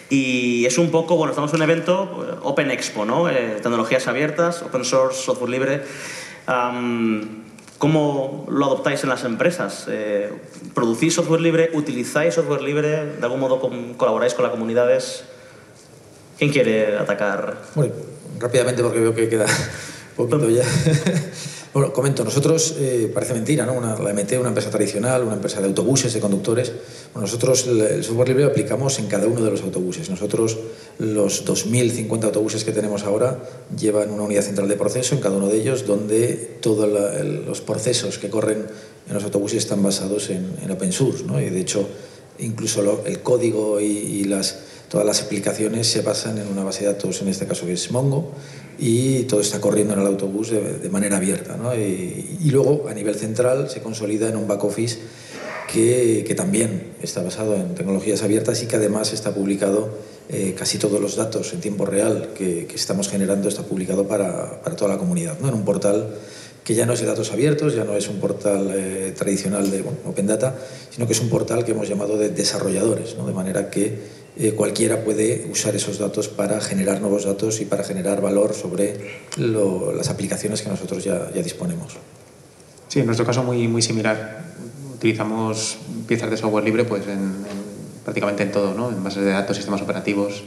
Y 0.10 0.66
es 0.66 0.78
un 0.78 0.92
poco, 0.92 1.16
bueno, 1.16 1.32
estamos 1.32 1.52
en 1.54 1.58
un 1.58 1.64
evento, 1.64 2.40
Open 2.44 2.70
Expo, 2.70 3.06
¿no? 3.06 3.30
Eh, 3.30 3.58
tecnologías 3.64 4.08
abiertas, 4.08 4.62
open 4.62 4.86
source, 4.86 5.24
software 5.24 5.50
libre. 5.50 5.82
Um, 6.48 7.42
¿Cómo 7.78 8.46
lo 8.50 8.68
adoptáis 8.68 9.04
en 9.04 9.10
las 9.10 9.24
empresas? 9.24 9.86
Eh, 9.90 10.32
¿Producís 10.76 11.16
software 11.16 11.42
libre? 11.42 11.72
¿Utilizáis 11.74 12.36
software 12.36 12.62
libre? 12.62 13.06
¿De 13.06 13.24
algún 13.24 13.40
modo 13.40 13.60
colaboráis 13.98 14.36
con 14.36 14.44
las 14.44 14.52
comunidades? 14.52 15.24
¿Quién 16.42 16.52
quiere 16.52 16.98
atacar? 16.98 17.56
Bueno, 17.76 17.94
rápidamente 18.40 18.82
porque 18.82 19.00
veo 19.00 19.14
que 19.14 19.30
queda 19.30 19.46
poquito 20.18 20.50
ya. 20.50 20.64
bueno, 21.76 21.94
comento, 21.94 22.24
nosotros, 22.24 22.78
eh, 22.80 23.12
parece 23.14 23.36
mentira, 23.36 23.64
¿no? 23.64 23.74
Una, 23.74 23.94
la 24.00 24.12
MT, 24.12 24.40
una 24.40 24.48
empresa 24.48 24.72
tradicional, 24.72 25.22
una 25.22 25.36
empresa 25.36 25.62
de 25.62 25.68
autobuses, 25.68 26.12
de 26.16 26.20
conductores. 26.20 26.72
Bueno, 27.14 27.28
nosotros 27.28 27.68
el 27.68 28.04
software 28.04 28.30
libre 28.30 28.46
lo 28.46 28.50
aplicamos 28.50 28.98
en 28.98 29.06
cada 29.06 29.28
uno 29.28 29.44
de 29.44 29.52
los 29.52 29.62
autobuses. 29.62 30.10
Nosotros, 30.10 30.58
los 30.98 31.46
2.050 31.46 32.24
autobuses 32.24 32.64
que 32.64 32.72
tenemos 32.72 33.04
ahora, 33.04 33.38
llevan 33.78 34.10
una 34.10 34.24
unidad 34.24 34.42
central 34.42 34.68
de 34.68 34.78
proceso 34.78 35.14
en 35.14 35.22
cada 35.22 35.38
uno 35.38 35.48
de 35.48 35.58
ellos, 35.58 35.86
donde 35.86 36.58
todos 36.60 36.90
los 37.46 37.62
procesos 37.62 38.18
que 38.18 38.32
corren 38.32 38.66
en 39.08 39.14
los 39.14 39.24
autobuses 39.24 39.60
están 39.60 39.84
basados 39.84 40.32
en, 40.32 40.56
en 40.64 40.72
open 40.72 40.92
source, 40.92 41.24
¿no? 41.24 41.40
Y 41.40 41.52
de 41.52 41.60
hecho, 41.60 41.88
incluso 42.40 42.82
lo, 42.82 43.06
el 43.06 43.20
código 43.20 43.80
y, 43.80 43.86
y 43.86 44.24
las 44.24 44.72
todas 44.92 45.08
las 45.08 45.22
aplicaciones 45.22 45.88
se 45.88 46.02
basan 46.02 46.38
en 46.38 46.50
una 46.50 46.66
base 46.66 46.82
de 46.82 46.92
datos, 46.92 47.22
en 47.22 47.30
este 47.30 47.48
caso 47.48 47.66
que 47.66 47.72
es 47.74 47.92
Mongo, 47.92 48.34
y 48.78 49.24
todo 49.24 49.40
está 49.40 49.62
corriendo 49.62 49.94
en 49.94 50.02
el 50.02 50.06
autobús 50.06 50.50
de, 50.52 50.80
de 50.80 50.90
manera 50.90 51.16
abierta. 51.16 51.56
¿no? 51.56 51.74
Y, 51.74 52.38
y, 52.44 52.50
luego, 52.50 52.90
a 52.90 52.94
nivel 52.94 53.16
central, 53.16 53.70
se 53.70 53.82
consolida 53.82 54.28
en 54.28 54.36
un 54.36 54.50
back 54.50 54.62
office 54.66 54.98
que, 55.72 56.26
que 56.28 56.36
también 56.36 56.92
está 57.02 57.24
basado 57.24 57.56
en 57.56 57.74
tecnologías 57.74 58.22
abiertas 58.22 58.62
y 58.64 58.66
que 58.66 58.76
además 58.76 59.14
está 59.14 59.34
publicado, 59.34 59.98
eh, 60.28 60.56
casi 60.58 60.78
todos 60.78 61.00
los 61.00 61.16
datos 61.16 61.54
en 61.54 61.62
tiempo 61.62 61.86
real 61.86 62.32
que, 62.36 62.68
que 62.68 62.76
estamos 62.76 63.08
generando 63.08 63.48
está 63.48 63.64
publicado 63.64 64.06
para, 64.10 64.62
para, 64.62 64.76
toda 64.76 64.92
la 64.92 64.98
comunidad, 64.98 65.40
¿no? 65.40 65.48
en 65.48 65.54
un 65.54 65.64
portal 65.64 66.10
que 66.66 66.76
ya 66.76 66.86
no 66.86 66.94
es 66.94 67.00
de 67.00 67.08
datos 67.08 67.32
abiertos, 67.32 67.76
ya 67.76 67.86
no 67.86 67.96
es 67.96 68.10
un 68.10 68.20
portal 68.20 68.70
eh, 68.74 69.14
tradicional 69.18 69.72
de 69.72 69.82
bueno, 69.84 70.00
Open 70.06 70.28
Data, 70.28 70.54
sino 70.90 71.08
que 71.08 71.14
es 71.14 71.22
un 71.22 71.30
portal 71.30 71.64
que 71.64 71.72
hemos 71.72 71.88
llamado 71.88 72.18
de 72.18 72.30
desarrolladores, 72.30 73.16
¿no? 73.18 73.26
de 73.26 73.34
manera 73.34 73.70
que 73.70 74.21
eh, 74.42 74.54
cualquiera 74.54 75.04
puede 75.04 75.48
usar 75.52 75.76
esos 75.76 76.00
datos 76.00 76.28
para 76.28 76.60
generar 76.62 77.00
nuevos 77.00 77.26
datos 77.26 77.62
y 77.62 77.66
para 77.66 77.84
generar 77.84 78.22
valor 78.22 78.56
sobre 78.56 78.96
las 79.38 80.10
aplicaciones 80.10 80.64
que 80.64 80.70
nosotros 80.70 81.04
ya, 81.04 81.26
disponemos. 81.44 81.98
Sí, 82.88 83.02
en 83.02 83.06
nuestro 83.06 83.24
caso 83.24 83.44
muy, 83.44 83.82
similar. 83.84 84.42
Utilizamos 84.96 85.78
piezas 86.08 86.32
de 86.32 86.38
software 86.38 86.64
libre 86.64 86.86
pues, 86.86 87.06
en, 87.06 87.20
en 87.20 87.62
prácticamente 88.04 88.42
en 88.42 88.52
todo, 88.52 88.74
¿no? 88.74 88.90
en 88.90 89.04
bases 89.04 89.24
de 89.24 89.30
datos, 89.30 89.58
sistemas 89.58 89.82
operativos. 89.84 90.44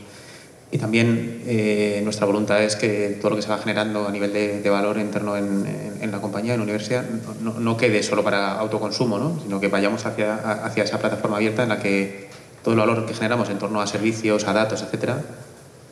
Y 0.75 0.79
también 0.79 1.43
eh, 1.47 2.01
nuestra 2.03 2.27
voluntad 2.27 2.61
es 2.61 2.75
que 2.75 3.17
todo 3.21 3.31
lo 3.31 3.37
que 3.37 3.43
se 3.43 3.49
va 3.49 3.59
generando 3.59 4.09
a 4.09 4.11
nivel 4.11 4.33
de, 4.33 4.71
valor 4.71 4.99
interno 4.99 5.37
en, 5.37 6.11
la 6.11 6.21
compañía, 6.21 6.55
en 6.55 6.59
la 6.59 6.65
universidad, 6.65 7.05
no, 7.41 7.77
quede 7.77 8.03
solo 8.03 8.25
para 8.25 8.59
autoconsumo, 8.59 9.21
¿no? 9.21 9.39
sino 9.41 9.61
que 9.61 9.69
vayamos 9.69 10.05
hacia 10.05 10.83
esa 10.83 10.99
plataforma 10.99 11.37
abierta 11.37 11.63
en 11.63 11.69
la 11.69 11.79
que 11.79 12.24
todo 12.65 12.73
el 12.73 12.81
valor 12.81 13.05
que 13.05 13.15
generamos 13.15 13.51
en 13.51 13.59
torno 13.59 13.81
a 13.81 13.87
servicios, 13.87 14.45
a 14.49 14.55
datos, 14.55 14.83
etcétera, 14.83 15.23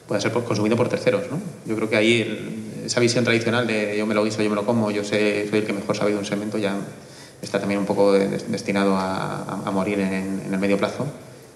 pueda 0.08 0.20
ser 0.20 0.32
consumido 0.32 0.76
por 0.76 0.88
terceros. 0.88 1.24
¿no? 1.30 1.38
Yo 1.66 1.76
creo 1.76 1.88
que 1.88 1.96
ahí 1.96 2.82
esa 2.84 2.98
visión 2.98 3.24
tradicional 3.24 3.66
de 3.66 3.96
yo 3.96 4.06
me 4.06 4.14
lo 4.14 4.24
guiso, 4.24 4.42
yo 4.42 4.50
me 4.50 4.56
lo 4.56 4.64
como, 4.64 4.90
yo 4.90 5.04
soy 5.04 5.18
el 5.52 5.64
que 5.64 5.72
mejor 5.72 5.96
sabe 5.96 6.12
de 6.12 6.18
un 6.18 6.24
segmento, 6.24 6.58
ya 6.58 6.74
está 7.42 7.58
también 7.58 7.78
un 7.78 7.86
poco 7.86 8.12
destinado 8.12 8.96
a, 8.96 9.70
morir 9.72 10.00
en, 10.00 10.42
el 10.50 10.58
medio 10.58 10.78
plazo 10.78 11.06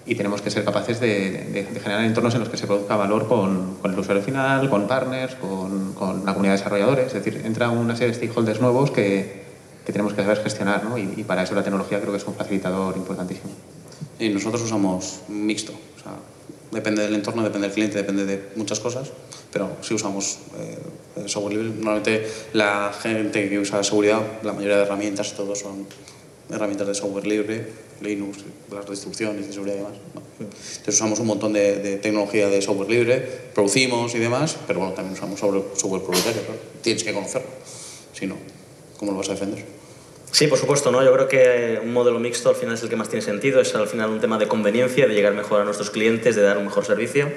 y 0.05 0.15
tenemos 0.15 0.41
que 0.41 0.51
ser 0.51 0.63
capaces 0.63 0.99
de, 0.99 1.67
generar 1.81 2.03
entornos 2.03 2.33
en 2.35 2.41
los 2.41 2.49
que 2.49 2.57
se 2.57 2.67
produzca 2.67 2.95
valor 2.95 3.27
con, 3.27 3.77
el 3.83 3.99
usuario 3.99 4.23
final, 4.23 4.69
con 4.69 4.87
partners, 4.87 5.35
con, 5.35 5.95
la 6.25 6.33
comunidad 6.33 6.53
de 6.53 6.57
desarrolladores. 6.57 7.07
Es 7.07 7.13
decir, 7.13 7.41
entra 7.43 7.69
una 7.69 7.95
serie 7.95 8.09
de 8.09 8.13
stakeholders 8.13 8.61
nuevos 8.61 8.91
que, 8.91 9.47
tenemos 9.85 10.13
que 10.13 10.21
saber 10.21 10.43
gestionar 10.43 10.83
¿no? 10.83 10.97
y, 10.97 11.23
para 11.23 11.43
eso 11.43 11.55
la 11.55 11.63
tecnología 11.63 11.99
creo 11.99 12.11
que 12.11 12.17
es 12.17 12.27
un 12.27 12.35
facilitador 12.35 12.97
importantísimo. 12.97 13.51
Y 14.19 14.29
nosotros 14.29 14.61
usamos 14.61 15.19
mixto. 15.27 15.73
O 15.73 16.01
sea, 16.01 16.13
depende 16.71 17.03
del 17.03 17.15
entorno, 17.15 17.43
depende 17.43 17.67
del 17.67 17.73
cliente, 17.73 17.97
depende 17.97 18.25
de 18.25 18.49
muchas 18.55 18.79
cosas, 18.79 19.09
pero 19.51 19.77
si 19.81 19.93
usamos 19.93 20.39
eh, 20.59 21.27
software 21.27 21.55
libre. 21.55 21.69
Normalmente 21.69 22.27
la 22.53 22.93
gente 22.99 23.49
que 23.49 23.59
usa 23.59 23.83
seguridad, 23.83 24.21
la 24.43 24.53
mayoría 24.53 24.77
de 24.77 24.83
herramientas, 24.83 25.33
todos 25.33 25.59
son 25.59 25.85
herramientas 26.49 26.87
de 26.87 26.95
software 26.95 27.27
libre, 27.27 27.67
Linux, 28.01 28.39
las 28.71 28.89
distribuciones 28.89 29.47
de 29.47 29.53
seguridad 29.53 29.75
y 29.75 29.79
demás. 29.79 29.93
Entonces 30.39 30.95
usamos 30.95 31.19
un 31.19 31.27
montón 31.27 31.53
de, 31.53 31.97
tecnología 31.97 32.47
de 32.47 32.61
software 32.61 32.89
libre, 32.89 33.17
producimos 33.53 34.13
y 34.15 34.19
demás, 34.19 34.57
pero 34.67 34.79
bueno, 34.79 34.93
también 34.93 35.13
usamos 35.13 35.39
software 35.39 36.03
propietario. 36.03 36.41
Tienes 36.81 37.03
que 37.03 37.13
conocerlo, 37.13 37.49
si 38.13 38.27
no, 38.27 38.35
¿cómo 38.97 39.11
lo 39.11 39.17
vas 39.17 39.29
a 39.29 39.33
defender? 39.33 39.76
Sí, 40.37 40.45
por 40.45 40.59
supuesto, 40.59 40.91
¿no? 40.91 41.03
Yo 41.03 41.11
creo 41.13 41.27
que 41.27 41.81
un 41.83 41.91
modelo 41.93 42.19
mixto 42.19 42.49
al 42.49 42.55
final 42.55 42.75
es 42.75 42.83
el 42.83 42.89
que 42.89 42.95
más 42.95 43.09
tiene 43.09 43.23
sentido, 43.23 43.59
es 43.59 43.73
al 43.73 43.87
final 43.87 44.11
un 44.11 44.19
tema 44.19 44.37
de 44.37 44.47
conveniencia, 44.47 45.07
de 45.07 45.15
llegar 45.15 45.33
mejor 45.33 45.61
a 45.61 45.63
nuestros 45.63 45.89
clientes, 45.89 46.35
de 46.35 46.43
dar 46.43 46.59
un 46.59 46.65
mejor 46.65 46.85
servicio. 46.85 47.31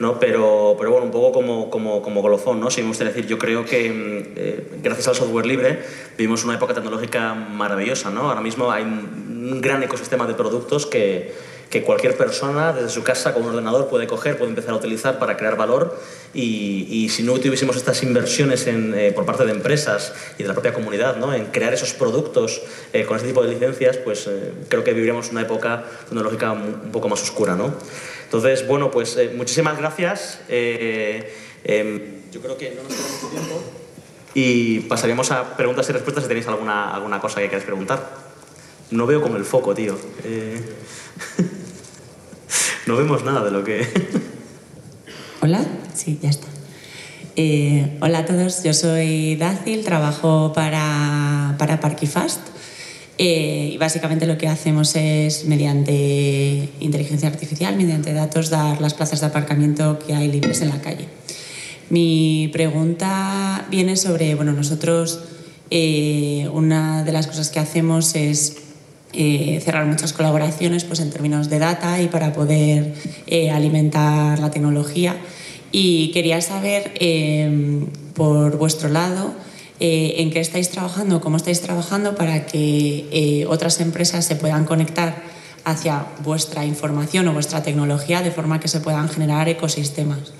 ¿no? 0.00 0.18
Pero, 0.18 0.74
pero 0.76 0.90
bueno, 0.90 1.06
un 1.06 1.12
poco 1.12 1.30
como, 1.30 1.70
como, 1.70 2.02
como 2.02 2.20
colofón, 2.20 2.58
¿no? 2.58 2.68
Si 2.68 2.82
me 2.82 2.92
decir, 2.96 3.28
yo 3.28 3.38
creo 3.38 3.64
que 3.64 3.88
mm, 3.88 4.32
eh, 4.34 4.66
gracias 4.82 5.06
al 5.06 5.14
software 5.14 5.46
libre 5.46 5.84
vivimos 6.18 6.42
una 6.42 6.54
época 6.56 6.74
tecnológica 6.74 7.32
maravillosa, 7.32 8.10
¿no? 8.10 8.22
Ahora 8.22 8.40
mismo 8.40 8.72
hay 8.72 8.82
un 8.82 9.60
gran 9.60 9.80
ecosistema 9.84 10.26
de 10.26 10.34
productos 10.34 10.86
que, 10.86 11.32
que 11.72 11.82
cualquier 11.82 12.18
persona 12.18 12.74
desde 12.74 12.90
su 12.90 13.02
casa 13.02 13.32
con 13.32 13.44
un 13.44 13.48
ordenador 13.48 13.88
puede 13.88 14.06
coger, 14.06 14.36
puede 14.36 14.50
empezar 14.50 14.72
a 14.72 14.76
utilizar 14.76 15.18
para 15.18 15.38
crear 15.38 15.56
valor 15.56 15.98
y, 16.34 16.86
y 16.90 17.08
si 17.08 17.22
no 17.22 17.32
tuviésemos 17.40 17.76
estas 17.76 18.02
inversiones 18.02 18.66
en, 18.66 18.94
eh, 18.94 19.10
por 19.10 19.24
parte 19.24 19.46
de 19.46 19.52
empresas 19.52 20.12
y 20.36 20.42
de 20.42 20.48
la 20.48 20.52
propia 20.52 20.74
comunidad 20.74 21.16
¿no? 21.16 21.32
en 21.32 21.46
crear 21.46 21.72
esos 21.72 21.94
productos 21.94 22.60
eh, 22.92 23.06
con 23.06 23.16
este 23.16 23.28
tipo 23.28 23.42
de 23.42 23.54
licencias, 23.54 23.96
pues 23.96 24.26
eh, 24.26 24.52
creo 24.68 24.84
que 24.84 24.92
viviríamos 24.92 25.30
una 25.30 25.40
época 25.40 25.84
tecnológica 26.04 26.52
un 26.52 26.92
poco 26.92 27.08
más 27.08 27.22
oscura. 27.22 27.56
¿no? 27.56 27.72
Entonces, 28.24 28.66
bueno, 28.66 28.90
pues 28.90 29.18
muchísimas 29.34 29.78
gracias. 29.78 30.40
Em, 30.50 31.22
yo 32.30 32.40
creo 32.42 32.58
que 32.58 32.70
no 32.72 32.82
nos 32.82 32.92
queda 32.92 33.08
mucho 33.08 33.28
tiempo 33.28 33.62
y 34.34 34.80
pasaríamos 34.80 35.30
a 35.30 35.56
preguntas 35.56 35.88
y 35.88 35.92
respuestas 35.92 36.24
si 36.24 36.28
tenéis 36.28 36.48
alguna, 36.48 36.94
alguna 36.94 37.18
cosa 37.18 37.40
que 37.40 37.46
queráis 37.46 37.64
preguntar. 37.64 38.30
No 38.90 39.06
veo 39.06 39.22
como 39.22 39.38
el 39.38 39.46
foco, 39.46 39.74
tío. 39.74 39.96
no 42.86 42.96
vemos 42.96 43.24
nada 43.24 43.44
de 43.44 43.50
lo 43.50 43.64
que... 43.64 43.86
Hola, 45.40 45.64
sí, 45.94 46.18
ya 46.22 46.30
está. 46.30 46.46
Eh, 47.34 47.98
hola 48.00 48.18
a 48.18 48.26
todos, 48.26 48.62
yo 48.62 48.74
soy 48.74 49.36
Dácil, 49.36 49.84
trabajo 49.84 50.52
para, 50.54 51.54
para 51.58 51.80
Parkifast 51.80 52.40
eh, 53.18 53.70
y 53.72 53.78
básicamente 53.78 54.26
lo 54.26 54.36
que 54.36 54.48
hacemos 54.48 54.96
es 54.96 55.46
mediante 55.46 56.68
inteligencia 56.80 57.28
artificial, 57.28 57.76
mediante 57.76 58.12
datos, 58.12 58.50
dar 58.50 58.80
las 58.80 58.94
plazas 58.94 59.20
de 59.20 59.26
aparcamiento 59.26 59.98
que 59.98 60.14
hay 60.14 60.28
libres 60.28 60.60
en 60.60 60.70
la 60.70 60.80
calle. 60.80 61.08
Mi 61.88 62.48
pregunta 62.52 63.66
viene 63.70 63.96
sobre, 63.96 64.34
bueno, 64.34 64.52
nosotros 64.52 65.20
eh, 65.70 66.48
una 66.52 67.04
de 67.04 67.12
las 67.12 67.26
cosas 67.26 67.50
que 67.50 67.60
hacemos 67.60 68.14
es 68.14 68.56
eh, 69.14 69.60
cerrar 69.62 69.84
muchas 69.84 70.12
colaboraciones 70.12 70.84
pues, 70.84 71.00
en 71.00 71.10
términos 71.10 71.50
de 71.50 71.58
data 71.58 72.00
y 72.00 72.08
para 72.08 72.32
poder 72.32 72.94
eh, 73.26 73.50
alimentar 73.50 74.38
la 74.38 74.50
tecnología. 74.50 75.16
Y 75.70 76.10
quería 76.12 76.40
saber, 76.40 76.92
eh, 77.00 77.84
por 78.14 78.56
vuestro 78.56 78.88
lado, 78.88 79.34
en 79.84 80.30
qué 80.30 80.38
estáis 80.38 80.70
trabajando, 80.70 81.20
cómo 81.20 81.36
estáis 81.36 81.60
trabajando 81.60 82.14
para 82.14 82.46
que 82.46 83.44
otras 83.48 83.80
empresas 83.80 84.24
se 84.24 84.36
puedan 84.36 84.64
conectar 84.64 85.22
hacia 85.64 86.06
vuestra 86.22 86.64
información 86.64 87.26
o 87.26 87.32
vuestra 87.32 87.64
tecnología 87.64 88.22
de 88.22 88.30
forma 88.30 88.60
que 88.60 88.68
se 88.68 88.78
puedan 88.78 89.08
generar 89.08 89.48
ecosistemas, 89.48 90.32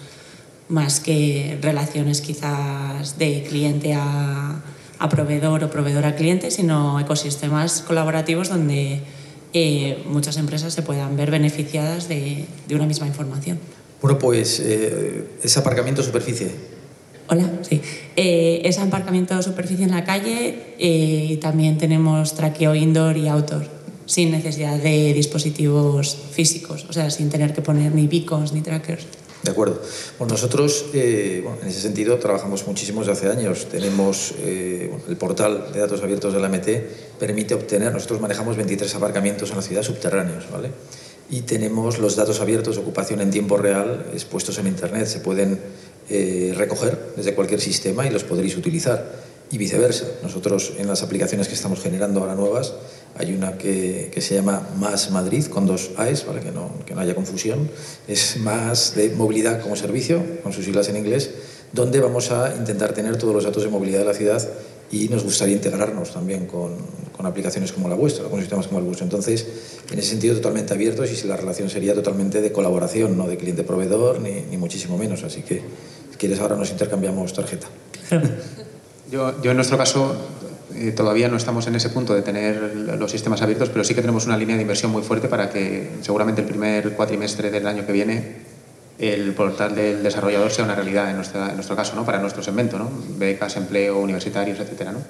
más 0.68 1.00
que 1.00 1.58
relaciones 1.60 2.20
quizás 2.20 3.18
de 3.18 3.42
cliente 3.42 3.94
a, 3.94 4.62
a 5.02 5.08
proveedor 5.10 5.66
o 5.66 5.68
proveedor 5.68 6.06
a 6.06 6.14
cliente, 6.14 6.54
sino 6.54 7.02
ecosistemas 7.02 7.82
colaborativos 7.82 8.46
donde 8.46 9.02
eh, 9.50 9.98
muchas 10.06 10.38
empresas 10.38 10.70
se 10.70 10.86
puedan 10.86 11.18
ver 11.18 11.34
beneficiadas 11.34 12.06
de, 12.06 12.46
de 12.68 12.74
una 12.78 12.86
misma 12.86 13.10
información. 13.10 13.58
Bueno, 14.00 14.18
pues 14.18 14.62
eh, 14.62 15.26
es 15.42 15.56
aparcamiento 15.58 16.02
superficie. 16.02 16.54
Hola, 17.26 17.50
sí. 17.62 17.80
Eh, 18.14 18.62
es 18.64 18.78
aparcamiento 18.78 19.40
superficie 19.42 19.84
en 19.84 19.90
la 19.90 20.04
calle 20.04 20.74
eh, 20.78 21.26
y 21.30 21.36
también 21.38 21.78
tenemos 21.78 22.34
traqueo 22.34 22.74
indoor 22.74 23.16
y 23.16 23.26
outdoor, 23.26 23.66
sin 24.06 24.30
necesidad 24.30 24.78
de 24.78 25.14
dispositivos 25.14 26.14
físicos, 26.30 26.86
o 26.88 26.92
sea, 26.92 27.10
sin 27.10 27.30
tener 27.30 27.54
que 27.54 27.62
poner 27.62 27.94
ni 27.94 28.06
beacons 28.06 28.52
ni 28.52 28.60
trackers. 28.60 29.06
De 29.42 29.50
acuerdo. 29.50 29.80
Bueno, 30.18 30.34
nosotros 30.34 30.86
eh, 30.94 31.44
en 31.62 31.68
ese 31.68 31.80
sentido 31.80 32.16
trabajamos 32.18 32.64
muchísimo 32.66 33.00
desde 33.00 33.12
hace 33.12 33.28
años. 33.28 33.66
Tenemos 33.68 34.34
eh, 34.38 34.92
el 35.08 35.16
portal 35.16 35.72
de 35.72 35.80
datos 35.80 36.00
abiertos 36.02 36.32
de 36.32 36.40
la 36.40 36.48
MT, 36.48 37.18
permite 37.18 37.54
obtener, 37.54 37.92
nosotros 37.92 38.20
manejamos 38.20 38.56
23 38.56 38.94
aparcamientos 38.94 39.50
en 39.50 39.56
la 39.56 39.62
ciudad 39.62 39.82
subterráneos, 39.82 40.48
¿vale? 40.50 40.70
Y 41.28 41.40
tenemos 41.40 41.98
los 41.98 42.14
datos 42.14 42.40
abiertos 42.40 42.76
de 42.76 42.82
ocupación 42.82 43.20
en 43.20 43.30
tiempo 43.30 43.56
real 43.56 44.06
expuestos 44.12 44.58
en 44.58 44.68
Internet. 44.68 45.06
Se 45.06 45.20
pueden 45.20 45.58
eh, 46.08 46.52
recoger 46.56 47.14
desde 47.16 47.34
cualquier 47.34 47.60
sistema 47.60 48.06
y 48.06 48.10
los 48.10 48.22
podréis 48.22 48.56
utilizar. 48.56 49.31
Y 49.52 49.58
viceversa. 49.58 50.06
Nosotros 50.22 50.72
en 50.78 50.88
las 50.88 51.02
aplicaciones 51.02 51.46
que 51.46 51.54
estamos 51.54 51.80
generando 51.80 52.20
ahora 52.20 52.34
nuevas, 52.34 52.74
hay 53.16 53.34
una 53.34 53.58
que, 53.58 54.10
que, 54.12 54.20
se 54.20 54.34
llama 54.34 54.66
Más 54.78 55.10
Madrid, 55.10 55.44
con 55.46 55.66
dos 55.66 55.90
AES, 55.96 56.22
para 56.22 56.40
que 56.40 56.50
no, 56.50 56.72
que 56.86 56.94
no 56.94 57.02
haya 57.02 57.14
confusión. 57.14 57.70
Es 58.08 58.38
más 58.38 58.94
de 58.94 59.10
movilidad 59.10 59.60
como 59.60 59.76
servicio, 59.76 60.22
con 60.42 60.52
sus 60.52 60.64
siglas 60.64 60.88
en 60.88 60.96
inglés, 60.96 61.30
donde 61.72 62.00
vamos 62.00 62.30
a 62.30 62.54
intentar 62.56 62.94
tener 62.94 63.16
todos 63.16 63.34
los 63.34 63.44
datos 63.44 63.62
de 63.62 63.68
movilidad 63.68 64.00
de 64.00 64.04
la 64.06 64.14
ciudad 64.14 64.48
y 64.90 65.08
nos 65.08 65.24
gustaría 65.24 65.54
integrarnos 65.54 66.12
también 66.12 66.46
con, 66.46 66.76
con 67.16 67.26
aplicaciones 67.26 67.72
como 67.72 67.88
la 67.88 67.94
vuestra, 67.94 68.24
con 68.24 68.40
sistemas 68.40 68.66
como 68.66 68.78
el 68.78 68.84
vuestro. 68.84 69.04
Entonces, 69.04 69.46
en 69.90 69.98
ese 69.98 70.10
sentido, 70.10 70.34
totalmente 70.36 70.74
abiertos 70.74 71.10
y 71.10 71.16
si 71.16 71.26
la 71.26 71.36
relación 71.36 71.70
sería 71.70 71.94
totalmente 71.94 72.40
de 72.40 72.52
colaboración, 72.52 73.16
no 73.16 73.26
de 73.26 73.36
cliente-proveedor, 73.36 74.20
ni, 74.20 74.42
ni, 74.50 74.56
muchísimo 74.56 74.98
menos. 74.98 75.22
Así 75.24 75.42
que, 75.42 75.62
si 76.10 76.16
quieres, 76.18 76.40
ahora 76.40 76.56
nos 76.56 76.70
intercambiamos 76.70 77.32
tarjeta. 77.32 77.68
Yo, 79.12 79.42
yo 79.42 79.50
en 79.50 79.58
nuestro 79.58 79.76
caso 79.76 80.16
eh, 80.74 80.90
todavía 80.92 81.28
no 81.28 81.36
estamos 81.36 81.66
en 81.66 81.74
ese 81.74 81.90
punto 81.90 82.14
de 82.14 82.22
tener 82.22 82.74
los 82.98 83.10
sistemas 83.10 83.42
abiertos, 83.42 83.68
pero 83.68 83.84
sí 83.84 83.94
que 83.94 84.00
tenemos 84.00 84.24
una 84.24 84.38
línea 84.38 84.56
de 84.56 84.62
inversión 84.62 84.90
muy 84.90 85.02
fuerte 85.02 85.28
para 85.28 85.50
que 85.50 85.90
seguramente 86.00 86.40
el 86.40 86.46
primer 86.46 86.94
cuatrimestre 86.94 87.50
del 87.50 87.66
año 87.66 87.84
que 87.84 87.92
viene 87.92 88.36
el 88.98 89.34
portal 89.34 89.74
del 89.74 90.02
desarrollador 90.02 90.50
sea 90.50 90.64
una 90.64 90.74
realidad 90.74 91.10
en, 91.10 91.16
nuestra, 91.16 91.50
en 91.50 91.56
nuestro 91.56 91.76
caso, 91.76 91.94
¿no? 91.94 92.06
para 92.06 92.20
nuestro 92.20 92.42
segmento, 92.42 92.78
¿no? 92.78 92.90
becas, 93.18 93.54
empleo, 93.58 93.98
universitarios, 93.98 94.58
etc. 94.60 94.92
¿no? 94.92 95.00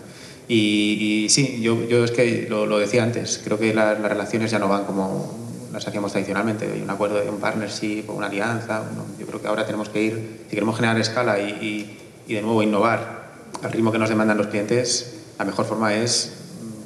Y, 0.48 1.28
sí, 1.30 1.60
yo, 1.62 1.86
yo 1.86 2.02
es 2.02 2.10
que 2.10 2.48
lo, 2.50 2.78
decía 2.80 3.04
antes, 3.04 3.40
creo 3.44 3.56
que 3.56 3.72
la, 3.72 3.94
las 3.94 4.10
relaciones 4.10 4.50
ya 4.50 4.58
no 4.58 4.66
van 4.66 4.84
como 4.84 5.32
las 5.72 5.86
hacíamos 5.86 6.10
tradicionalmente, 6.10 6.66
un 6.82 6.90
acuerdo 6.90 7.20
de 7.20 7.30
un 7.30 7.38
partnership 7.38 8.06
o 8.08 8.14
una 8.14 8.26
alianza. 8.26 8.82
yo 9.16 9.26
creo 9.28 9.40
que 9.40 9.46
ahora 9.46 9.64
tenemos 9.64 9.90
que 9.90 10.02
ir, 10.02 10.40
si 10.48 10.56
queremos 10.56 10.74
generar 10.74 10.98
escala 10.98 11.38
y, 11.38 11.96
y 12.26 12.34
de 12.34 12.42
nuevo 12.42 12.64
innovar 12.64 13.21
al 13.62 13.72
ritmo 13.72 13.92
que 13.92 13.98
nos 13.98 14.08
demandan 14.08 14.38
los 14.38 14.46
clientes, 14.46 15.14
la 15.38 15.44
mejor 15.44 15.64
forma 15.64 15.94
es 15.94 16.32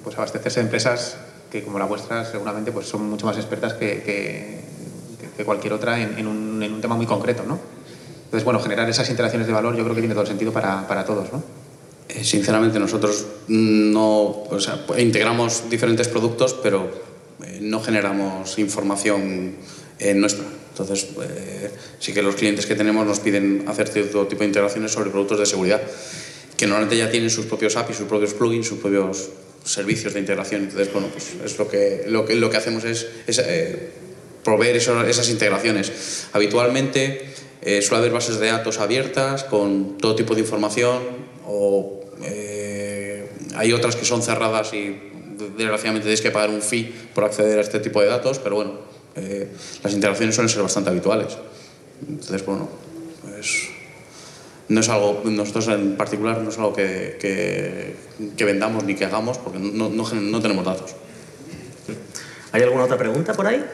pues, 0.03 0.17
abastecerse 0.17 0.61
de 0.61 0.65
empresas 0.65 1.17
que, 1.51 1.63
como 1.63 1.79
la 1.79 1.85
vuestra, 1.85 2.25
seguramente 2.25 2.73
pues, 2.73 2.87
son 2.87 3.09
mucho 3.09 3.27
más 3.27 3.37
expertas 3.37 3.75
que, 3.75 4.03
que, 4.03 4.61
que 5.37 5.45
cualquier 5.45 5.73
otra 5.73 6.01
en, 6.01 6.19
en, 6.19 6.27
un, 6.27 6.63
en, 6.63 6.73
un, 6.73 6.81
tema 6.81 6.97
muy 6.97 7.07
concreto. 7.07 7.45
¿no? 7.47 7.59
Entonces, 8.25 8.45
bueno, 8.45 8.61
generar 8.61 8.89
esas 8.89 9.09
interacciones 9.11 9.47
de 9.47 9.53
valor 9.53 9.77
yo 9.77 9.85
creo 9.85 9.95
que 9.95 10.01
tiene 10.01 10.15
todo 10.15 10.23
el 10.23 10.29
sentido 10.29 10.53
para, 10.53 10.87
para 10.89 11.05
todos. 11.05 11.33
¿no? 11.33 11.43
Eh, 12.09 12.25
sinceramente, 12.25 12.79
nosotros 12.79 13.27
no 13.49 14.45
o 14.51 14.61
sea, 14.61 14.85
integramos 14.99 15.69
diferentes 15.69 16.09
productos, 16.09 16.55
pero 16.63 16.91
eh, 17.45 17.59
no 17.61 17.81
generamos 17.81 18.59
información 18.59 19.57
eh, 19.99 20.15
nuestra. 20.15 20.45
Entonces, 20.71 21.09
eh, 21.23 21.71
sí 21.99 22.13
que 22.13 22.23
los 22.23 22.35
clientes 22.35 22.67
que 22.67 22.75
tenemos 22.75 23.07
nos 23.07 23.21
piden 23.21 23.65
hacer 23.67 23.89
cierto 23.89 24.27
tipo 24.27 24.41
de 24.41 24.47
integraciones 24.47 24.93
sobre 24.93 25.11
productos 25.11 25.39
de 25.39 25.47
seguridad 25.47 25.81
que 26.57 26.67
normalmente 26.67 26.97
ya 26.97 27.11
tienen 27.11 27.31
sus 27.31 27.47
propios 27.47 27.77
APIs, 27.77 27.97
sus 27.97 28.09
propios 28.09 28.35
plugins, 28.35 28.67
sus 28.67 28.79
propios 28.79 29.29
servicios 29.65 30.15
de 30.15 30.21
integración. 30.21 30.63
Entonces, 30.63 30.93
bueno, 30.93 31.09
pues 31.09 31.35
es 31.45 31.59
lo 31.59 31.69
que, 31.69 32.05
lo 32.09 32.25
que, 32.25 32.35
lo 32.35 32.51
que 32.51 32.57
hacemos 32.57 32.85
es, 32.85 33.07
es 33.27 33.39
eh, 33.39 33.91
proveer 34.47 34.77
esas 34.77 35.29
integraciones. 35.29 36.29
Habitualmente 36.33 37.35
eh, 37.63 37.83
suele 37.83 37.99
haber 37.99 38.13
bases 38.13 38.39
de 38.39 38.47
datos 38.47 38.79
abiertas 38.79 39.43
con 39.43 39.99
todo 39.99 40.15
tipo 40.15 40.35
de 40.35 40.41
información 40.43 41.03
o 41.45 42.01
eh, 42.23 43.29
hay 43.57 43.73
otras 43.73 43.97
que 43.97 44.05
son 44.05 44.23
cerradas 44.23 44.73
y 44.73 44.97
desgraciadamente 45.59 46.05
tienes 46.05 46.21
que 46.21 46.31
pagar 46.31 46.51
un 46.51 46.63
fee 46.63 46.95
por 47.13 47.25
acceder 47.25 47.59
a 47.59 47.63
este 47.63 47.81
tipo 47.81 48.01
de 48.01 48.07
datos, 48.07 48.39
pero 48.39 48.55
bueno, 48.55 48.79
eh, 49.17 49.49
las 49.83 49.93
integraciones 49.93 50.37
suelen 50.37 50.49
ser 50.49 50.63
bastante 50.63 50.91
habituales. 50.91 51.37
Entonces, 52.09 52.47
bueno, 52.47 52.69
pues 53.25 53.69
no 54.69 54.81
es 54.81 54.89
algo, 54.89 55.23
nosotros 55.25 55.69
en 55.69 55.97
particular 55.97 56.39
no 56.39 56.51
es 56.51 56.59
algo 56.59 56.75
que, 56.75 57.17
que, 57.21 58.45
vendamos 58.45 58.85
ni 58.85 58.95
que 58.95 59.05
hagamos 59.05 59.39
porque 59.39 59.59
no, 59.59 59.89
no, 59.89 60.05
no, 60.13 60.41
tenemos 60.41 60.65
datos. 60.65 60.95
¿Hay 62.53 62.63
alguna 62.63 62.85
otra 62.85 62.97
pregunta 62.97 63.35
por 63.35 63.47
ahí? 63.47 63.65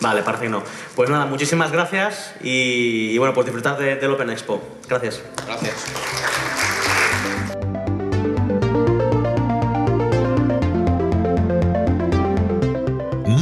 Vale, 0.00 0.22
parece 0.22 0.44
que 0.44 0.50
no. 0.50 0.62
Pues 0.96 1.10
nada, 1.10 1.26
muchísimas 1.26 1.70
gracias 1.70 2.32
y, 2.42 3.16
bueno, 3.18 3.34
por 3.34 3.44
disfrutar 3.44 3.78
del 3.78 4.10
Open 4.10 4.30
Expo. 4.30 4.60
Gracias. 4.88 5.20
Gracias. 5.46 6.19